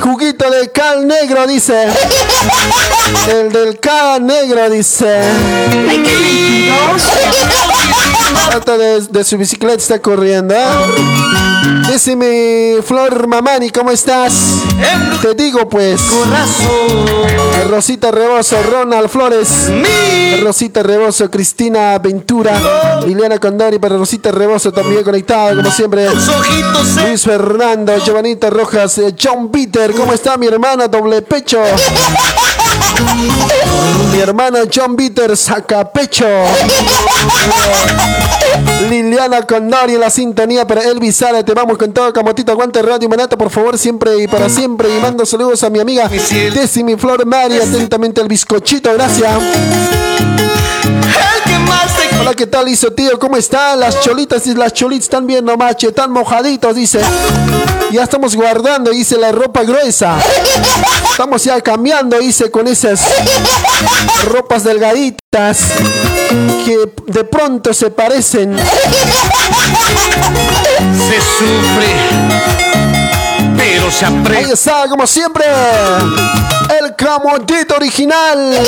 Juguito 0.00 0.50
de 0.50 0.68
cal 0.72 1.06
negro, 1.06 1.46
dice. 1.46 1.86
El 3.28 3.52
del 3.52 3.78
cal 3.78 4.26
negro, 4.26 4.68
dice. 4.68 5.20
Trata 8.48 8.76
de, 8.76 9.00
de 9.00 9.24
su 9.24 9.36
bicicleta, 9.38 9.76
está 9.76 9.98
corriendo. 10.00 10.54
¿eh? 10.54 10.62
Flor 12.82 13.26
Mamani, 13.26 13.70
¿cómo 13.70 13.90
estás? 13.90 14.32
Te 15.20 15.34
digo 15.34 15.68
pues. 15.68 16.00
Rosita 17.68 18.10
Rebozo, 18.10 18.56
Ronald 18.62 19.08
Flores. 19.08 19.70
Rosita 20.42 20.82
Rebozo, 20.82 21.30
Cristina 21.30 21.98
Ventura. 21.98 23.00
Liliana 23.06 23.38
Condori 23.38 23.78
para 23.78 23.96
Rosita 23.96 24.32
Rebozo 24.32 24.72
también 24.72 25.02
conectada, 25.04 25.54
como 25.54 25.70
siempre. 25.70 26.08
Luis 27.06 27.22
Fernando, 27.22 27.96
Giovanita 28.04 28.50
Rojas, 28.50 28.98
eh, 28.98 29.14
John 29.20 29.50
Peter, 29.50 29.92
¿cómo 29.92 30.12
está 30.12 30.36
mi 30.36 30.46
hermana? 30.46 30.88
Doble 30.88 31.22
pecho. 31.22 31.62
Mi 34.12 34.18
hermana 34.18 34.60
John 34.72 34.96
Peter 34.96 35.36
saca 35.36 35.90
pecho. 35.92 36.26
Liliana 38.88 39.42
Condori 39.42 39.94
en 39.94 40.00
la 40.00 40.10
sintonía 40.10 40.66
para 40.66 40.82
Elvis 40.82 41.16
Zárate. 41.16 41.54
Vamos 41.54 41.78
con 41.78 41.92
todo, 41.92 42.12
Camotito. 42.12 42.52
Aguante 42.52 42.82
Radio 42.82 43.08
Manata, 43.08 43.36
por 43.36 43.50
favor, 43.50 43.78
siempre 43.78 44.22
y 44.22 44.26
para 44.26 44.48
siempre. 44.48 44.88
Y 44.94 45.00
mando 45.00 45.24
saludos 45.24 45.62
a 45.62 45.70
mi 45.70 45.78
amiga 45.78 46.08
Desi, 46.08 46.84
mi 46.84 46.96
Flor 46.96 47.24
Mari. 47.24 47.58
Atentamente 47.58 48.20
el 48.20 48.28
bizcochito, 48.28 48.92
gracias. 48.92 49.30
Hola, 52.20 52.34
¿qué 52.34 52.46
tal, 52.46 52.68
hizo 52.68 52.92
tío? 52.92 53.18
¿Cómo 53.18 53.36
están? 53.36 53.80
Las 53.80 54.00
cholitas 54.00 54.46
y 54.46 54.54
las 54.54 54.72
cholitas 54.72 55.06
están 55.06 55.26
bien 55.26 55.44
nomás, 55.44 55.76
che, 55.76 55.88
están 55.88 56.12
mojaditos, 56.12 56.76
dice. 56.76 57.00
Ya 57.90 58.04
estamos 58.04 58.36
guardando, 58.36 58.92
dice, 58.92 59.18
la 59.18 59.32
ropa 59.32 59.64
gruesa. 59.64 60.18
Estamos 61.10 61.42
ya 61.44 61.60
cambiando, 61.60 62.18
dice, 62.18 62.50
con 62.50 62.68
esas 62.68 63.00
ropas 64.30 64.62
delgaditas 64.62 65.58
que 66.64 66.78
de 67.06 67.24
pronto 67.24 67.74
se 67.74 67.90
parecen. 67.90 68.11
Se 68.20 68.44
sufre, 71.38 71.94
pero 73.56 73.90
se 73.90 74.04
aprende. 74.04 74.36
Ahí 74.36 74.50
está, 74.52 74.86
como 74.88 75.06
siempre, 75.06 75.46
el 76.78 76.94
camotito 76.94 77.76
original. 77.76 78.58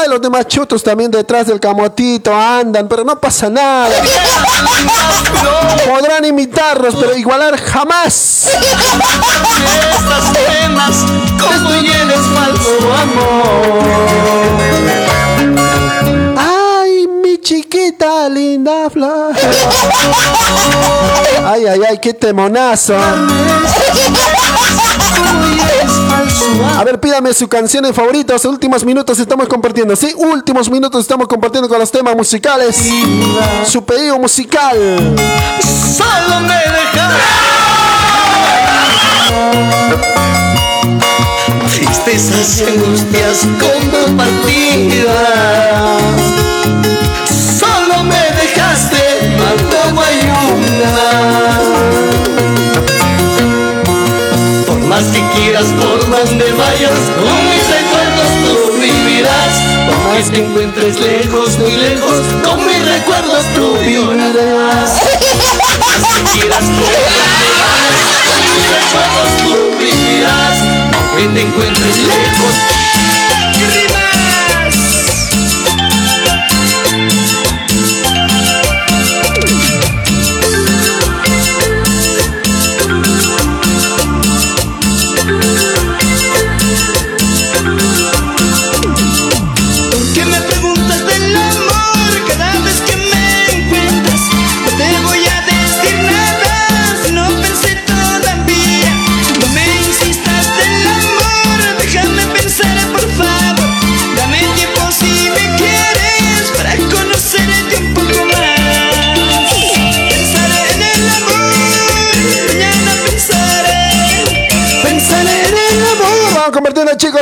Ay, 0.00 0.08
los 0.08 0.22
demás 0.22 0.46
chutos 0.46 0.82
también 0.82 1.10
detrás 1.10 1.46
del 1.46 1.60
camotito 1.60 2.34
andan, 2.34 2.88
pero 2.88 3.04
no 3.04 3.20
pasa 3.20 3.50
nada. 3.50 3.90
Podrán 5.86 6.24
imitarlos, 6.24 6.94
pero 6.94 7.14
igualar 7.16 7.60
jamás. 7.60 8.46
Estas 8.46 10.30
penas, 10.32 11.04
como 11.38 11.68
falso 12.34 12.78
amor. 13.02 15.07
Linda 18.28 18.90
flor. 18.90 19.34
Ay, 21.44 21.66
ay, 21.66 21.80
ay, 21.88 21.98
qué 21.98 22.12
temonazo. 22.12 22.94
A 26.76 26.84
ver, 26.84 27.00
pídame 27.00 27.32
su 27.32 27.48
canción 27.48 27.86
en 27.86 27.94
favoritos. 27.94 28.44
Últimos 28.44 28.84
minutos 28.84 29.18
estamos 29.18 29.48
compartiendo. 29.48 29.96
Sí, 29.96 30.12
últimos 30.16 30.68
minutos 30.70 31.00
estamos 31.00 31.26
compartiendo 31.26 31.68
con 31.68 31.78
los 31.78 31.90
temas 31.90 32.14
musicales. 32.14 32.76
Su 33.66 33.84
pedido 33.84 34.18
musical. 34.18 34.76
Solo 35.96 36.40
me 36.42 36.54
dejas. 36.54 37.14
Tristezas 41.74 42.60
y 42.60 42.64
angustias 42.64 43.46
compartidas. 43.58 45.08
Quieras, 55.38 55.66
por 55.80 56.00
donde 56.10 56.52
vayas, 56.52 56.98
con 57.16 57.50
mis 57.50 57.64
recuerdos 57.68 58.30
tú 58.44 58.72
vivirás. 58.80 59.54
Por 59.86 59.98
más 60.08 60.30
que 60.30 60.38
encuentres 60.38 61.00
lejos, 61.00 61.58
muy 61.58 61.76
lejos, 61.76 62.22
con 62.44 62.66
mis 62.66 62.84
recuerdos 62.84 63.44
tú 63.54 63.76
vivirás. 63.78 64.90
Que 66.14 66.22
quieras, 66.32 66.64
por 66.64 66.90
donde 66.90 67.48
vayas, 67.60 68.06
con 68.26 68.40
mis 68.50 68.66
recuerdos 68.76 69.30
tú 69.42 69.50
vivirás. 69.78 70.56
Aunque 70.94 71.24
te 71.34 71.42
encuentres 71.42 71.98
lejos. 71.98 72.87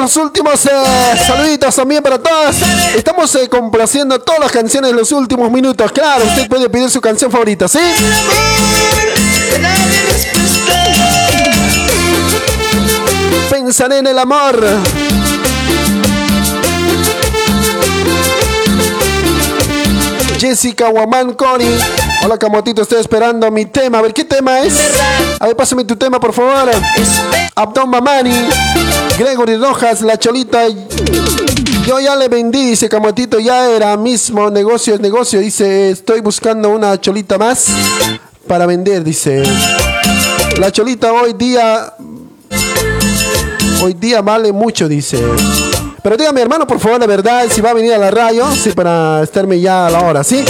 Los 0.06 0.16
últimos 0.18 0.64
eh, 0.66 0.70
saluditos 1.26 1.74
también 1.74 2.00
para 2.00 2.16
todos. 2.16 2.54
Estamos 2.94 3.34
eh, 3.34 3.48
complaciendo 3.48 4.20
todas 4.20 4.40
las 4.40 4.52
canciones 4.52 4.92
en 4.92 4.96
los 4.96 5.10
últimos 5.10 5.50
minutos. 5.50 5.90
Claro, 5.90 6.24
usted 6.24 6.46
puede 6.46 6.70
pedir 6.70 6.88
su 6.88 7.00
canción 7.00 7.28
favorita, 7.28 7.66
¿sí? 7.66 7.80
Pensaré 13.50 13.98
en 13.98 14.06
el 14.06 14.18
amor. 14.20 14.64
Jessica 20.38 20.88
Guamán 20.88 21.34
Cori. 21.34 21.66
Hola 22.26 22.38
Camotito, 22.38 22.82
estoy 22.82 22.98
esperando 22.98 23.48
mi 23.52 23.66
tema. 23.66 24.00
A 24.00 24.02
ver, 24.02 24.12
¿qué 24.12 24.24
tema 24.24 24.58
es? 24.58 24.74
A 25.38 25.46
ver, 25.46 25.54
pásame 25.54 25.84
tu 25.84 25.94
tema, 25.94 26.18
por 26.18 26.32
favor. 26.32 26.68
Abdon 27.54 27.88
Mamani, 27.88 28.34
Gregory 29.16 29.56
Rojas, 29.58 30.00
La 30.00 30.18
Cholita. 30.18 30.66
Yo 31.86 32.00
ya 32.00 32.16
le 32.16 32.26
vendí, 32.26 32.70
dice 32.70 32.88
Camotito, 32.88 33.38
ya 33.38 33.70
era 33.70 33.96
mismo 33.96 34.50
negocio, 34.50 34.94
es 34.94 35.00
negocio. 35.00 35.38
Dice, 35.38 35.90
estoy 35.90 36.20
buscando 36.20 36.70
una 36.70 37.00
cholita 37.00 37.38
más 37.38 37.68
para 38.48 38.66
vender, 38.66 39.04
dice. 39.04 39.44
La 40.58 40.72
cholita 40.72 41.12
hoy 41.12 41.32
día, 41.34 41.94
hoy 43.84 43.94
día 43.94 44.20
vale 44.20 44.50
mucho, 44.50 44.88
dice. 44.88 45.22
Pero 46.02 46.16
dígame, 46.16 46.42
hermano, 46.42 46.66
por 46.66 46.80
favor, 46.80 46.98
la 46.98 47.06
verdad, 47.06 47.46
si 47.48 47.60
va 47.60 47.70
a 47.70 47.74
venir 47.74 47.92
a 47.92 47.98
la 47.98 48.10
radio, 48.10 48.50
sí, 48.50 48.72
para 48.72 49.22
estarme 49.22 49.60
ya 49.60 49.86
a 49.86 49.90
la 49.90 50.00
hora, 50.00 50.24
¿sí? 50.24 50.44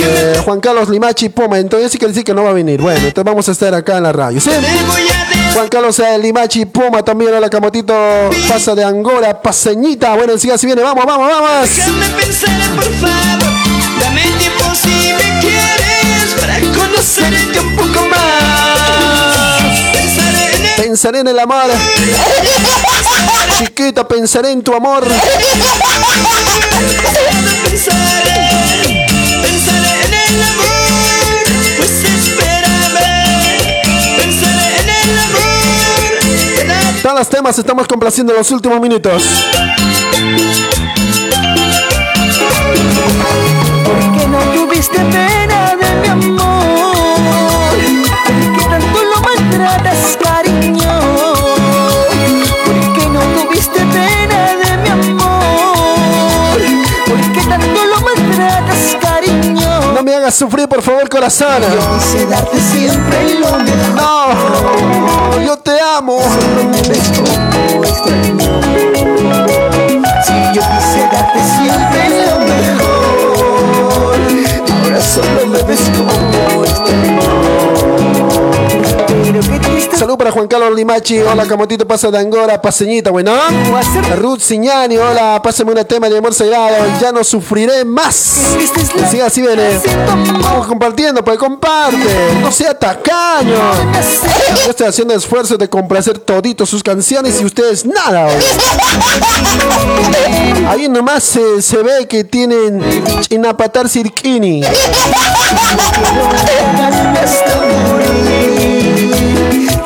Eh, 0.00 0.40
Juan 0.44 0.60
Carlos 0.60 0.88
Limachi 0.88 1.28
Poma, 1.28 1.58
entonces 1.58 1.92
sí 1.92 1.98
que 1.98 2.06
decir 2.06 2.24
que 2.24 2.34
no 2.34 2.42
va 2.42 2.50
a 2.50 2.52
venir. 2.52 2.80
Bueno, 2.80 2.98
entonces 2.98 3.24
vamos 3.24 3.48
a 3.48 3.52
estar 3.52 3.74
acá 3.74 3.96
en 3.98 4.02
la 4.02 4.12
radio, 4.12 4.40
¿sí? 4.40 4.50
Juan 5.54 5.68
Carlos 5.68 5.98
eh, 6.00 6.18
Limachi 6.18 6.66
Poma 6.66 7.02
también, 7.02 7.32
hola 7.32 7.48
Camotito, 7.48 7.94
pasa 8.48 8.74
de 8.74 8.84
Angora, 8.84 9.40
paseñita. 9.40 10.14
Bueno, 10.14 10.36
siga 10.36 10.58
si 10.58 10.66
viene, 10.66 10.82
vamos, 10.82 11.04
vamos, 11.06 11.28
vamos. 11.28 11.68
Déjame 11.68 12.06
pensar, 12.08 12.50
por 12.74 12.84
favor. 12.84 13.54
Dame 14.00 14.22
tiempo 14.38 14.64
si 14.74 14.88
me 14.88 15.40
quieres 15.40 16.34
para 16.40 16.58
conocerte 16.60 17.60
un 17.60 17.76
poco 17.76 18.06
más. 18.08 19.60
Pensaré 19.92 20.56
en 20.56 20.64
el 20.64 20.74
Pensaré 20.76 21.18
en 21.20 21.28
el 21.28 21.38
amor. 21.38 21.70
Chiquita, 23.58 24.06
pensaré 24.06 24.50
en 24.50 24.62
tu 24.62 24.74
amor. 24.74 25.04
pensaré, 27.64 29.06
pensaré 29.42 29.73
amor. 30.42 30.74
Pues 31.76 32.04
temas 37.28 37.58
estamos 37.58 37.86
complaciendo 37.86 38.32
en 38.32 38.38
los 38.38 38.50
últimos 38.50 38.80
minutos. 38.80 39.22
que 44.18 44.26
no 44.28 44.38
tuviste 44.54 44.98
pena 44.98 45.76
de 45.76 45.94
mi 46.00 46.08
amor, 46.08 46.33
hagas 60.24 60.36
sufrir, 60.36 60.66
por 60.68 60.80
favor, 60.80 61.06
corazón. 61.10 61.62
Yo 61.62 61.98
quise 61.98 62.26
darte 62.26 62.58
siempre 62.58 63.40
lo 63.40 63.58
mejor. 63.58 63.94
No, 63.94 65.42
yo 65.42 65.58
te 65.58 65.78
amo. 65.96 66.18
Solo 66.18 66.64
me 66.64 66.80
ves 66.80 67.12
como 67.14 67.84
extraño. 67.84 68.83
Qué 80.04 80.04
triste 80.04 80.04
Salud 80.04 80.18
para 80.18 80.30
Juan 80.32 80.48
Carlos 80.48 80.76
Limachi. 80.76 81.18
Hola, 81.18 81.46
Camotito, 81.46 81.86
pasa 81.86 82.10
de 82.10 82.18
Angora, 82.18 82.60
paseñita, 82.60 83.10
bueno. 83.10 83.32
Ruth 84.18 84.40
Siñani, 84.40 84.98
hola, 84.98 85.40
pásame 85.42 85.72
un 85.72 85.82
tema 85.84 86.10
de 86.10 86.18
amor 86.18 86.34
sagrado. 86.34 86.76
Ya 87.00 87.10
no 87.10 87.24
sufriré 87.24 87.86
más. 87.86 88.14
Siga 89.10 89.26
así, 89.26 89.40
viene. 89.40 89.80
Vamos 90.42 90.66
compartiendo, 90.66 91.24
pues 91.24 91.38
comparte. 91.38 91.96
No 92.42 92.52
sea 92.52 92.78
tacaño. 92.78 93.54
Yo 94.64 94.70
estoy 94.70 94.88
haciendo 94.88 95.14
esfuerzo 95.14 95.56
de 95.56 95.68
complacer 95.68 96.18
todito 96.18 96.66
sus 96.66 96.82
canciones 96.82 97.40
y 97.40 97.44
ustedes 97.46 97.86
nada. 97.86 98.28
Ahí 100.68 100.86
nomás 100.90 101.24
se, 101.24 101.62
se 101.62 101.78
ve 101.78 102.06
que 102.06 102.24
tienen 102.24 102.82
Chinapatar 103.22 103.88
Cirquini. 103.88 104.62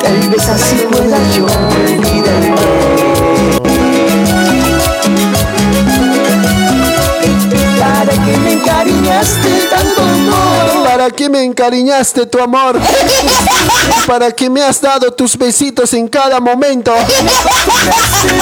Tal 0.01 0.29
vez 0.29 0.47
así 0.49 0.75
pueda 0.91 1.17
yo 1.35 1.45
olvidarte. 1.45 2.89
Para 7.79 8.11
que 8.25 8.37
me 8.37 8.53
encariñaste 8.53 9.49
tanto 9.69 10.01
amor. 10.01 10.83
¿Para 10.85 11.09
qué 11.11 11.29
me 11.29 11.43
encariñaste 11.43 12.25
tu 12.25 12.39
amor? 12.39 12.79
¿Para 14.07 14.31
qué 14.31 14.49
me 14.49 14.61
has 14.61 14.81
dado 14.81 15.11
tus 15.11 15.37
besitos 15.37 15.93
en 15.93 16.07
cada 16.07 16.39
momento? 16.39 16.93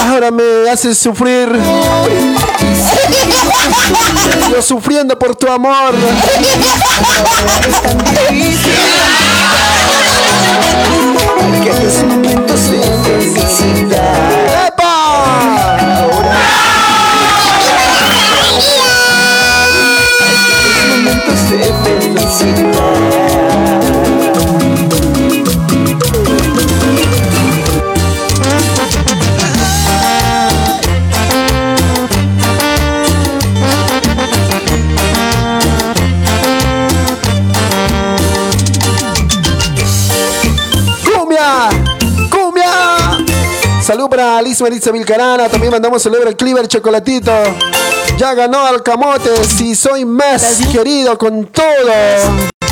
Ahora 0.00 0.30
me 0.30 0.70
haces 0.70 0.96
sufrir. 0.98 1.48
Yo 4.50 4.62
sufriendo 4.62 5.18
por 5.18 5.36
tu 5.36 5.48
amor. 5.48 5.94
Es 7.68 7.82
tan 7.82 7.98
difícil. 7.98 9.37
Salud 43.88 44.10
para 44.10 44.36
Alice 44.36 44.62
Maritza 44.62 44.92
Vilcarana. 44.92 45.48
También 45.48 45.72
mandamos 45.72 46.02
saludos 46.02 46.26
al 46.26 46.36
Cleaver 46.36 46.68
Chocolatito. 46.68 47.32
Ya 48.18 48.34
ganó 48.34 48.66
al 48.66 48.82
camote. 48.82 49.30
Si 49.44 49.74
soy 49.74 50.04
más 50.04 50.58
querido 50.70 51.16
con 51.16 51.46
todo. 51.46 51.64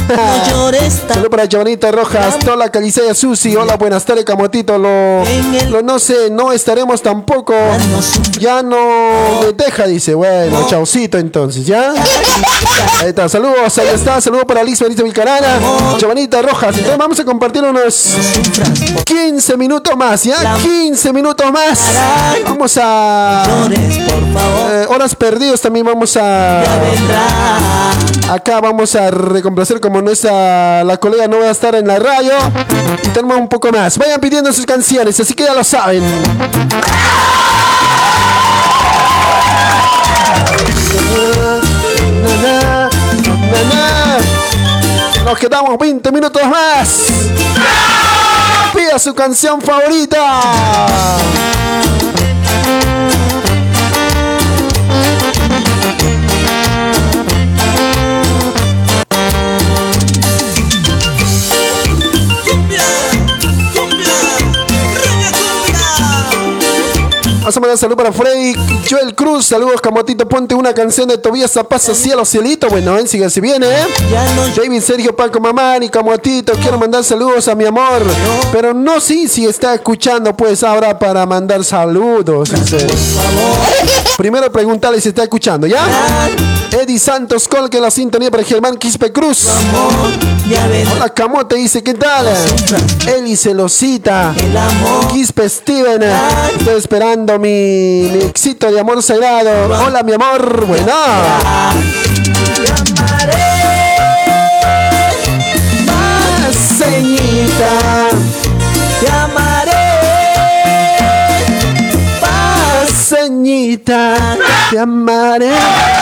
Saludos 1.09 1.31
para 1.31 1.47
Giovanita 1.47 1.91
Rojas, 1.91 2.39
Tola 2.39 2.71
Calicea 2.71 3.13
Susi, 3.13 3.57
hola, 3.57 3.77
buenas 3.77 4.05
tardes, 4.05 4.25
Camotito. 4.25 4.79
Lo, 4.79 5.25
lo 5.69 5.83
no 5.83 5.99
sé, 5.99 6.31
no 6.31 6.53
estaremos 6.53 7.03
tampoco. 7.03 7.55
Ya 8.39 8.63
no 8.63 9.41
me 9.41 9.53
deja, 9.53 9.87
dice. 9.87 10.15
Bueno, 10.15 10.67
chaucito 10.69 11.19
entonces, 11.19 11.67
¿ya? 11.67 11.93
Ahí 13.01 13.09
está, 13.09 13.29
saludos, 13.29 13.77
ahí 13.79 13.89
está, 13.95 14.21
saludos 14.21 14.47
para 14.47 14.61
Alicia 14.61 14.85
Benito 14.85 15.05
Vilcarana, 15.05 15.59
Giovanita 15.99 16.41
Rojas. 16.41 16.71
Entonces 16.71 16.97
vamos 16.97 17.21
a 17.21 17.25
compartir 17.25 17.63
unos 17.63 18.17
15 19.05 19.57
minutos 19.57 19.95
más, 19.97 20.25
¿ya? 20.25 20.57
15 20.57 21.06
minutos 21.13 21.51
más. 21.53 21.81
Vamos 22.45 22.79
a. 22.83 23.45
eh, 23.71 24.87
horas 24.89 25.15
perdidas 25.15 25.61
también 25.61 25.87
vamos 25.87 26.17
a. 26.17 26.63
Acá 28.33 28.61
vamos 28.61 28.95
a 28.97 29.11
recomplacer 29.11 29.81
como 29.81 30.03
nuestra 30.03 30.83
la 30.85 30.97
colega 30.97 31.29
no 31.29 31.39
va 31.39 31.47
a 31.47 31.51
estar 31.51 31.75
en 31.75 31.87
la 31.87 31.99
radio. 31.99 32.33
Y 33.03 33.09
tenemos 33.09 33.37
un 33.39 33.49
poco 33.49 33.71
más. 33.71 33.97
Vayan 33.99 34.21
pidiendo 34.21 34.53
sus 34.53 34.67
canciones, 34.67 35.19
así 35.21 35.35
que 35.35 35.45
ya 35.45 35.55
lo 35.55 35.65
saben. 35.65 36.03
Na, 42.23 42.35
na, 42.43 42.91
na, 43.53 43.61
na. 43.71 44.36
Nos 45.27 45.41
quedamos 45.41 45.77
20 45.77 46.13
minutos 46.13 46.41
más. 46.47 47.05
Pida 48.73 48.97
su 48.97 49.13
canción 49.13 49.61
favorita. 49.61 50.41
Vamos 67.47 67.59
a 67.59 67.61
mandar 67.61 67.79
salud 67.79 67.95
para 67.95 68.11
Freddy 68.11 68.57
Joel 68.91 69.15
Cruz. 69.15 69.47
Saludos, 69.47 69.81
Camotito. 69.81 70.29
Ponte 70.29 70.53
una 70.57 70.75
canción 70.75 71.07
de 71.07 71.17
Tobías 71.17 71.53
Zapasa, 71.53 71.95
Cielo, 71.95 72.25
Cielito. 72.25 72.69
Bueno, 72.69 72.99
¿eh? 72.99 73.07
sigue 73.07 73.31
si 73.31 73.41
viene, 73.41 73.69
¿eh? 73.69 73.87
David 74.57 74.81
Sergio 74.81 75.15
Paco 75.15 75.39
Mamani, 75.39 75.89
Camotito. 75.89 76.55
Quiero 76.55 76.77
mandar 76.77 77.05
saludos 77.05 77.47
a 77.47 77.55
mi 77.55 77.65
amor. 77.65 78.03
Pero 78.51 78.75
no, 78.75 79.01
sí, 79.01 79.29
si 79.29 79.47
está 79.47 79.75
escuchando, 79.75 80.37
pues 80.37 80.65
ahora 80.65 80.99
para 80.99 81.25
mandar 81.25 81.63
saludos. 81.63 82.51
dice. 82.51 82.85
Primero 84.17 84.51
preguntarle 84.51 85.01
si 85.01 85.11
está 85.11 85.23
escuchando, 85.23 85.69
¿ya? 85.69 85.87
Eddie 86.73 86.99
Santos 86.99 87.47
Colque 87.47 87.81
la 87.81 87.91
sintonía 87.91 88.31
para 88.31 88.43
Germán 88.43 88.77
Quispe 88.77 89.13
Cruz. 89.13 89.47
Hola, 90.95 91.11
Camote 91.11 91.55
dice, 91.57 91.83
¿qué 91.83 91.95
tal? 91.95 92.27
Eli 93.07 93.37
Celosita. 93.37 94.35
Quispe 95.13 95.49
Steven. 95.49 96.03
Estoy 96.59 96.75
esperando 96.75 97.36
mi, 97.39 98.09
mi 98.13 98.25
éxito 98.25 98.71
de 98.71 98.81
amor 98.81 99.03
sagrado. 99.03 99.51
Hola, 99.85 100.03
mi 100.03 100.13
amor. 100.13 100.67
Bueno. 100.67 100.93
Paseñita. 106.79 107.71
Te 109.01 109.09
amaré. 109.11 109.87
Paseñita. 112.87 114.15
Te 114.71 114.79
amaré. 114.79 115.53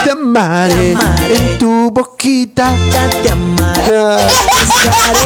Te 0.03 0.11
amaré. 0.11 0.91
En 1.29 1.57
tu 1.57 1.91
boquita. 1.91 2.73
Te 3.23 3.29
amaré. 3.31 4.27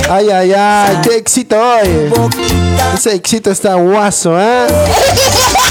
Ay, 0.09 0.29
ay, 0.29 0.53
ay. 0.53 0.97
Qué 1.03 1.17
éxito 1.17 1.55
hoy. 1.57 2.11
Ese 2.93 3.15
éxito 3.15 3.51
está 3.51 3.75
guaso, 3.75 4.39
¿eh? 4.39 4.67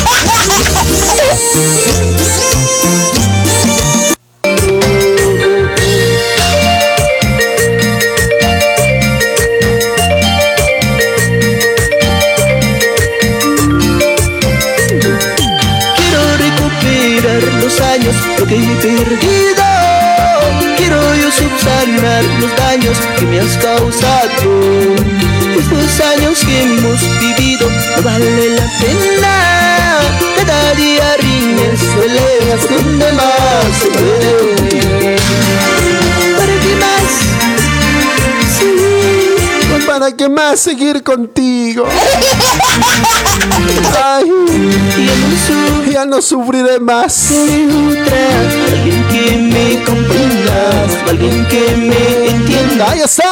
Quiero 15.97 16.37
recuperar 16.37 17.43
los 17.63 17.81
años, 17.81 18.17
que 18.49 18.57
he 18.57 18.77
perdido. 18.77 19.65
Quiero 20.77 21.15
yo 21.17 21.31
subsanar 21.31 22.25
los 22.41 22.57
daños 22.57 22.97
que 23.19 23.27
me 23.27 23.41
has 23.41 23.57
causado. 23.59 24.29
Estos 25.59 26.01
años 26.01 26.39
que 26.45 26.63
hemos 26.63 27.01
vivido 27.21 27.69
no 27.69 28.03
vale 28.03 28.51
la 28.51 28.67
pena. 28.81 29.48
Riñas, 30.79 31.81
peleas 31.97 32.67
con 32.67 32.99
demás. 33.01 34.88
¿Para 39.99 40.13
qué 40.15 40.29
más 40.29 40.61
seguir 40.61 41.03
contigo? 41.03 41.85
Ay, 44.01 44.31
ya 45.91 46.05
no 46.05 46.23
sufriré 46.23 46.79
más. 46.79 47.33
Alguien 47.33 49.05
que 49.11 49.37
me 49.39 49.83
comprenda, 49.83 50.87
alguien 51.09 51.45
que 51.47 51.77
me 51.77 52.29
entienda. 52.29 52.93
¡Ahí 52.93 53.01
está! 53.01 53.25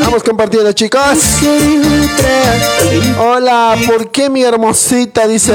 Vamos 0.00 0.24
compartiendo, 0.24 0.72
chicos. 0.72 1.00
Hola, 3.20 3.76
¿por 3.86 4.10
qué 4.10 4.28
mi 4.28 4.42
hermosita 4.42 5.28
dice? 5.28 5.54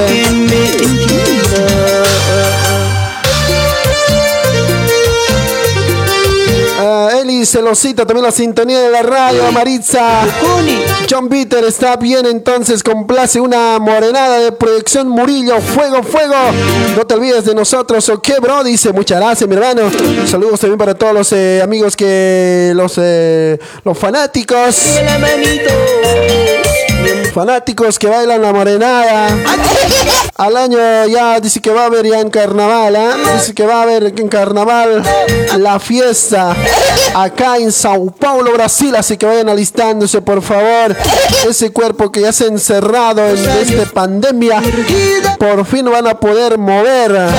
Eli 7.26 7.44
Celosita, 7.44 8.06
también 8.06 8.24
la 8.24 8.32
sintonía 8.32 8.80
de 8.82 8.92
la 8.92 9.02
radio, 9.02 9.52
Maritza. 9.52 10.22
John 11.10 11.28
Peter 11.28 11.64
está 11.64 11.96
bien, 11.96 12.28
entonces 12.28 12.84
complace 12.84 13.40
una 13.42 13.80
morenada 13.80 14.38
de 14.38 14.52
proyección 14.52 15.08
Murillo. 15.08 15.60
Fuego, 15.60 16.04
fuego. 16.04 16.36
No 16.96 17.06
te 17.08 17.16
olvides 17.16 17.46
de 17.46 17.56
nosotros, 17.56 18.08
¿ok, 18.10 18.30
bro? 18.40 18.64
Dice, 18.64 18.94
muchas 18.94 19.20
gracias, 19.20 19.50
mi 19.50 19.56
hermano. 19.56 19.90
Saludos 20.28 20.60
también 20.60 20.78
para 20.78 20.94
todos 20.94 21.14
los 21.16 21.32
eh, 21.32 21.62
amigos 21.64 21.96
que. 21.96 22.74
los, 22.76 22.94
eh, 22.98 23.58
los 23.84 23.98
fanáticos. 23.98 24.76
Fanáticos 27.34 28.00
que 28.00 28.08
bailan 28.08 28.42
la 28.42 28.54
morenada. 28.54 29.28
Al 30.38 30.58
año 30.58 30.78
ya 31.08 31.40
dice 31.40 31.62
que 31.62 31.70
va 31.70 31.84
a 31.84 31.86
haber 31.86 32.06
ya 32.06 32.20
en 32.20 32.30
carnaval, 32.30 32.96
¿ah? 32.96 33.16
Dice 33.36 33.54
que 33.54 33.66
va 33.66 33.80
a 33.80 33.82
haber 33.84 34.14
en 34.18 34.28
carnaval 34.28 35.04
la 35.58 35.80
fiesta 35.80 36.56
acá 37.14 37.58
en 37.58 37.72
Sao 37.72 38.08
Paulo, 38.12 38.54
Brasil. 38.54 38.96
Así 38.96 39.18
que 39.18 39.26
vayan 39.26 39.50
alistándose, 39.50 40.22
por 40.22 40.42
favor. 40.42 40.96
Ese 41.48 41.72
cuerpo 41.72 42.12
que 42.12 42.22
ya 42.22 42.32
se 42.32 42.46
ha 42.46 42.48
encerrado 42.48 43.26
en 43.28 43.38
esta 43.38 43.86
pandemia, 43.94 44.62
por 45.38 45.66
fin 45.66 45.86
van 45.90 46.08
a 46.08 46.20
poder 46.20 46.58
mover. 46.58 47.30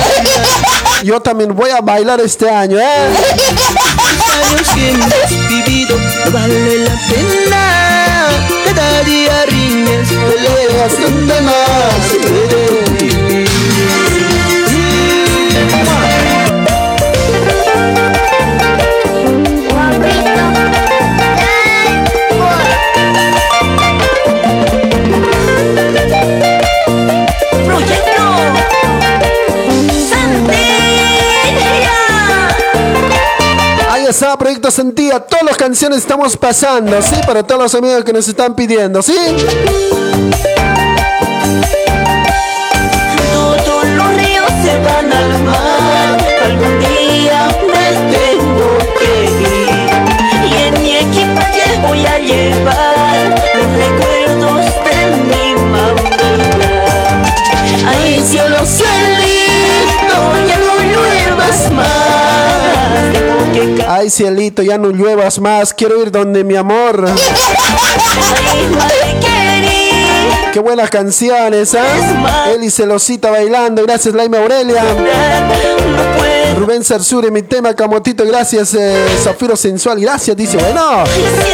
Yo 1.03 1.19
también 1.21 1.55
voy 1.55 1.69
a 1.69 1.81
bailar 1.81 2.19
este 2.21 2.49
año, 2.49 2.79
¿eh? 2.79 3.09
vale 6.31 6.77
la 6.79 6.91
pena. 7.09 7.86
Cada 8.77 9.01
día 9.05 9.45
riñas, 9.47 10.07
peleas, 10.11 11.01
donde 11.01 11.41
más. 11.41 12.17
Está, 34.09 34.37
Proyecto 34.37 34.71
Sentía. 34.71 35.19
Todas 35.19 35.43
las 35.43 35.57
canciones 35.57 35.99
estamos 35.99 36.37
pasando, 36.37 37.01
¿sí? 37.01 37.15
Para 37.25 37.43
todos 37.43 37.63
los 37.63 37.75
amigos 37.75 38.05
que 38.05 38.13
nos 38.13 38.25
están 38.25 38.55
pidiendo, 38.55 39.01
¿sí? 39.01 39.13
Todos 43.33 43.85
los 43.85 44.15
ríos 44.15 44.49
se 44.63 44.79
van 44.79 45.11
al 45.11 45.43
mar. 45.43 46.17
Algún 46.41 46.79
día 46.79 47.49
me 47.67 47.87
tengo 48.15 48.77
que 48.97 49.25
ir. 49.41 50.51
Y 50.51 50.53
en 50.67 50.81
mi 50.81 50.95
equipaje 50.95 51.77
voy 51.85 52.05
a 52.05 52.17
llevar 52.17 53.35
los 53.55 53.67
recuerdos 53.75 54.65
de 54.85 54.97
mi 55.27 55.53
mamá. 55.63 56.17
Ay, 57.85 58.23
cielo, 58.25 58.65
cielito, 58.65 60.17
ya 60.47 60.57
no 60.59 60.75
lluevas 60.93 61.71
más. 61.73 62.06
Ay, 63.87 64.09
cielito, 64.09 64.61
ya 64.61 64.77
no 64.77 64.91
lluevas 64.91 65.39
más. 65.39 65.73
Quiero 65.73 66.01
ir 66.01 66.11
donde 66.11 66.43
mi 66.43 66.55
amor. 66.55 67.05
Qué 70.53 70.59
buenas 70.59 70.89
canciones, 70.89 71.75
¿ah? 71.75 72.51
Eli 72.53 72.69
Celosita 72.69 73.29
bailando. 73.29 73.83
Gracias, 73.83 74.13
Laime 74.13 74.37
Aurelia. 74.37 74.83
Rubén 76.57 76.83
Sarsure, 76.83 77.29
mi 77.29 77.43
tema, 77.43 77.73
Camotito. 77.75 78.25
Gracias, 78.25 78.73
eh, 78.73 79.05
Zafiro 79.23 79.55
Sensual. 79.55 79.99
Gracias, 79.99 80.35
dice. 80.35 80.57
Bueno, 80.57 81.03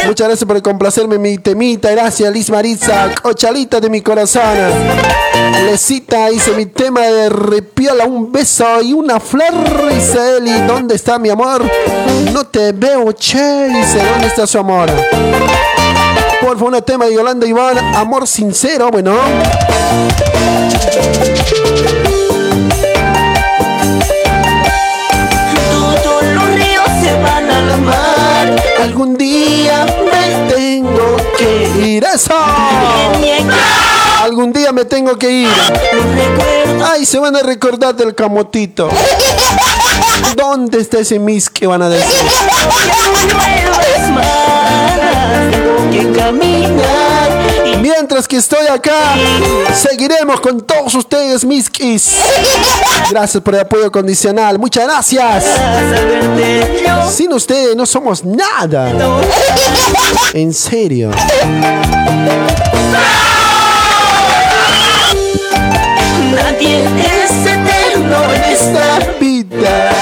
muchas 0.06 0.28
gracias 0.28 0.46
por 0.46 0.60
complacerme 0.62 1.18
mi 1.18 1.38
temita. 1.38 1.90
Gracias, 1.90 2.32
Liz 2.32 2.48
Maritza. 2.50 3.10
Cochalita 3.22 3.80
de 3.80 3.90
mi 3.90 4.00
corazón. 4.00 4.42
Lesita 5.66 6.28
dice 6.28 6.52
mi 6.52 6.66
tema 6.66 7.02
de 7.02 7.28
repiola. 7.28 8.06
Un 8.06 8.32
beso 8.32 8.80
y 8.82 8.94
una 8.94 9.20
flor. 9.20 9.92
Dice 9.92 10.38
Eli. 10.38 10.62
¿Dónde 10.66 10.94
está 10.94 11.18
mi 11.18 11.28
amor? 11.28 11.62
No 12.32 12.46
te 12.46 12.72
veo, 12.72 13.12
che. 13.12 13.68
Dice, 13.68 13.98
¿dónde 14.10 14.28
está 14.28 14.46
su 14.46 14.58
amor? 14.58 14.90
Por 16.40 16.58
favor, 16.58 16.74
un 16.74 16.82
tema 16.82 17.06
de 17.06 17.14
Yolanda 17.14 17.46
Iván, 17.46 17.78
amor 17.94 18.26
sincero, 18.26 18.90
bueno. 18.90 19.14
Algún 28.80 29.16
día 29.16 29.86
me 29.86 30.54
tengo 30.54 31.16
que 31.38 31.86
ir. 31.86 32.04
¡Eso! 32.04 32.34
Algún 34.22 34.52
día 34.52 34.72
me 34.72 34.84
tengo 34.84 35.16
que 35.18 35.30
ir. 35.30 35.48
Ay, 36.84 37.04
se 37.06 37.18
van 37.18 37.36
a 37.36 37.42
recordar 37.42 37.94
del 37.94 38.14
camotito. 38.14 38.88
¿Dónde 40.36 40.80
está 40.80 40.98
ese 40.98 41.18
mis 41.18 41.50
que 41.50 41.66
van 41.66 41.82
a 41.82 41.88
decir? 41.88 42.24
que 45.90 46.12
caminar. 46.12 47.03
Mientras 47.96 48.26
que 48.26 48.36
estoy 48.38 48.66
acá, 48.66 49.14
seguiremos 49.72 50.40
con 50.40 50.60
todos 50.62 50.94
ustedes, 50.96 51.44
mis 51.44 51.70
kiss. 51.70 52.16
Gracias 53.10 53.40
por 53.40 53.54
el 53.54 53.60
apoyo 53.60 53.90
condicional. 53.92 54.58
Muchas 54.58 54.84
gracias. 54.84 55.44
Sin 57.14 57.32
ustedes 57.32 57.76
no 57.76 57.86
somos 57.86 58.24
nada. 58.24 58.90
En 60.32 60.52
serio. 60.52 61.12
Nadie 66.32 66.84
es 67.22 67.30
eterno 67.30 68.34
en 68.34 68.44
esta 68.44 69.12
vida. 69.20 69.92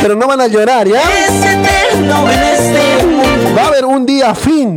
Pero 0.00 0.14
no 0.16 0.26
van 0.26 0.40
a 0.40 0.46
llorar, 0.46 0.88
¿ya? 0.88 1.02
Es 1.02 1.34
eterno 1.44 2.30
en 2.30 2.42
este 2.42 3.06
mundo. 3.06 3.35
Va 3.54 3.62
a 3.62 3.66
haber 3.66 3.84
un 3.84 4.06
día 4.06 4.34
fin 4.34 4.76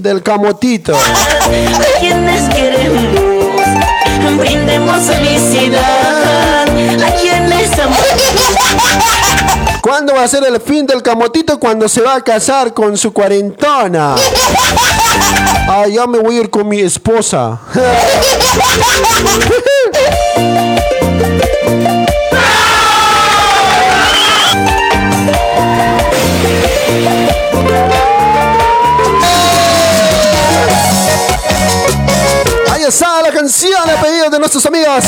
del 0.00 0.22
camotito. 0.22 0.96
A 0.96 2.00
quienes 2.00 2.54
queremos, 2.54 3.02
brindemos 4.38 5.02
felicidad. 5.02 6.64
A 6.64 7.10
quienes 7.20 7.78
amamos. 7.78 8.06
¿Cuándo 9.82 10.14
va 10.14 10.24
a 10.24 10.28
ser 10.28 10.44
el 10.44 10.60
fin 10.60 10.86
del 10.86 11.02
camotito? 11.02 11.58
Cuando 11.58 11.88
se 11.88 12.00
va 12.00 12.16
a 12.16 12.20
casar 12.20 12.74
con 12.74 12.96
su 12.96 13.12
cuarentona. 13.12 14.14
Ah, 15.68 15.86
ya 15.88 16.06
me 16.06 16.18
voy 16.18 16.36
a 16.36 16.40
ir 16.40 16.50
con 16.50 16.68
mi 16.68 16.80
esposa. 16.80 17.60
está 32.88 33.20
la 33.20 33.32
canción 33.32 33.82
a 33.90 34.00
pedido 34.00 34.30
de 34.30 34.38
nuestros 34.38 34.64
amigos. 34.66 35.04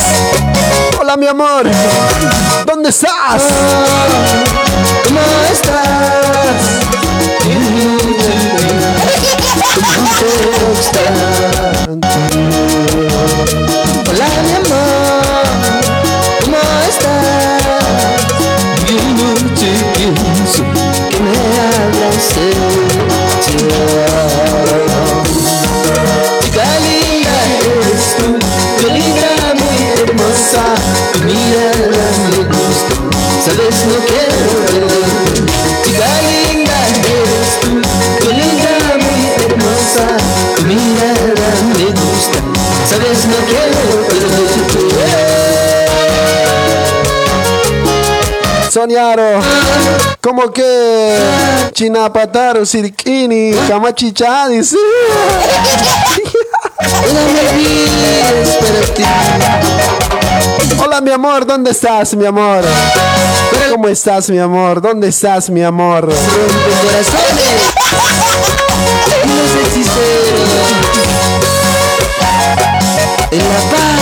Hola, 0.98 1.16
mi 1.16 1.26
amor. 1.28 1.64
¿Dónde 2.66 2.88
estás? 2.88 3.42
¿Cómo 5.04 5.20
estás? 5.52 5.78
Hola 14.08 14.28
mi 14.42 14.52
amor, 14.54 14.97
Como 50.20 50.52
que 50.52 51.18
Chinapataru, 51.72 52.64
Sirkini, 52.64 53.52
Kamachicha, 53.68 54.48
dice. 54.48 54.76
Hola 60.80 61.00
mi 61.00 61.10
amor, 61.10 61.44
¿dónde 61.44 61.72
estás 61.72 62.14
mi 62.14 62.24
amor? 62.26 62.64
¿Cómo 63.70 63.88
estás 63.88 64.30
mi 64.30 64.38
amor? 64.38 64.80
¿Dónde 64.80 65.08
estás 65.08 65.50
mi 65.50 65.62
amor? 65.64 66.08
En 73.30 73.38
La 73.38 73.60
Paz, 73.70 73.97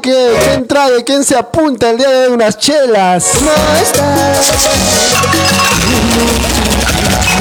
¿qué, 0.00 0.36
¿quién 0.44 0.66
trae? 0.66 1.04
¿Quién 1.04 1.24
se 1.24 1.36
apunta 1.36 1.90
el 1.90 1.98
día 1.98 2.08
de 2.08 2.26
hoy 2.26 2.32
unas 2.32 2.58
chelas? 2.58 3.30
¿Cómo 3.34 3.50
estás? 3.80 4.52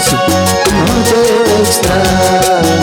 ¿Cómo 0.10 1.04
te 1.04 1.62
extraño? 1.62 2.80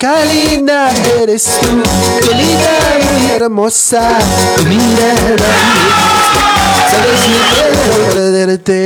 Chica 0.00 0.24
linda, 0.26 0.92
eres 1.20 1.58
tú, 1.60 1.82
colita 2.24 2.70
muy 3.02 3.30
hermosa, 3.32 4.16
tu 4.56 4.62
mirada 4.62 5.34
sabes 6.88 7.22
no 7.28 7.38
quiero 7.50 7.80
perderte. 8.14 8.78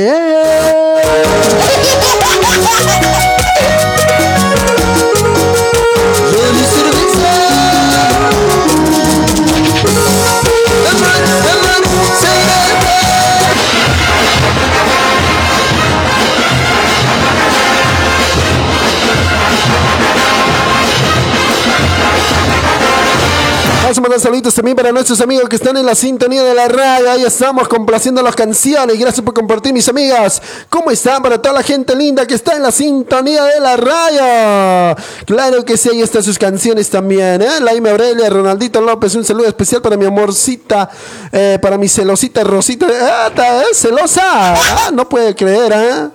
Vamos 23.93 23.99
a 23.99 24.09
mandar 24.09 24.19
saluditos 24.21 24.55
también 24.55 24.75
para 24.75 24.91
nuestros 24.91 25.21
amigos 25.21 25.47
que 25.47 25.55
están 25.55 25.77
en 25.77 25.85
la 25.85 25.93
sintonía 25.93 26.41
de 26.41 26.55
la 26.55 26.67
radio. 26.67 27.11
Ahí 27.11 27.23
estamos 27.25 27.67
complaciendo 27.67 28.23
las 28.23 28.35
canciones. 28.35 28.97
Gracias 28.97 29.23
por 29.23 29.35
compartir, 29.35 29.71
mis 29.71 29.87
amigas. 29.87 30.41
¿Cómo 30.67 30.89
están 30.89 31.21
para 31.21 31.39
toda 31.39 31.53
la 31.53 31.61
gente 31.61 31.95
linda 31.95 32.25
que 32.25 32.33
está 32.33 32.55
en 32.55 32.63
la 32.63 32.71
sintonía 32.71 33.43
de 33.43 33.59
la 33.59 33.77
radio? 33.77 34.95
Claro 35.27 35.63
que 35.63 35.77
sí, 35.77 35.89
ahí 35.89 36.01
están 36.01 36.23
sus 36.23 36.39
canciones 36.39 36.89
también. 36.89 37.43
¿eh? 37.43 37.59
Laime 37.61 37.91
Aurelia, 37.91 38.31
Ronaldito 38.31 38.81
López, 38.81 39.13
un 39.13 39.25
saludo 39.25 39.45
especial 39.45 39.83
para 39.83 39.95
mi 39.95 40.07
amorcita, 40.07 40.89
eh, 41.31 41.59
para 41.61 41.77
mi 41.77 41.87
celosita 41.87 42.43
Rosita. 42.43 42.87
Ah, 42.89 43.27
está, 43.27 43.61
¿eh? 43.61 43.75
¿Celosa? 43.75 44.55
Ah, 44.55 44.89
no 44.91 45.07
puede 45.07 45.35
creer, 45.35 45.71
¿eh? 45.71 46.09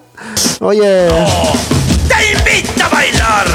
Oye. 0.58 1.08
¡Te 2.08 2.32
invito 2.32 2.84
a 2.84 2.88
bailar! 2.88 3.46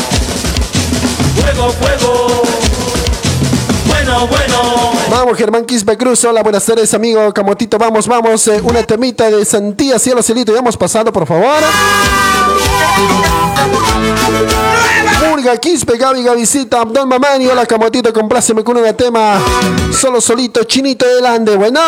¡Fuego, 1.40 1.70
fuego! 1.72 2.42
Bueno, 3.86 4.26
bueno. 4.26 4.92
Vamos, 5.10 5.36
Germán 5.38 5.64
Quispe 5.64 5.96
Cruz. 5.96 6.24
Hola, 6.24 6.42
buenas 6.42 6.64
tardes, 6.64 6.92
amigo 6.94 7.32
Camotito. 7.32 7.78
Vamos, 7.78 8.06
vamos. 8.06 8.46
eh, 8.48 8.60
una 8.62 8.82
temita 8.82 9.30
de 9.30 9.44
Santía, 9.44 9.98
cielo, 9.98 10.22
cielito. 10.22 10.52
Y 10.52 10.54
vamos 10.54 10.76
pasando, 10.76 11.12
por 11.12 11.26
favor. 11.26 11.62
Murga, 15.28 15.56
Quispe, 15.56 15.96
Gaby, 15.96 16.22
Gavisita, 16.22 16.82
Abdón 16.82 17.08
Mamani. 17.08 17.46
Hola, 17.46 17.66
Camotito. 17.66 18.12
Compláceme 18.12 18.62
con 18.62 18.76
un 18.76 18.94
tema. 18.94 19.38
Solo 19.92 20.20
solito, 20.20 20.64
chinito 20.64 21.06
del 21.06 21.26
Ande. 21.26 21.56
Bueno. 21.56 21.80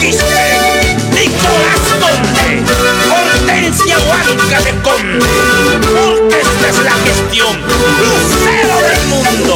Quispe. 0.00 0.96
Nicolás 1.12 1.80
Conde. 2.00 2.62
Hortensia 3.10 3.96
Huanca 3.98 4.60
de 4.60 4.72
Conde. 4.82 5.26
Porque 5.80 6.40
esta 6.40 6.68
es 6.68 6.78
la 6.84 6.92
gestión. 6.92 7.56
Lucero 7.98 8.76
del 8.82 9.02
mundo. 9.06 9.54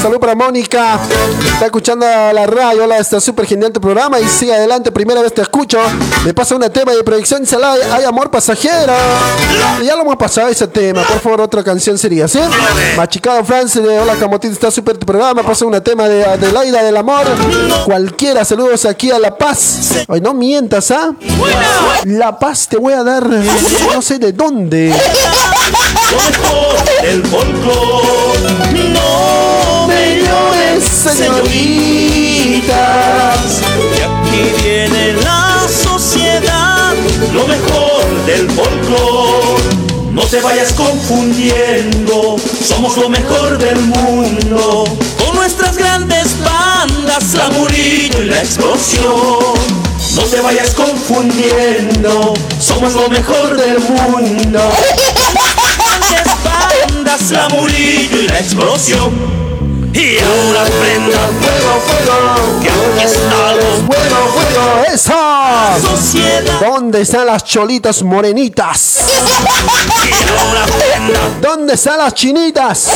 Salud 0.00 0.18
para 0.18 0.34
Mónica. 0.34 0.98
Está 1.52 1.66
escuchando 1.66 2.06
la 2.06 2.46
radio. 2.46 2.84
Hola, 2.84 2.96
está 2.96 3.20
súper 3.20 3.44
genial 3.44 3.70
tu 3.70 3.82
programa. 3.82 4.18
Y 4.18 4.26
sigue 4.26 4.54
adelante, 4.54 4.90
primera 4.90 5.20
vez 5.20 5.34
te 5.34 5.42
escucho. 5.42 5.78
Me 6.24 6.32
pasa 6.32 6.56
un 6.56 6.62
tema 6.70 6.92
de 6.92 7.04
proyección. 7.04 7.44
Salada, 7.44 7.94
hay 7.94 8.04
amor 8.04 8.30
pasajero. 8.30 8.94
Ya 9.84 9.94
lo 9.96 10.00
hemos 10.00 10.16
pasado 10.16 10.48
ese 10.48 10.66
tema. 10.68 11.02
Por 11.02 11.20
favor, 11.20 11.42
otra 11.42 11.62
canción 11.62 11.98
sería, 11.98 12.26
¿sí? 12.28 12.40
Machicado 12.96 13.44
France 13.44 13.82
de 13.82 13.98
Hola 13.98 14.16
Camotito, 14.16 14.54
está 14.54 14.70
súper 14.70 14.96
tu 14.96 15.04
programa. 15.04 15.42
Pasa 15.42 15.66
un 15.66 15.78
tema 15.82 16.08
de 16.08 16.24
Adelaida 16.24 16.82
del 16.82 16.96
amor. 16.96 17.26
Cualquiera, 17.84 18.42
saludos 18.46 18.86
aquí 18.86 19.10
a 19.10 19.18
La 19.18 19.36
Paz. 19.36 20.06
Ay, 20.08 20.22
no 20.22 20.32
mientas, 20.32 20.90
¿ah? 20.92 21.10
La 22.04 22.38
Paz 22.38 22.68
te 22.68 22.78
voy 22.78 22.94
a 22.94 23.04
dar, 23.04 23.28
no 23.28 24.00
sé 24.00 24.18
de 24.18 24.32
dónde. 24.32 24.94
El 27.02 27.22
folclor. 27.26 28.49
Señoritas. 30.82 32.70
Que 33.94 34.04
aquí 34.04 34.42
viene 34.62 35.12
la 35.22 35.66
sociedad. 35.68 36.94
Lo 37.32 37.46
mejor 37.46 38.04
del 38.26 38.50
folclor. 38.50 39.80
No 40.12 40.22
te 40.22 40.40
vayas 40.40 40.72
confundiendo, 40.72 42.36
somos 42.66 42.96
lo 42.96 43.08
mejor 43.08 43.58
del 43.58 43.80
mundo. 43.80 44.84
Con 45.18 45.36
nuestras 45.36 45.76
grandes 45.76 46.36
bandas, 46.44 47.34
la 47.34 47.48
Murillo 47.50 48.20
y 48.20 48.26
la 48.26 48.40
explosión. 48.40 49.54
No 50.16 50.22
te 50.22 50.40
vayas 50.40 50.70
confundiendo, 50.70 52.34
somos 52.58 52.94
lo 52.94 53.08
mejor 53.08 53.56
del 53.56 53.78
mundo. 53.78 54.72
Grandes 55.78 56.26
bandas, 56.44 57.30
la 57.30 57.48
Murillo 57.48 58.20
y 58.20 58.26
la 58.26 58.40
explosión. 58.40 59.49
Y 60.10 60.18
ahora 60.18 60.64
prenda 60.64 61.18
fuego, 61.38 61.80
fuego, 61.86 62.60
que 62.60 62.68
aquí 62.68 63.04
estamos. 63.04 63.74
Fuego, 63.86 64.18
fuego, 64.34 64.84
eso. 64.92 65.14
Sociedad. 65.80 66.60
¿Dónde 66.60 67.02
están 67.02 67.26
las 67.26 67.44
cholitas 67.44 68.02
morenitas? 68.02 68.96
¿Dónde 71.40 71.74
están 71.74 71.98
las 71.98 72.14
chinitas? 72.14 72.88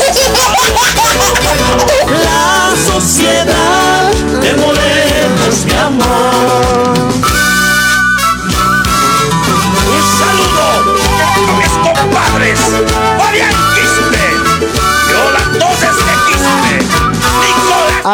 la 2.24 2.72
sociedad 2.92 4.10
de 4.42 4.54
morenos, 4.54 5.64
mi 5.66 5.72
amor. 5.72 6.53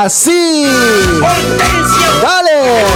Así. 0.03 0.65
Dale. 2.23 2.87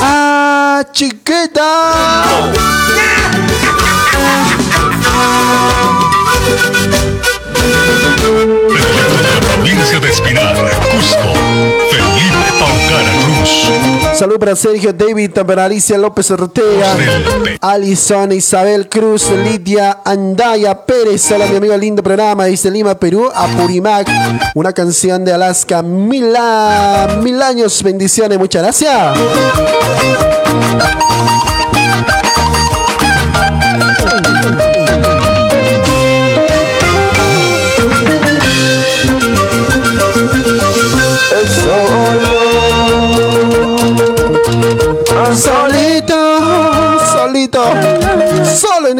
Ah, 0.00 0.84
chiquita. 0.92 2.52
Salud 14.20 14.38
para 14.38 14.54
Sergio 14.54 14.92
David, 14.92 15.30
para 15.30 15.64
Alicia 15.64 15.96
López 15.96 16.30
Ortega, 16.30 16.94
Alison, 17.62 18.30
Isabel 18.32 18.86
Cruz, 18.86 19.30
Lidia 19.30 20.00
Andaya 20.04 20.84
Pérez. 20.84 21.32
Hola, 21.32 21.46
mi 21.46 21.56
amigo, 21.56 21.74
lindo 21.78 22.02
programa. 22.02 22.44
Dice 22.44 22.70
Lima, 22.70 22.94
Perú, 22.96 23.30
Apurimac. 23.34 24.06
Una 24.54 24.74
canción 24.74 25.24
de 25.24 25.32
Alaska. 25.32 25.82
Mil, 25.82 26.34
mil 27.22 27.40
años, 27.40 27.82
bendiciones. 27.82 28.38
Muchas 28.38 28.62
gracias. 28.62 29.18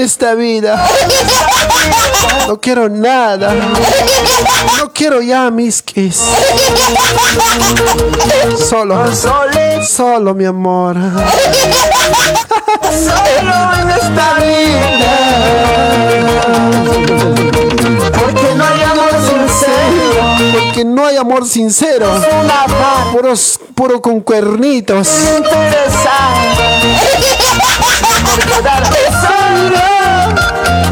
Esta 0.01 0.35
vida. 0.35 0.86
No 2.47 2.60
quiero 2.60 2.89
nada. 2.89 3.52
No 4.78 4.93
quiero 4.93 5.20
ya 5.20 5.51
mis 5.51 5.82
kiss. 5.82 6.20
Solo, 8.68 9.05
solo 9.86 10.35
mi 10.35 10.44
amor. 10.47 10.97
Solo 12.90 13.74
en 13.81 13.90
esta 13.90 14.35
vida. 14.40 14.90
Porque 20.52 20.84
no 20.84 21.06
hay 21.06 21.16
amor 21.16 21.46
sincero. 21.46 22.06
Puros, 23.12 23.58
puro 23.74 24.00
con 24.00 24.20
cuernitos. 24.20 25.08
Solo, 25.08 25.44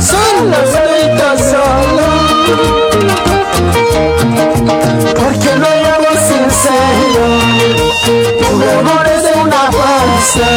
solo, 0.01 0.57
solito, 0.73 1.27
solo. 1.39 2.07
Porque 5.15 5.51
no 5.57 5.67
hay 5.67 5.85
amor 5.85 6.17
sincero. 6.29 7.23
Tu 8.39 8.55
amor 8.79 9.07
es 9.07 9.25
una 9.37 9.63
farsa. 9.73 10.49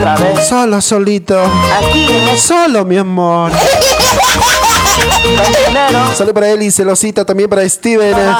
Otra 0.00 0.16
vez. 0.16 0.48
Solo, 0.48 0.80
solito. 0.80 1.38
Aquí 1.38 2.08
Solo, 2.38 2.86
mi 2.86 2.96
amor. 2.96 3.52
Salud 6.16 6.32
para 6.32 6.48
él 6.50 6.62
y 6.62 6.70
celosita 6.70 7.24
también 7.24 7.50
para 7.50 7.68
Steven, 7.68 8.16
eh, 8.18 8.32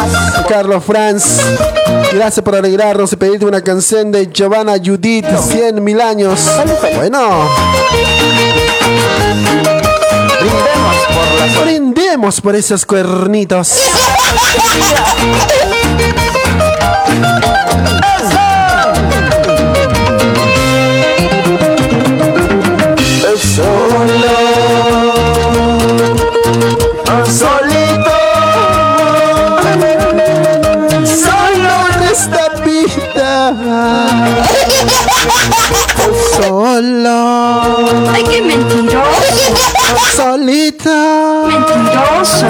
Carlos 0.49 0.83
Franz. 0.85 1.39
Gracias 2.13 2.43
por 2.43 2.55
alegrarnos 2.57 3.13
y 3.13 3.17
pedirte 3.17 3.45
una 3.45 3.61
canción 3.61 4.11
de 4.11 4.31
Giovanna 4.33 4.75
Judith, 4.83 5.27
100 5.27 5.85
mil 5.85 6.01
años. 6.01 6.51
Bueno, 6.97 7.49
Brindemos 10.41 10.97
por 11.07 11.27
la 11.39 11.61
brindemos 11.63 12.41
por 12.41 12.57
esos 12.57 12.87
cuernitos. 12.87 13.75
Solita. 40.41 40.97
Mentiroso. 41.49 42.49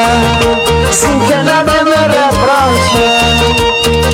Sin 0.89 1.19
que 1.27 1.37
nadie 1.43 1.79
me 1.83 2.01
reproche. 2.17 3.09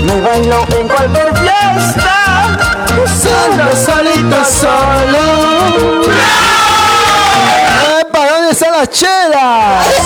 Me 0.03 0.15
bailo 0.19 0.59
en 0.77 0.87
cualquier 0.89 1.29
fiesta. 1.37 2.17
Solo, 3.23 3.65
solito, 3.73 4.39
solo. 4.43 5.23
¡Epa! 8.01 8.21
¿Dónde 8.31 8.51
están 8.51 8.71
las 8.73 8.89
chelas? 8.89 10.04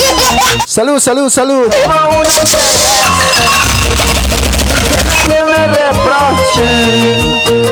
Salud, 0.70 1.00
salud, 1.00 1.30
salud. 1.32 1.68
Tomo 1.68 2.20
una 2.20 2.30
cerveza. 2.30 3.02
Que 4.88 5.04
nadie 5.04 5.44
me 5.44 5.68
reproche. 5.68 6.68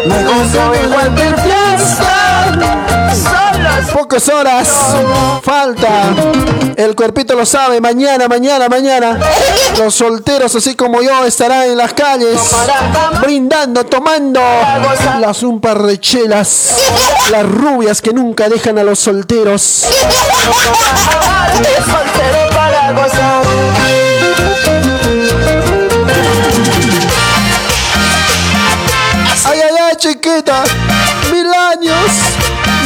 Me 0.07 0.23
gozo 0.23 0.73
en 0.73 0.91
cualquier 0.91 1.39
fiesta. 1.39 2.57
Solo, 3.13 3.93
Pocas 3.93 4.27
horas. 4.29 4.67
Falta. 5.43 6.15
El 6.75 6.95
cuerpito 6.95 7.35
lo 7.35 7.45
sabe. 7.45 7.79
Mañana, 7.79 8.27
mañana, 8.27 8.67
mañana. 8.67 9.19
Los 9.77 9.93
solteros, 9.93 10.55
así 10.55 10.73
como 10.73 11.03
yo, 11.03 11.23
estarán 11.23 11.65
en 11.69 11.77
las 11.77 11.93
calles. 11.93 12.41
Brindando, 13.21 13.85
tomando. 13.85 14.41
Las 15.19 15.43
un 15.43 15.61
par 15.61 15.83
de 15.83 15.99
chelas. 15.99 16.77
Las 17.29 17.43
rubias 17.43 18.01
que 18.01 18.11
nunca 18.11 18.49
dejan 18.49 18.79
a 18.79 18.83
los 18.83 18.97
solteros. 18.97 19.85
Ay, 29.45 29.59
ay, 29.59 29.75
ay, 29.89 29.95
chiquita. 29.97 30.63
Mil 31.31 31.53
años. 31.53 32.11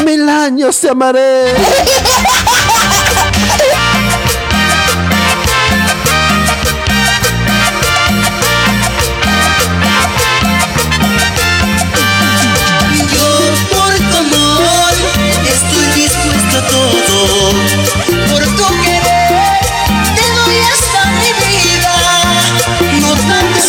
Mil 0.03 0.28
años 0.28 0.80
te 0.80 0.90
amaré. 0.90 1.53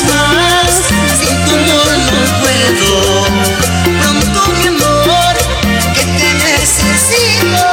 Más, 0.09 0.73
sin 1.20 1.39
no 1.66 2.20
puedo. 2.40 2.90
Pronto 4.01 4.40
mi 4.59 4.66
amor, 4.69 5.35
que 5.94 6.05
te 6.19 6.28
necesito. 6.44 7.64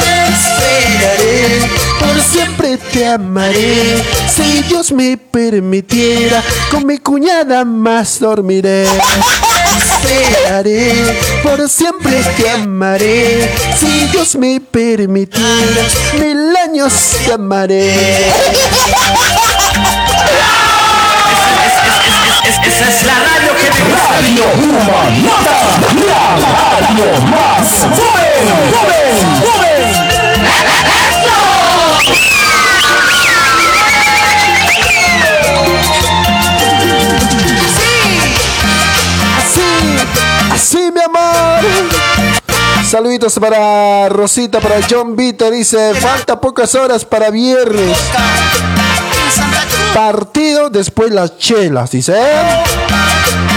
Te 0.00 0.12
esperaré. 0.32 1.70
Por 1.98 2.22
siempre 2.22 2.78
te 2.78 3.06
amaré. 3.06 4.02
Si 4.34 4.62
Dios 4.62 4.92
me 4.92 5.18
permitiera, 5.18 6.42
con 6.70 6.86
mi 6.86 6.98
cuñada 6.98 7.64
más 7.64 8.18
dormiré. 8.18 8.86
Esperaré, 9.78 11.18
por 11.42 11.68
siempre 11.68 12.22
te 12.36 12.48
amaré. 12.48 13.50
Si 13.78 14.06
Dios 14.06 14.36
me 14.36 14.60
permitiera, 14.60 15.82
mil 16.18 16.56
años 16.56 16.92
te 17.26 17.34
amaré. 17.34 18.30
Radio 24.30 24.44
Humanata, 24.54 25.56
la 26.06 26.22
radio 26.38 27.20
más 27.22 27.68
joven, 27.80 28.46
joven, 28.70 29.14
joven. 29.42 29.80
Así, 39.36 39.68
así 40.52 40.92
mi 40.92 41.00
amor. 41.00 41.60
Saluditos 42.88 43.36
para 43.40 44.08
Rosita, 44.10 44.60
para 44.60 44.76
John 44.88 45.16
Vita. 45.16 45.50
Dice, 45.50 45.92
falta 45.94 46.40
pocas 46.40 46.72
horas 46.76 47.04
para 47.04 47.30
viernes. 47.30 47.98
Partido, 49.92 50.70
después 50.70 51.10
las 51.10 51.36
chelas, 51.36 51.90
dice. 51.90 52.14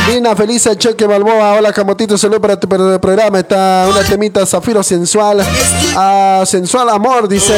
Dina 0.08 0.36
Feliz 0.36 0.68
Cheque 0.78 1.08
Balboa, 1.08 1.54
hola 1.54 1.72
Camotito, 1.72 2.18
saludo 2.18 2.42
para 2.42 2.60
tu 2.60 2.68
programa. 2.68 3.40
Está 3.40 3.88
una 3.90 4.04
temita 4.04 4.46
Zafiro 4.46 4.84
Sensual, 4.84 5.42
ah, 5.96 6.44
Sensual 6.46 6.90
Amor, 6.90 7.28
dice. 7.28 7.54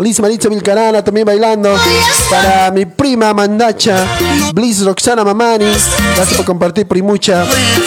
Liz 0.00 0.20
Maritza 0.20 0.48
Vilcarana 0.48 1.02
también 1.02 1.26
bailando. 1.26 1.74
Para 2.30 2.70
mi 2.70 2.86
prima 2.86 3.32
Mandacha, 3.32 4.06
Bliss 4.54 4.84
Roxana 4.84 5.24
Mamani, 5.24 5.64
gracias 6.16 6.36
por 6.36 6.44
compartir 6.44 6.86
primucha. 6.86 7.44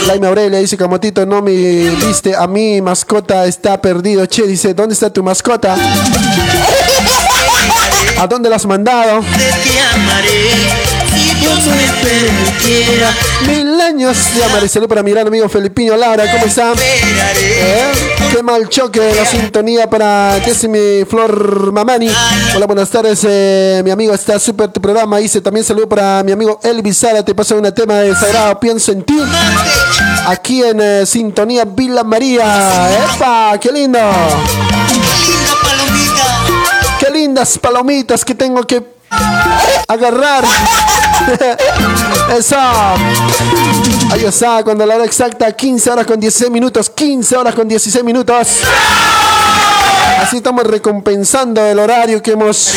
Laime 0.08 0.28
Aurelia 0.28 0.60
dice 0.60 0.78
Camotito, 0.78 1.26
no 1.26 1.42
me 1.42 1.52
viste, 1.52 2.36
a 2.36 2.48
mi 2.48 2.82
mascota 2.82 3.46
está 3.46 3.80
perdido. 3.80 4.26
Che, 4.26 4.44
dice, 4.44 4.74
¿dónde 4.74 4.94
está 4.94 5.12
tu 5.12 5.24
mascota? 5.24 5.76
¿A 8.18 8.28
dónde 8.28 8.50
la 8.50 8.56
has 8.56 8.66
mandado? 8.66 9.22
Dios 11.40 11.60
me 11.68 12.10
permitiera. 12.10 13.14
Mil 13.48 13.82
años 13.82 14.18
de. 14.36 14.70
Salud 14.70 14.88
para 14.88 15.03
mi 15.03 15.12
gran 15.12 15.28
amigo 15.28 15.48
Felipino 15.48 15.95
Laura, 15.95 16.32
¿cómo 16.32 16.45
está? 16.45 16.74
¿Eh? 16.74 17.91
Qué 18.32 18.41
mal 18.41 18.68
choque 18.70 18.99
de 18.99 19.16
la 19.16 19.26
sintonía 19.26 19.90
para 19.90 20.40
mi 20.70 21.06
Flor 21.06 21.72
Mamani. 21.72 22.10
Hola, 22.56 22.66
buenas 22.66 22.90
tardes, 22.90 23.26
eh, 23.28 23.82
mi 23.84 23.91
amigo. 23.91 24.14
Está 24.14 24.40
súper 24.40 24.70
tu 24.70 24.82
programa. 24.82 25.18
Dice 25.18 25.41
también 25.41 25.66
saludo 25.66 25.88
para 25.88 26.24
mi 26.24 26.32
amigo 26.32 26.60
Elvis 26.64 26.98
Sara. 26.98 27.24
Te 27.24 27.36
pasa 27.36 27.56
una 27.56 27.74
tema 27.74 27.95
de 27.95 28.16
Sagrado 28.16 28.60
Pienso 28.60 28.91
en 28.91 29.03
ti. 29.03 29.18
Aquí 30.28 30.64
en 30.64 30.82
eh, 30.82 31.06
Sintonía 31.06 31.66
Villa 31.66 32.03
María. 32.03 32.90
¡Epa! 33.14 33.57
¡Qué 33.60 33.72
lindo! 33.72 33.99
¡Qué 36.99 37.12
lindas 37.12 37.57
palomitas 37.60 38.26
que 38.26 38.34
tengo 38.34 38.64
que 38.64 38.95
agarrar! 39.88 40.44
Eso. 42.38 42.56
Ahí 44.12 44.26
está, 44.26 44.64
cuando 44.64 44.86
la 44.86 44.96
hora 44.96 45.06
exacta, 45.06 45.52
15 45.52 45.90
horas 45.92 46.06
con 46.06 46.20
16 46.20 46.52
minutos. 46.52 46.90
15 46.90 47.38
horas 47.38 47.56
con 47.56 47.68
16 47.68 48.04
minutos. 48.04 48.48
Así 50.22 50.38
estamos 50.38 50.64
recompensando 50.66 51.64
el 51.66 51.78
horario 51.78 52.22
que 52.22 52.32
hemos 52.32 52.74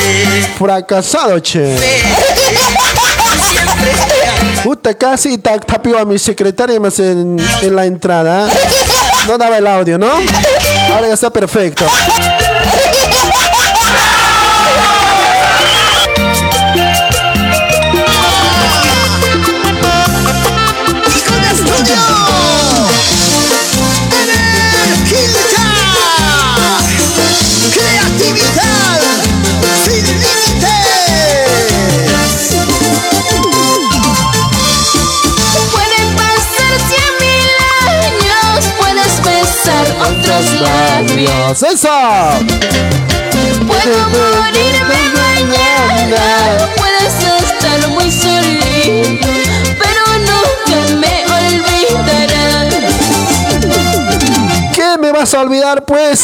fracasado, 0.58 1.38
che. 1.40 1.76
Puta, 4.64 4.94
casi 4.94 5.38
ta- 5.38 5.58
tapio 5.58 5.98
a 5.98 6.04
mi 6.04 6.18
secretaria 6.18 6.78
más 6.80 6.98
en, 6.98 7.38
en 7.62 7.76
la 7.76 7.86
entrada. 7.86 8.48
No 9.26 9.38
daba 9.38 9.58
el 9.58 9.66
audio, 9.66 9.98
¿no? 9.98 10.10
Ahora 10.92 11.08
ya 11.08 11.14
está 11.14 11.30
perfecto. 11.30 11.86
¡Eso! 41.50 41.88
Puedo 43.66 43.98
morirme 44.10 45.00
mañana, 45.14 46.68
puedes 46.76 47.14
estar 47.42 47.88
muy 47.88 48.12
solito, 48.12 49.26
pero 49.78 50.02
nunca 50.18 50.78
me 50.96 51.24
olvidarás. 51.38 52.74
¿Qué 54.74 54.98
me 55.00 55.10
vas 55.10 55.32
a 55.32 55.40
olvidar, 55.40 55.86
pues? 55.86 56.20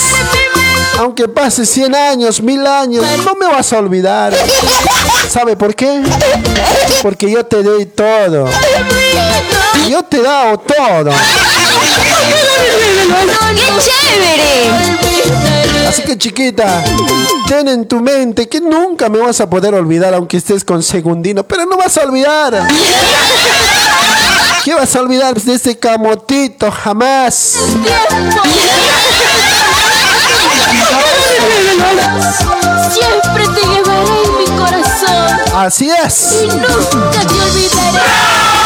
Aunque 0.99 1.27
pase 1.27 1.65
100 1.65 1.95
años, 1.95 2.43
mil 2.43 2.67
años, 2.67 3.03
no 3.25 3.35
me 3.35 3.47
vas 3.47 3.73
a 3.73 3.79
olvidar. 3.79 4.35
¿Sabe 5.31 5.57
por 5.57 5.75
qué? 5.75 6.03
Porque 7.03 7.31
yo 7.31 7.47
te 7.47 7.63
doy 7.63 7.87
todo. 7.87 8.47
Yo 9.89 10.03
te 10.03 10.19
he 10.19 10.23
dado 10.23 10.59
todo. 10.59 11.11
¡Qué 13.55 13.69
chévere! 13.85 15.89
Así 15.89 16.03
que 16.03 16.17
chiquita, 16.19 16.83
ten 17.47 17.69
en 17.69 17.87
tu 17.87 18.01
mente 18.01 18.49
que 18.49 18.61
nunca 18.61 19.09
me 19.09 19.19
vas 19.19 19.41
a 19.41 19.49
poder 19.49 19.75
olvidar 19.75 20.15
aunque 20.15 20.39
estés 20.39 20.65
con 20.65 20.83
Segundino, 20.83 21.45
pero 21.45 21.67
no 21.67 21.77
vas 21.77 21.97
a 21.99 22.03
olvidar. 22.03 22.67
¿Qué 24.65 24.75
vas 24.75 24.95
a 24.97 25.01
olvidar 25.01 25.35
de 25.35 25.55
ese 25.55 25.79
camotito? 25.79 26.71
Jamás. 26.71 27.55
Siempre 32.91 33.45
te 33.49 33.67
llevaré 33.67 34.23
en 34.25 34.39
mi 34.39 34.45
corazón 34.59 35.41
Así 35.57 35.91
es. 35.91 36.45
y 36.45 36.47
nunca 36.47 37.21
te 37.21 37.35
olvidaré. 37.35 38.64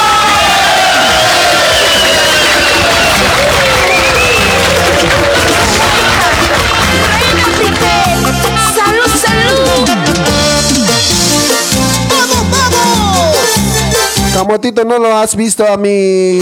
Camotito, 14.39 14.85
¿no 14.85 14.99
lo 14.99 15.16
has 15.16 15.35
visto 15.35 15.66
a 15.66 15.77
mi 15.77 16.40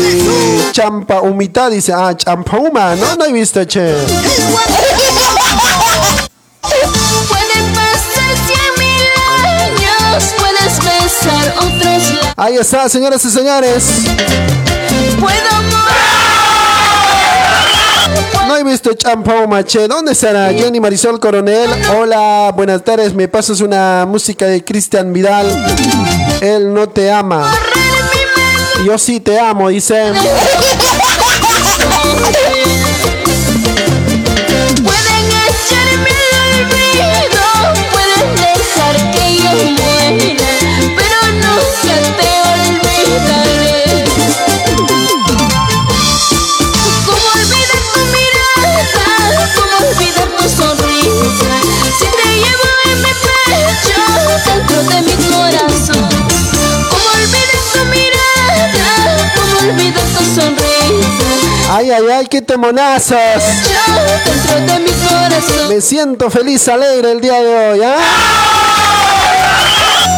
champa 0.72 1.22
humita? 1.22 1.70
Dice, 1.70 1.94
ah, 1.94 2.14
champa 2.14 2.58
huma. 2.58 2.94
No, 2.94 3.16
no 3.16 3.24
he 3.24 3.32
visto, 3.32 3.64
che. 3.64 3.94
Pueden 6.60 7.72
pasar 7.72 8.36
cien 8.46 8.72
mil 8.78 9.08
años, 9.46 10.24
puedes 10.36 10.78
besar 10.78 11.54
otros. 11.56 12.02
Ahí 12.36 12.56
está, 12.58 12.86
señoras 12.88 13.24
y 13.24 13.30
señores. 13.30 13.84
Puedo 15.18 15.55
No 18.46 18.56
he 18.56 18.62
visto 18.62 18.92
Champao 18.94 19.48
Mache. 19.48 19.88
¿Dónde 19.88 20.12
estará 20.12 20.52
Jenny 20.52 20.78
Marisol 20.78 21.18
Coronel? 21.18 21.68
Hola, 21.96 22.52
buenas 22.54 22.82
tardes. 22.84 23.12
Me 23.12 23.26
pasas 23.26 23.60
una 23.60 24.06
música 24.06 24.46
de 24.46 24.64
Cristian 24.64 25.12
Vidal. 25.12 25.46
Él 26.40 26.72
no 26.72 26.88
te 26.88 27.10
ama. 27.10 27.52
Yo 28.84 28.96
sí 28.98 29.18
te 29.20 29.38
amo, 29.38 29.68
dice. 29.68 30.12
Pueden 34.84 35.26
echarme 35.48 36.14
al 36.38 36.52
olvido, 36.60 37.44
pueden 37.90 38.26
dejar 38.36 38.94
que 39.10 39.24
yo 39.38 39.50
muera, 39.74 40.50
pero 40.94 41.18
nunca 41.32 41.94
te 42.16 42.25
Ay, 61.76 61.90
ay, 61.90 62.06
ay, 62.10 62.26
qué 62.26 62.40
temonazos. 62.40 63.18
De 64.66 64.78
mi 64.78 64.90
corazón. 64.92 65.68
Me 65.68 65.82
siento 65.82 66.30
feliz, 66.30 66.66
alegre 66.68 67.12
el 67.12 67.20
día 67.20 67.38
de 67.42 67.54
hoy. 67.54 67.82
¿ah? 67.84 67.98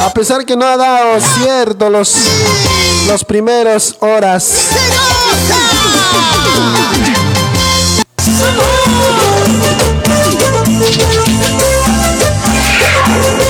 A 0.05 0.15
pesar 0.15 0.47
que 0.47 0.55
no 0.55 0.65
ha 0.65 0.77
dado 0.77 1.21
cierto 1.21 1.91
los, 1.91 2.15
los 3.09 3.25
primeros 3.25 3.97
horas. 3.99 4.53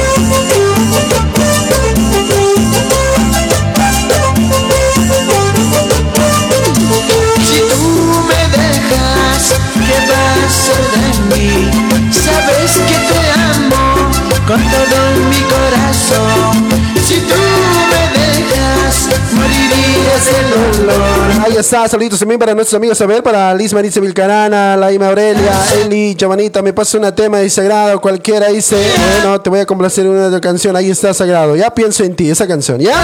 está, 21.60 21.88
saluditos 21.88 22.18
también 22.18 22.38
para 22.38 22.54
nuestros 22.54 22.76
amigos, 22.76 23.00
a 23.00 23.06
ver, 23.06 23.22
para 23.22 23.54
Liz 23.54 23.72
Maritza 23.72 24.00
Vilcarana, 24.00 24.76
Laima 24.76 25.08
Aurelia, 25.08 25.52
Eli, 25.82 26.14
Giovanita, 26.14 26.62
me 26.62 26.72
pasa 26.72 26.98
una 26.98 27.14
tema 27.14 27.38
de 27.38 27.50
Sagrado, 27.50 28.00
cualquiera 28.00 28.48
dice, 28.48 28.76
bueno, 29.22 29.40
te 29.40 29.50
voy 29.50 29.60
a 29.60 29.66
complacer 29.66 30.06
una 30.06 30.30
de 30.30 30.40
canción, 30.40 30.76
ahí 30.76 30.90
está 30.90 31.12
Sagrado, 31.12 31.56
ya 31.56 31.74
pienso 31.74 32.04
en 32.04 32.14
ti, 32.14 32.30
esa 32.30 32.46
canción, 32.46 32.80
¿ya? 32.80 32.94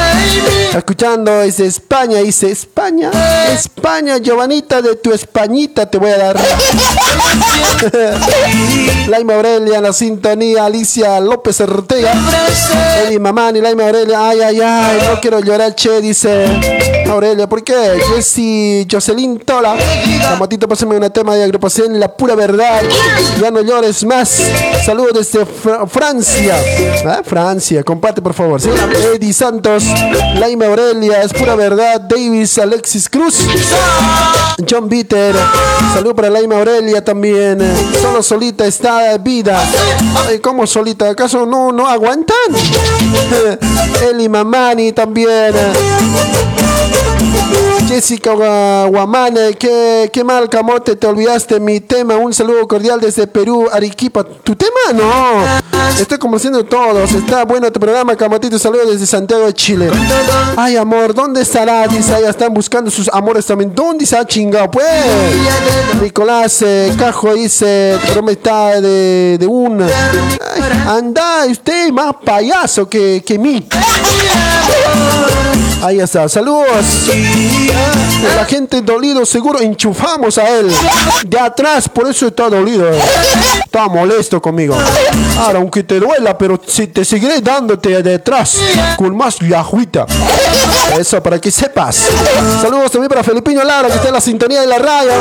Escuchando 0.76 1.40
desde 1.40 1.66
España, 1.66 2.18
dice, 2.18 2.51
España, 2.51 3.10
España, 3.52 4.18
Giovanita, 4.18 4.82
de 4.82 4.97
tu 4.97 5.12
Españita 5.12 5.86
te 5.86 5.98
voy 5.98 6.10
a 6.10 6.18
dar. 6.18 6.36
Laima 9.09 9.35
Aurelia, 9.35 9.81
la 9.81 9.93
sintonía, 9.93 10.64
Alicia 10.64 11.20
López 11.20 11.60
Ortega, 11.60 12.12
Eli 13.06 13.18
Mamani, 13.18 13.60
Laima 13.60 13.86
Aurelia, 13.86 14.28
ay, 14.28 14.40
ay, 14.40 14.60
ay, 14.60 14.98
no 15.09 15.20
quiero 15.20 15.40
llorar, 15.40 15.74
che, 15.74 16.01
dice 16.01 17.03
Aurelia, 17.10 17.48
¿por 17.48 17.62
qué? 17.62 18.01
Jessy, 18.14 18.86
Jocelyn 18.90 19.39
Tola, 19.39 19.76
Camotito, 20.22 20.66
pásame 20.66 20.97
una 20.97 21.10
tema 21.10 21.35
de 21.36 21.44
agrupación 21.44 21.98
La 22.01 22.09
Pura 22.09 22.35
Verdad, 22.35 22.82
ya 23.40 23.51
no 23.51 23.60
llores 23.60 24.05
más, 24.05 24.40
saludos 24.85 25.12
desde 25.31 25.47
Fra- 25.47 25.86
Francia, 25.86 26.56
Ah, 27.06 27.20
Francia, 27.24 27.82
comparte 27.85 28.20
por 28.20 28.35
favor. 28.35 28.60
Eddie 29.14 29.32
Santos, 29.32 29.85
Laima 30.39 30.66
Aurelia, 30.66 31.22
es 31.22 31.32
Pura 31.32 31.55
Verdad, 31.55 32.01
Davis, 32.01 32.59
Alexis 32.59 33.09
Cruz, 33.09 33.39
John 34.68 34.89
Bitter, 34.89 35.35
saludo 35.94 36.14
para 36.16 36.31
Laima 36.31 36.56
Aurelia 36.56 37.05
también, 37.05 37.59
solo 38.02 38.22
solita 38.22 38.66
está 38.66 39.16
vida, 39.18 39.60
Ay, 40.26 40.39
¿cómo 40.40 40.66
solita? 40.66 41.10
¿Acaso 41.10 41.47
no, 41.47 41.70
no 41.70 41.86
aguantan? 41.86 42.35
Eli 44.10 44.28
Mamani 44.28 44.93
también. 44.93 45.55
Yeah. 46.95 47.73
Jessica 47.89 48.32
Gua- 48.32 48.89
Guamane, 48.89 49.55
qué, 49.55 50.11
qué 50.12 50.24
mal 50.24 50.48
camote, 50.48 50.97
te 50.97 51.06
olvidaste 51.06 51.61
mi 51.61 51.81
tema. 51.81 52.16
Un 52.16 52.32
saludo 52.32 52.66
cordial 52.66 52.98
desde 53.01 53.27
Perú, 53.27 53.69
Arequipa. 53.70 54.24
¿Tu 54.24 54.56
tema? 54.56 54.70
No. 54.94 55.44
Estoy 56.01 56.19
conociendo 56.19 56.65
todos. 56.65 57.12
Está 57.12 57.44
bueno 57.44 57.70
tu 57.70 57.78
programa, 57.78 58.16
Camotito. 58.16 58.59
Saludos 58.59 58.90
desde 58.93 59.06
Santiago 59.06 59.47
de 59.47 59.52
Chile. 59.52 59.90
Ay, 60.56 60.77
amor, 60.77 61.15
¿dónde 61.15 61.43
estará? 61.43 61.86
Dice, 61.86 62.15
ahí 62.15 62.24
están 62.24 62.52
buscando 62.55 62.90
sus 62.90 63.09
amores 63.12 63.44
también. 63.47 63.73
¿Dónde 63.74 64.06
se 64.06 64.16
ha 64.16 64.27
chingado? 64.27 64.70
Pues. 64.70 64.86
Nicolás 66.02 66.62
eh, 66.62 66.93
Cajo 66.98 67.35
dice, 67.35 67.98
prometa 68.12 68.81
de, 68.81 69.36
de 69.39 69.47
un. 69.47 69.82
Ay, 69.82 69.90
anda, 70.89 71.44
usted 71.48 71.90
más 71.93 72.15
payaso 72.24 72.89
que, 72.89 73.23
que 73.24 73.39
mí. 73.39 73.65
Ahí 75.82 76.01
está, 76.01 76.28
saludos. 76.31 76.66
La 78.36 78.44
gente 78.46 78.80
dolido, 78.80 79.24
seguro 79.26 79.60
enchufamos 79.60 80.38
a 80.38 80.48
él. 80.48 80.70
De 81.26 81.38
atrás, 81.38 81.88
por 81.88 82.09
eso 82.09 82.28
está 82.28 82.48
dolido. 82.48 82.90
Está 83.64 83.88
molesto 83.88 84.40
conmigo. 84.40 84.76
Ahora, 85.38 85.59
aunque 85.59 85.82
te 85.82 86.01
duela, 86.01 86.36
pero 86.36 86.60
si 86.66 86.86
te 86.86 87.05
seguiré 87.05 87.40
dándote 87.40 88.02
de 88.02 88.14
atrás 88.14 88.59
con 88.96 89.16
más 89.16 89.38
yajuita. 89.38 90.06
Eso 90.98 91.22
para 91.22 91.40
que 91.40 91.51
sepas. 91.51 91.96
Saludos 92.60 92.90
también 92.90 93.09
para 93.09 93.22
Felipino 93.22 93.62
Lara, 93.62 93.88
que 93.88 93.94
está 93.94 94.09
en 94.09 94.14
la 94.14 94.20
sintonía 94.20 94.60
de 94.60 94.66
la 94.66 94.78
radio. 94.78 95.12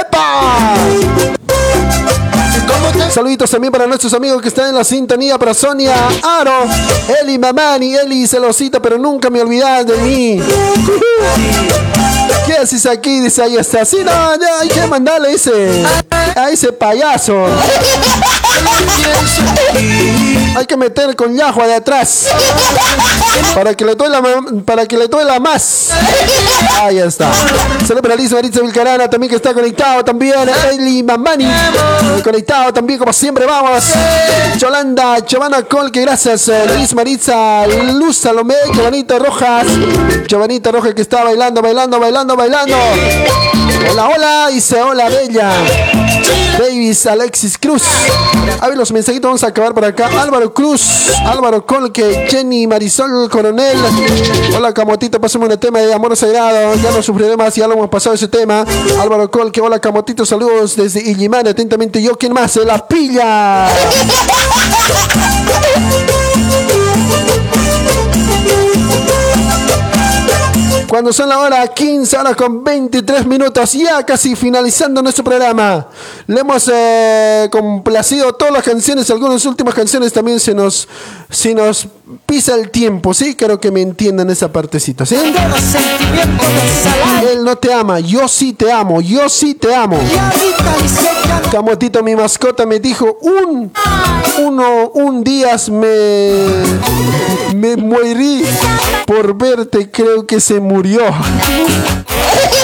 ¡Epa! 0.00 0.74
Saluditos 3.10 3.50
también 3.50 3.70
para 3.70 3.86
nuestros 3.86 4.14
amigos 4.14 4.40
que 4.40 4.48
están 4.48 4.70
en 4.70 4.74
la 4.74 4.84
sintonía, 4.84 5.38
para 5.38 5.52
Sonia, 5.52 5.94
Aro, 6.22 6.64
Eli 7.22 7.38
Mamani, 7.38 7.94
Eli 7.94 8.26
Celosita, 8.26 8.80
pero 8.80 8.96
nunca 8.98 9.28
me 9.28 9.40
olvidas 9.40 9.86
de 9.86 9.96
mí. 9.98 10.40
¿Qué 12.46 12.54
haces 12.54 12.86
aquí? 12.86 13.20
Dice, 13.20 13.42
ahí 13.42 13.56
está. 13.56 13.84
Sí, 13.84 13.98
no, 14.04 14.36
no, 14.36 14.46
hay 14.60 14.68
que 14.68 14.86
mandarle 14.86 15.32
ese, 15.32 15.84
a 16.36 16.50
ese 16.50 16.72
payaso. 16.72 17.46
Hay 20.56 20.66
que 20.66 20.76
meter 20.76 21.14
con 21.16 21.34
yahua 21.34 21.66
de 21.66 21.74
atrás. 21.74 22.26
Para 23.54 23.74
que 23.74 23.84
le 23.84 23.94
duela, 23.94 24.20
para 24.64 24.86
que 24.86 24.96
le 24.96 25.08
duela 25.08 25.38
más. 25.40 25.90
Ahí 26.80 26.98
está. 26.98 27.32
Saludos 27.86 28.02
para 28.02 28.16
Liz 28.16 28.32
Maritza 28.32 28.60
Vilcarana 28.60 29.08
también 29.08 29.30
que 29.30 29.36
está 29.36 29.54
conectado 29.54 30.04
también. 30.04 30.34
Eli 30.72 31.02
Mamani. 31.02 31.46
Conectado 32.22 32.72
también 32.72 32.98
como 32.98 33.12
siempre. 33.12 33.46
Vamos. 33.46 33.84
Yolanda, 34.58 35.18
Giovanna 35.26 35.62
Colque, 35.62 36.00
gracias. 36.02 36.48
eh, 36.48 36.66
Liz 36.76 36.94
Maritza, 36.94 37.66
Luz 37.66 38.16
Salomé, 38.18 38.54
Giovanita 38.74 39.18
Rojas. 39.18 39.66
Giovanita 40.26 40.70
Rojas 40.70 40.94
que 40.94 41.02
está 41.02 41.24
bailando, 41.24 41.62
bailando, 41.62 41.98
bailando, 41.98 42.11
bailando. 42.12 42.76
Hola, 43.90 44.08
hola. 44.08 44.48
Dice 44.52 44.82
hola, 44.82 45.08
bella. 45.08 45.50
Davis, 46.58 47.06
Alexis 47.06 47.56
Cruz. 47.58 47.82
A 48.60 48.68
ver, 48.68 48.76
los 48.76 48.92
mensajitos 48.92 49.28
vamos 49.28 49.42
a 49.42 49.48
acabar 49.48 49.74
por 49.74 49.84
acá. 49.84 50.08
Álvaro 50.20 50.52
Cruz, 50.52 51.10
Álvaro 51.24 51.64
Colque, 51.64 52.26
Jenny 52.28 52.66
Marisol 52.66 53.28
Coronel. 53.30 53.78
Hola, 54.54 54.72
Camotito, 54.72 55.20
pasamos 55.20 55.48
un 55.48 55.58
tema 55.58 55.80
de 55.80 55.92
amor 55.92 56.16
sagrado. 56.16 56.74
Ya 56.76 56.90
no 56.90 57.02
sufriré 57.02 57.36
más, 57.36 57.54
ya 57.54 57.66
lo 57.66 57.74
hemos 57.74 57.88
pasado 57.88 58.14
ese 58.14 58.28
tema. 58.28 58.64
Álvaro 59.00 59.30
Colque, 59.30 59.60
hola, 59.60 59.80
Camotito, 59.80 60.26
saludos 60.26 60.76
desde 60.76 61.00
Illimán. 61.00 61.46
Atentamente 61.46 62.02
yo, 62.02 62.16
¿quién 62.16 62.32
más? 62.32 62.52
Se 62.52 62.64
la 62.64 62.86
pilla. 62.86 63.66
Cuando 70.92 71.10
son 71.10 71.30
la 71.30 71.38
hora 71.38 71.66
15 71.66 72.18
horas 72.18 72.36
con 72.36 72.62
23 72.62 73.24
minutos, 73.24 73.72
ya 73.72 74.04
casi 74.04 74.36
finalizando 74.36 75.00
nuestro 75.00 75.24
programa. 75.24 75.88
Le 76.26 76.40
hemos 76.40 76.70
eh, 76.70 77.48
complacido 77.50 78.30
todas 78.34 78.52
las 78.52 78.62
canciones, 78.62 79.10
algunas 79.10 79.42
últimas 79.46 79.74
canciones 79.74 80.12
también 80.12 80.38
se 80.38 80.54
nos, 80.54 80.86
se 81.30 81.54
nos 81.54 81.88
pisa 82.26 82.54
el 82.54 82.70
tiempo, 82.70 83.14
¿sí? 83.14 83.34
Creo 83.34 83.60
que 83.60 83.70
me 83.70 83.82
entiendan 83.82 84.30
esa 84.30 84.52
partecita, 84.52 85.06
¿sí? 85.06 85.16
Él 87.30 87.44
no 87.44 87.56
te 87.56 87.72
ama, 87.72 88.00
yo 88.00 88.28
sí 88.28 88.52
te 88.52 88.72
amo, 88.72 89.00
yo 89.00 89.28
sí 89.28 89.54
te 89.54 89.74
amo. 89.74 89.98
Camotito, 91.50 92.02
mi 92.02 92.16
mascota, 92.16 92.64
me 92.66 92.80
dijo 92.80 93.18
un, 93.20 93.72
uno, 94.40 94.88
un 94.94 95.22
día 95.22 95.56
me, 95.70 96.34
me 97.54 97.76
morí 97.76 98.42
por 99.06 99.36
verte, 99.36 99.90
creo 99.90 100.26
que 100.26 100.40
se 100.40 100.60
murió. 100.60 101.02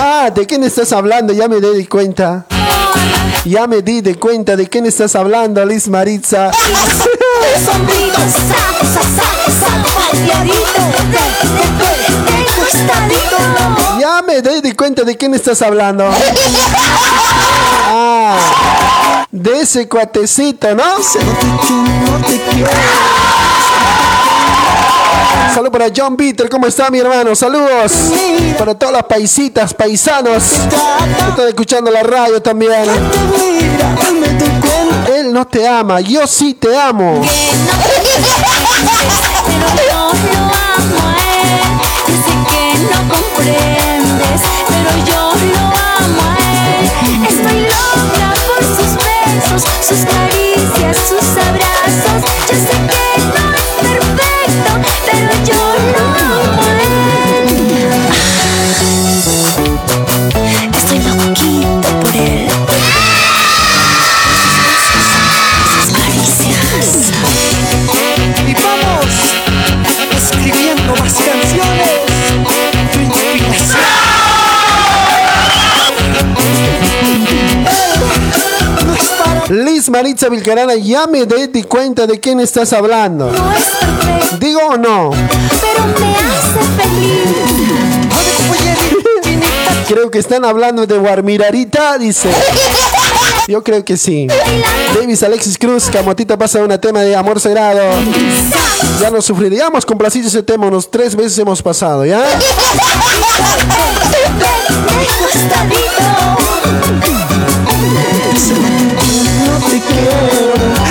Ah, 0.01 0.31
¿de 0.35 0.47
quién 0.47 0.65
estás 0.65 0.93
hablando? 0.93 1.33
Ya 1.33 1.49
me 1.49 1.61
di 1.61 1.87
cuenta. 1.87 2.47
Ya 3.45 3.67
me 3.67 3.83
di 3.83 4.01
de 4.01 4.15
cuenta 4.17 4.57
de 4.57 4.69
quién 4.69 4.87
estás 4.87 5.15
hablando, 5.17 5.65
Liz 5.65 5.89
Maritza. 5.89 6.51
Ya 14.01 14.23
me 14.23 14.43
doy 14.43 14.61
de 14.61 14.75
cuenta 14.77 15.03
de 15.05 15.17
quién 15.17 15.35
estás 15.35 15.63
hablando. 15.63 16.09
Ah, 17.91 19.25
de 19.31 19.61
ese 19.63 19.89
cuatecito, 19.89 20.75
¿no? 20.75 20.85
Salud 25.55 25.71
para 25.71 25.87
John 25.97 26.17
Peter, 26.17 26.51
¿cómo 26.51 26.67
está 26.67 26.91
mi 26.91 26.99
hermano? 26.99 27.35
Saludos 27.35 27.93
para 28.59 28.75
todas 28.75 28.93
las 28.95 29.05
paisitas, 29.05 29.73
paisanos 29.73 30.45
que 30.45 31.31
están 31.31 31.49
escuchando 31.49 31.91
la 31.91 32.03
radio 32.03 32.43
también. 32.43 32.73
No 35.39 35.47
te 35.47 35.69
ama, 35.69 36.01
yo 36.01 36.27
sí 36.27 36.55
te 36.55 36.77
amo. 36.77 37.23
pero 44.69 44.91
yo 45.07 45.33
lo 45.47 45.61
amo 45.61 46.23
a 46.25 46.39
él. 46.41 47.25
Estoy 47.29 47.61
loca 47.61 48.35
por 48.35 48.65
sus 48.65 48.97
besos, 48.97 49.63
sus 49.81 50.01
caricias, 50.07 50.97
sus 51.09 51.29
abrazos. 51.37 52.08
Maritza 79.89 80.29
Vilcarana, 80.29 80.75
ya 80.75 81.07
me 81.07 81.25
di 81.27 81.63
cuenta 81.63 82.07
de 82.07 82.21
quién 82.21 82.41
estás 82.41 82.73
hablando. 82.73 83.31
No 83.31 83.53
es 83.53 83.65
perfecto, 83.65 84.37
¿Digo 84.39 84.61
o 84.61 84.77
no? 84.77 85.11
pero 85.11 85.87
me 85.99 86.17
hace 86.17 86.61
feliz. 86.77 87.49
Creo 89.89 90.11
que 90.11 90.19
están 90.19 90.45
hablando 90.45 90.87
de 90.87 90.99
Guarmirarita, 90.99 91.97
dice. 91.97 92.29
Yo 93.49 93.65
creo 93.65 93.83
que 93.85 93.97
sí. 93.97 94.27
Davis 94.95 95.23
Alexis 95.23 95.57
Cruz, 95.57 95.89
Camotita 95.91 96.37
pasa 96.37 96.59
un 96.59 96.79
tema 96.79 97.01
de 97.01 97.17
amor 97.17 97.41
sagrado. 97.41 97.81
Ya 99.01 99.11
no 99.11 99.23
sufriríamos 99.23 99.87
complacido 99.87 100.29
ese 100.29 100.43
tema, 100.43 100.67
unos 100.67 100.91
tres 100.91 101.17
veces 101.17 101.39
hemos 101.39 101.63
pasado, 101.63 102.05
¿ya? 102.05 102.23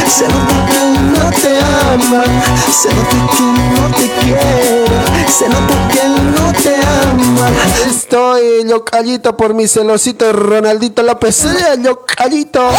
Se 0.10 0.28
nota 0.28 0.66
que 0.72 0.80
no 1.00 1.30
te 1.32 1.60
ama, 1.60 2.24
se 2.72 2.90
nota 2.94 3.18
que 3.32 3.42
no 3.42 3.96
te 3.96 4.06
quiere, 4.22 4.86
se 5.28 5.50
nota 5.50 5.76
que 5.90 6.04
no 6.08 6.54
te 6.54 6.76
ama. 6.76 7.50
Estoy 7.90 8.64
locallito 8.64 9.36
por 9.36 9.54
mi 9.54 9.68
celosito 9.68 10.32
Ronaldito 10.32 11.04
López. 11.04 11.46
Eh, 11.46 11.78
locallito. 11.82 12.70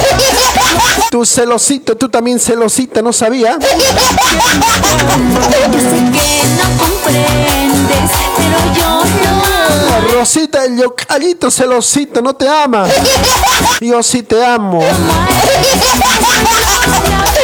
Tu 1.11 1.25
celosito, 1.25 1.97
tú 1.97 2.09
también 2.09 2.41
celosita, 2.41 3.03
¿no 3.03 3.13
sabía? 3.13 3.59
Yo 3.59 3.69
sé 3.69 3.85
que 6.13 6.43
no 6.57 6.67
comprendes, 6.79 8.11
pero 8.37 8.59
yo 8.75 9.03
lo. 9.43 9.48
Rosita, 10.13 10.65
el 10.65 10.77
locallito 10.77 11.51
celosito, 11.51 12.21
no 12.23 12.35
te 12.35 12.49
ama. 12.49 12.87
Yo 13.81 14.03
sí 14.03 14.23
te 14.23 14.45
amo. 14.45 14.83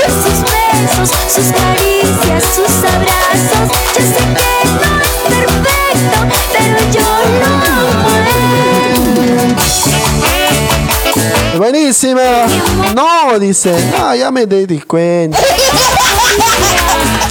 Sus 0.06 0.43
besos, 0.43 1.11
sus 1.35 1.47
caricias, 1.52 2.44
sus 2.55 2.74
abrazos. 2.85 3.69
Yo 3.94 4.02
sé 4.02 4.24
que 4.35 4.48
perfecto, 5.28 6.19
pero 6.52 6.78
yo 6.93 7.09
lo 7.40 7.47
amo. 7.47 8.05
Buenísima. 11.59 12.23
No, 12.94 13.39
dice. 13.39 13.73
No, 13.97 14.15
ya 14.15 14.31
me 14.31 14.47
di 14.47 14.81
cuenta. 14.81 15.39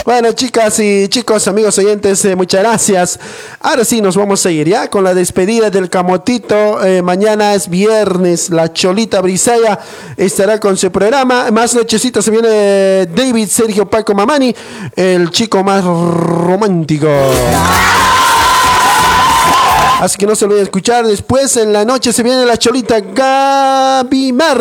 Bueno, 0.06 0.34
chicas 0.34 0.80
y 0.80 1.08
chicos, 1.08 1.48
amigos 1.48 1.78
oyentes, 1.78 2.26
eh, 2.26 2.36
muchas 2.36 2.62
gracias. 2.62 3.20
Ahora 3.62 3.86
sí, 3.86 4.02
nos 4.02 4.18
vamos 4.18 4.46
a 4.46 4.52
ir 4.52 4.68
ya 4.68 4.90
con 4.90 5.06
la 5.06 5.14
despedida 5.14 5.70
del 5.70 5.90
Camotito. 5.90 6.84
Eh, 6.84 7.02
mañana 7.02 7.54
es 7.54 7.70
viernes, 7.70 8.50
la 8.50 8.74
Cholita 8.74 9.22
Brisaya 9.22 9.80
estará 10.18 10.60
con 10.60 10.76
su 10.76 10.92
programa. 10.92 11.50
Más 11.52 11.74
nochecito 11.74 12.22
se 12.22 12.32
viene 12.32 13.06
David 13.06 13.48
Sergio 13.48 13.90
Paco 13.90 14.14
Mamani, 14.14 14.54
el 14.98 15.30
chico 15.32 15.64
más 15.64 15.86
romántico. 15.86 17.08
Así 20.04 20.18
que 20.18 20.28
no 20.28 20.36
se 20.36 20.44
olviden 20.44 20.64
escuchar. 20.64 21.08
Después 21.08 21.56
en 21.56 21.72
la 21.72 21.86
noche 21.86 22.12
se 22.12 22.24
viene 22.24 22.46
la 22.46 22.58
cholita 22.58 23.00
Gabimar. 23.00 24.60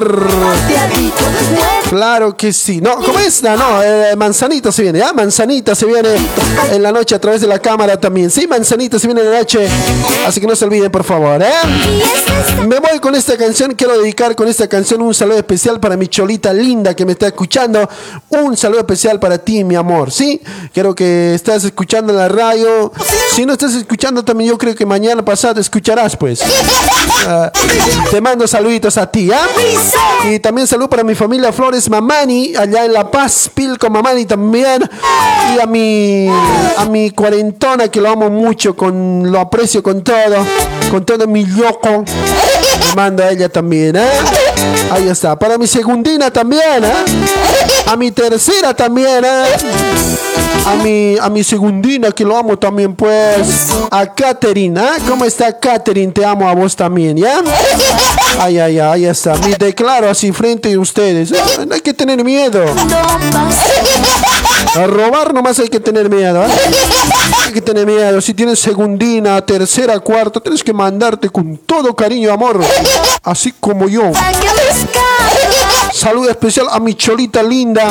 Claro 1.89 2.36
que 2.36 2.52
sí. 2.52 2.81
No, 2.81 2.94
¿cómo 2.94 3.19
es? 3.19 3.43
No, 3.43 3.56
no, 3.56 3.82
eh, 3.82 4.14
Manzanita 4.16 4.70
se 4.70 4.82
viene, 4.82 5.02
¿ah? 5.02 5.12
Manzanita 5.12 5.74
se 5.74 5.85
viene 5.85 6.10
en 6.70 6.81
la 6.81 6.93
noche 6.93 7.16
a 7.16 7.20
través 7.20 7.40
de 7.40 7.48
la 7.48 7.59
cámara 7.59 7.98
también. 7.98 8.31
Sí, 8.31 8.47
Manzanita 8.47 9.01
se 9.01 9.09
viene 9.09 9.23
en 9.23 9.32
la 9.32 9.39
noche. 9.40 9.66
Así 10.24 10.40
que 10.40 10.47
no 10.47 10.55
se 10.55 10.64
olviden, 10.64 10.93
por 10.93 11.02
favor, 11.02 11.43
¿eh? 11.43 11.51
Me 12.69 12.78
voy 12.78 13.01
con 13.01 13.16
esta 13.16 13.36
canción. 13.36 13.74
Quiero 13.74 13.98
dedicar 13.98 14.36
con 14.36 14.47
esta 14.47 14.69
canción 14.69 15.02
un 15.02 15.12
saludo 15.12 15.39
especial 15.39 15.81
para 15.81 15.97
mi 15.97 16.06
cholita 16.06 16.52
linda 16.52 16.94
que 16.94 17.05
me 17.05 17.12
está 17.12 17.27
escuchando. 17.27 17.89
Un 18.28 18.56
saludo 18.56 18.78
especial 18.78 19.19
para 19.19 19.39
ti, 19.39 19.64
mi 19.64 19.74
amor, 19.74 20.12
¿sí? 20.12 20.40
Quiero 20.73 20.94
que 20.94 21.35
estás 21.35 21.64
escuchando 21.64 22.12
la 22.12 22.28
radio. 22.28 22.93
Si 23.35 23.44
no 23.44 23.55
estás 23.55 23.74
escuchando 23.74 24.24
también, 24.24 24.51
yo 24.51 24.56
creo 24.56 24.77
que 24.77 24.86
mañana 24.86 25.24
pasado 25.33 25.61
escucharás, 25.61 26.15
pues. 26.15 26.43
Ah, 27.25 27.53
te 28.11 28.21
mando 28.21 28.49
saluditos 28.49 28.99
a 28.99 29.07
ti, 29.07 29.31
¿ah? 29.33 29.47
Y 30.29 30.41
también 30.41 30.67
salud 30.67 30.89
para 30.89 31.05
mi 31.05 31.15
familia 31.15 31.53
Flores 31.53 31.89
Mamani, 31.89 32.55
allá 32.57 32.85
en 32.85 32.93
La 32.93 33.09
Paz, 33.09 33.49
Pilco 33.55 33.89
Mamani 33.89 34.25
también. 34.25 34.83
Y 35.55 35.61
a 35.61 35.67
mi, 35.67 36.27
a 36.29 36.85
mi 36.87 37.11
cuarentona, 37.13 37.89
que 37.89 38.01
lo 38.01 38.11
amo 38.11 38.29
mucho, 38.29 38.75
con, 38.77 39.31
lo 39.31 39.39
aprecio 39.39 39.85
con 39.85 40.03
todo, 40.03 40.45
con 40.91 41.05
todo 41.05 41.29
mi 41.29 41.45
loco. 41.47 42.05
Le 42.81 42.94
mando 42.94 43.23
ella 43.28 43.49
también, 43.49 43.97
¿eh? 43.97 44.09
Ahí 44.90 45.09
está. 45.09 45.39
Para 45.39 45.59
mi 45.59 45.66
segundina 45.66 46.31
también, 46.31 46.85
¿eh? 46.85 47.05
A 47.86 47.97
mi 47.97 48.11
tercera 48.11 48.74
también, 48.74 49.24
¿eh? 49.24 49.44
A 50.66 50.74
mi, 50.77 51.16
a 51.20 51.28
mi 51.28 51.43
segundina, 51.43 52.12
que 52.12 52.24
lo 52.24 52.36
amo 52.36 52.59
también, 52.59 52.94
pues. 52.94 53.69
A 53.90 54.07
Katherine, 54.07 54.81
¿eh? 54.81 55.03
¿Cómo 55.09 55.24
está 55.24 55.59
Katherine? 55.59 56.12
Te 56.12 56.24
amo 56.24 56.49
a 56.49 56.55
vos 56.55 56.77
también, 56.77 57.16
¿ya? 57.16 57.43
Ay, 58.39 58.59
ay, 58.59 58.78
ay, 58.78 58.78
ahí 58.78 59.07
está. 59.07 59.35
Me 59.36 59.55
declaro 59.57 60.09
así 60.09 60.32
frente 60.32 60.73
a 60.73 60.78
ustedes. 60.78 61.32
No 61.66 61.74
hay 61.74 61.81
que 61.81 61.93
tener 61.94 62.23
miedo. 62.24 62.65
A 64.74 64.86
robar 64.86 65.35
nomás 65.35 65.59
hay 65.59 65.69
que 65.69 65.81
tener 65.81 66.09
miedo. 66.09 66.44
¿eh? 66.44 66.49
Hay 67.44 67.53
que 67.53 67.61
tener 67.61 67.86
miedo. 67.86 68.20
Si 68.20 68.35
tienes 68.35 68.59
segundina, 68.59 69.40
tercera, 69.44 69.99
cuarta, 70.01 70.40
tienes 70.40 70.62
que 70.62 70.73
mandarte 70.73 71.28
con 71.28 71.57
todo 71.59 71.94
cariño 71.94 72.28
y 72.28 72.32
amor. 72.32 72.61
Así 73.23 73.53
como 73.61 73.89
yo. 73.89 74.11
saludo 75.93 76.31
especial 76.31 76.66
a 76.70 76.81
mi 76.81 76.94
cholita 76.94 77.43
linda. 77.43 77.86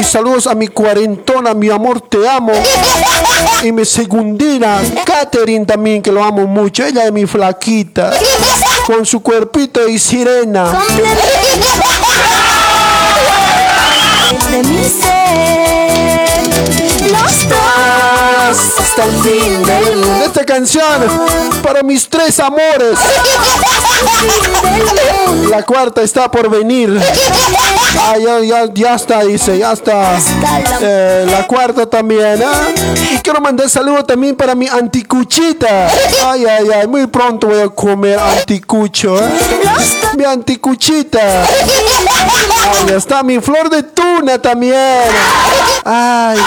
Y 0.00 0.04
saludos 0.04 0.46
a 0.46 0.54
mi 0.54 0.68
cuarentona, 0.68 1.54
mi 1.54 1.70
amor, 1.70 2.00
te 2.00 2.28
amo. 2.28 2.52
Y 3.62 3.72
mi 3.72 3.84
segundina, 3.84 4.80
Katherine 5.04 5.64
también, 5.64 6.02
que 6.02 6.12
lo 6.12 6.22
amo 6.22 6.46
mucho. 6.46 6.84
Ella 6.84 7.04
es 7.06 7.12
mi 7.12 7.26
flaquita. 7.26 8.12
Con 8.86 9.06
su 9.06 9.20
cuerpito 9.20 9.88
y 9.88 9.98
sirena. 9.98 10.70
de 14.50 14.62
mi 14.62 14.84
ser. 14.84 15.24
Los 17.10 17.63
hasta 18.78 19.04
el 19.04 19.12
fin 19.22 19.62
del 19.62 19.96
mundo. 19.96 20.24
Esta 20.24 20.44
canción 20.44 20.84
para 21.62 21.82
mis 21.82 22.08
tres 22.08 22.38
amores. 22.40 22.98
La 25.48 25.62
cuarta 25.62 26.02
está 26.02 26.30
por 26.30 26.48
venir. 26.48 27.00
Ah, 27.98 28.16
ya, 28.18 28.40
ya, 28.40 28.72
ya 28.72 28.94
está, 28.94 29.20
dice, 29.24 29.58
ya 29.58 29.72
está. 29.72 30.18
Eh, 30.80 31.26
la 31.30 31.46
cuarta 31.46 31.86
también. 31.86 32.42
Y 33.12 33.18
quiero 33.18 33.40
mandar 33.40 33.68
saludo 33.68 34.04
también 34.04 34.36
para 34.36 34.54
mi 34.54 34.66
anticuchita. 34.68 35.88
Ay, 36.26 36.44
ay, 36.44 36.68
ay, 36.80 36.86
muy 36.86 37.06
pronto 37.06 37.48
voy 37.48 37.60
a 37.60 37.68
comer 37.68 38.18
anticucho. 38.18 39.18
¿eh? 39.18 39.28
Mi 40.16 40.24
anticuchita. 40.24 41.44
Ahí 41.44 42.94
está 42.94 43.22
mi 43.22 43.40
flor 43.40 43.70
de 43.70 43.82
tuna 43.82 44.40
también. 44.40 45.02
Ay, 45.84 46.38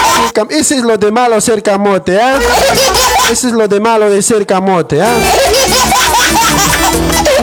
ese 0.50 0.76
es 0.76 0.82
lo 0.82 0.96
de 0.96 1.10
malo 1.10 1.40
ser 1.40 1.62
camote, 1.98 2.16
¿eh? 2.20 2.38
Ese 3.30 3.48
es 3.48 3.52
lo 3.52 3.68
de 3.68 3.80
malo 3.80 4.08
de 4.10 4.22
ser 4.22 4.46
camote, 4.46 4.98
¿eh? 4.98 5.04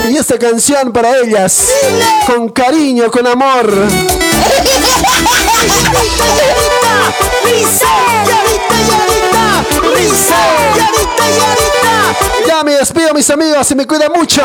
Y 0.10 0.18
esta 0.18 0.38
canción 0.38 0.91
para 0.94 1.18
ellas, 1.18 1.68
con 2.27 2.49
cariño, 2.49 3.10
con 3.10 3.26
amor. 3.26 3.73
Ya 12.47 12.63
me 12.63 12.73
despido, 12.73 13.13
mis 13.13 13.29
amigos. 13.29 13.67
Se 13.67 13.75
me 13.75 13.85
cuidan 13.85 14.11
mucho. 14.15 14.41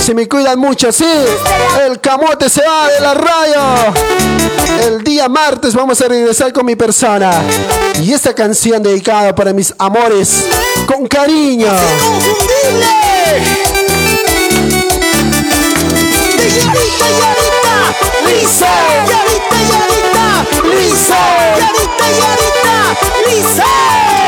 Se 0.00 0.14
me 0.14 0.28
cuidan 0.28 0.58
mucho, 0.58 0.92
sí. 0.92 1.04
El 1.86 2.00
camote 2.00 2.48
se 2.48 2.62
va 2.62 2.88
de 2.88 3.00
la 3.00 3.14
radio. 3.14 3.94
El 4.86 5.02
día 5.02 5.28
martes 5.28 5.74
vamos 5.74 6.00
a 6.00 6.08
regresar 6.08 6.52
con 6.52 6.66
mi 6.66 6.76
persona. 6.76 7.32
Y 8.00 8.12
esta 8.12 8.34
canción 8.34 8.82
dedicada 8.82 9.34
para 9.34 9.52
mis 9.52 9.74
amores. 9.78 10.44
Con 10.86 11.06
cariño. 11.06 11.72
Lisa, 18.26 18.70
Yarita, 19.08 19.56
Yarita, 19.70 20.46
Lisa, 20.64 21.12
Yarita, 21.58 22.06
Yarita, 22.18 22.76
Lisa. 23.28 23.64
Y 23.64 23.70
los 23.70 23.70
dulces 23.72 23.90
del 23.94 24.08
amor. 24.08 24.21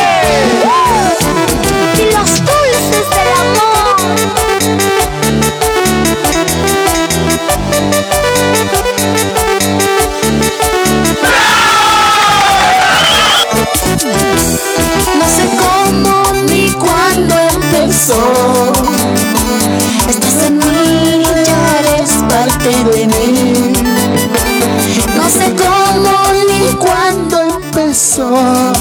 No 25.16 25.30
sé 25.30 25.54
cómo 25.56 26.32
ni 26.48 26.72
cuándo 26.74 27.40
empezó. 27.40 28.72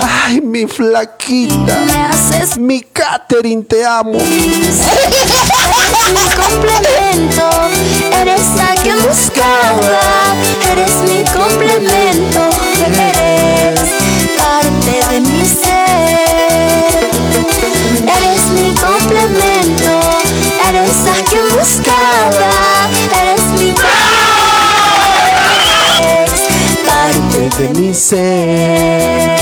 Ay, 0.00 0.40
mi 0.40 0.66
flaquita. 0.66 1.78
Me 1.86 1.92
haces 2.04 2.58
Mi 2.58 2.80
Katherine, 2.82 3.62
te 3.64 3.84
amo. 3.84 4.18
Eres 4.18 4.84
mi 6.12 6.26
complemento, 6.34 7.48
eres 8.12 8.46
a 8.60 8.74
quien 8.82 8.96
buscaba. 9.02 10.34
Eres 10.70 10.94
mi 11.08 11.24
complemento, 11.24 12.40
eres 12.96 13.80
parte 14.36 14.94
de 15.12 15.20
mi 15.20 15.44
ser. 15.46 17.10
Eres 18.16 18.42
mi 18.50 18.74
complemento, 18.74 19.92
eres 20.68 20.98
a 21.06 21.24
quien 21.24 21.48
buscaba. 21.56 22.50
Eres 23.20 23.44
mi 23.60 23.74
Parte 26.86 27.40
de 27.58 27.68
mi 27.80 27.94
ser. 27.94 29.35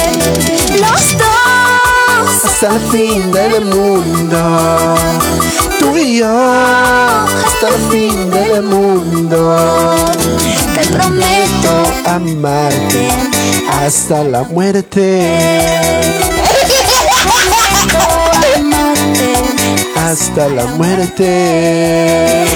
Hasta 2.65 2.77
el 2.77 2.91
fin 2.93 3.31
del 3.31 3.65
mundo. 3.67 4.95
Tú 5.79 5.99
y 5.99 6.21
yo. 6.21 6.27
Hasta 6.27 7.69
el 7.69 7.75
fin 7.91 8.31
del 8.31 8.63
mundo. 8.63 9.95
te 10.75 10.87
prometo 10.87 11.85
Amarte 12.07 13.09
hasta 13.71 14.25
la 14.25 14.45
muerte. 14.45 15.69
amarte. 18.57 19.35
Hasta 19.95 20.49
la 20.49 20.65
muerte. 20.65 22.47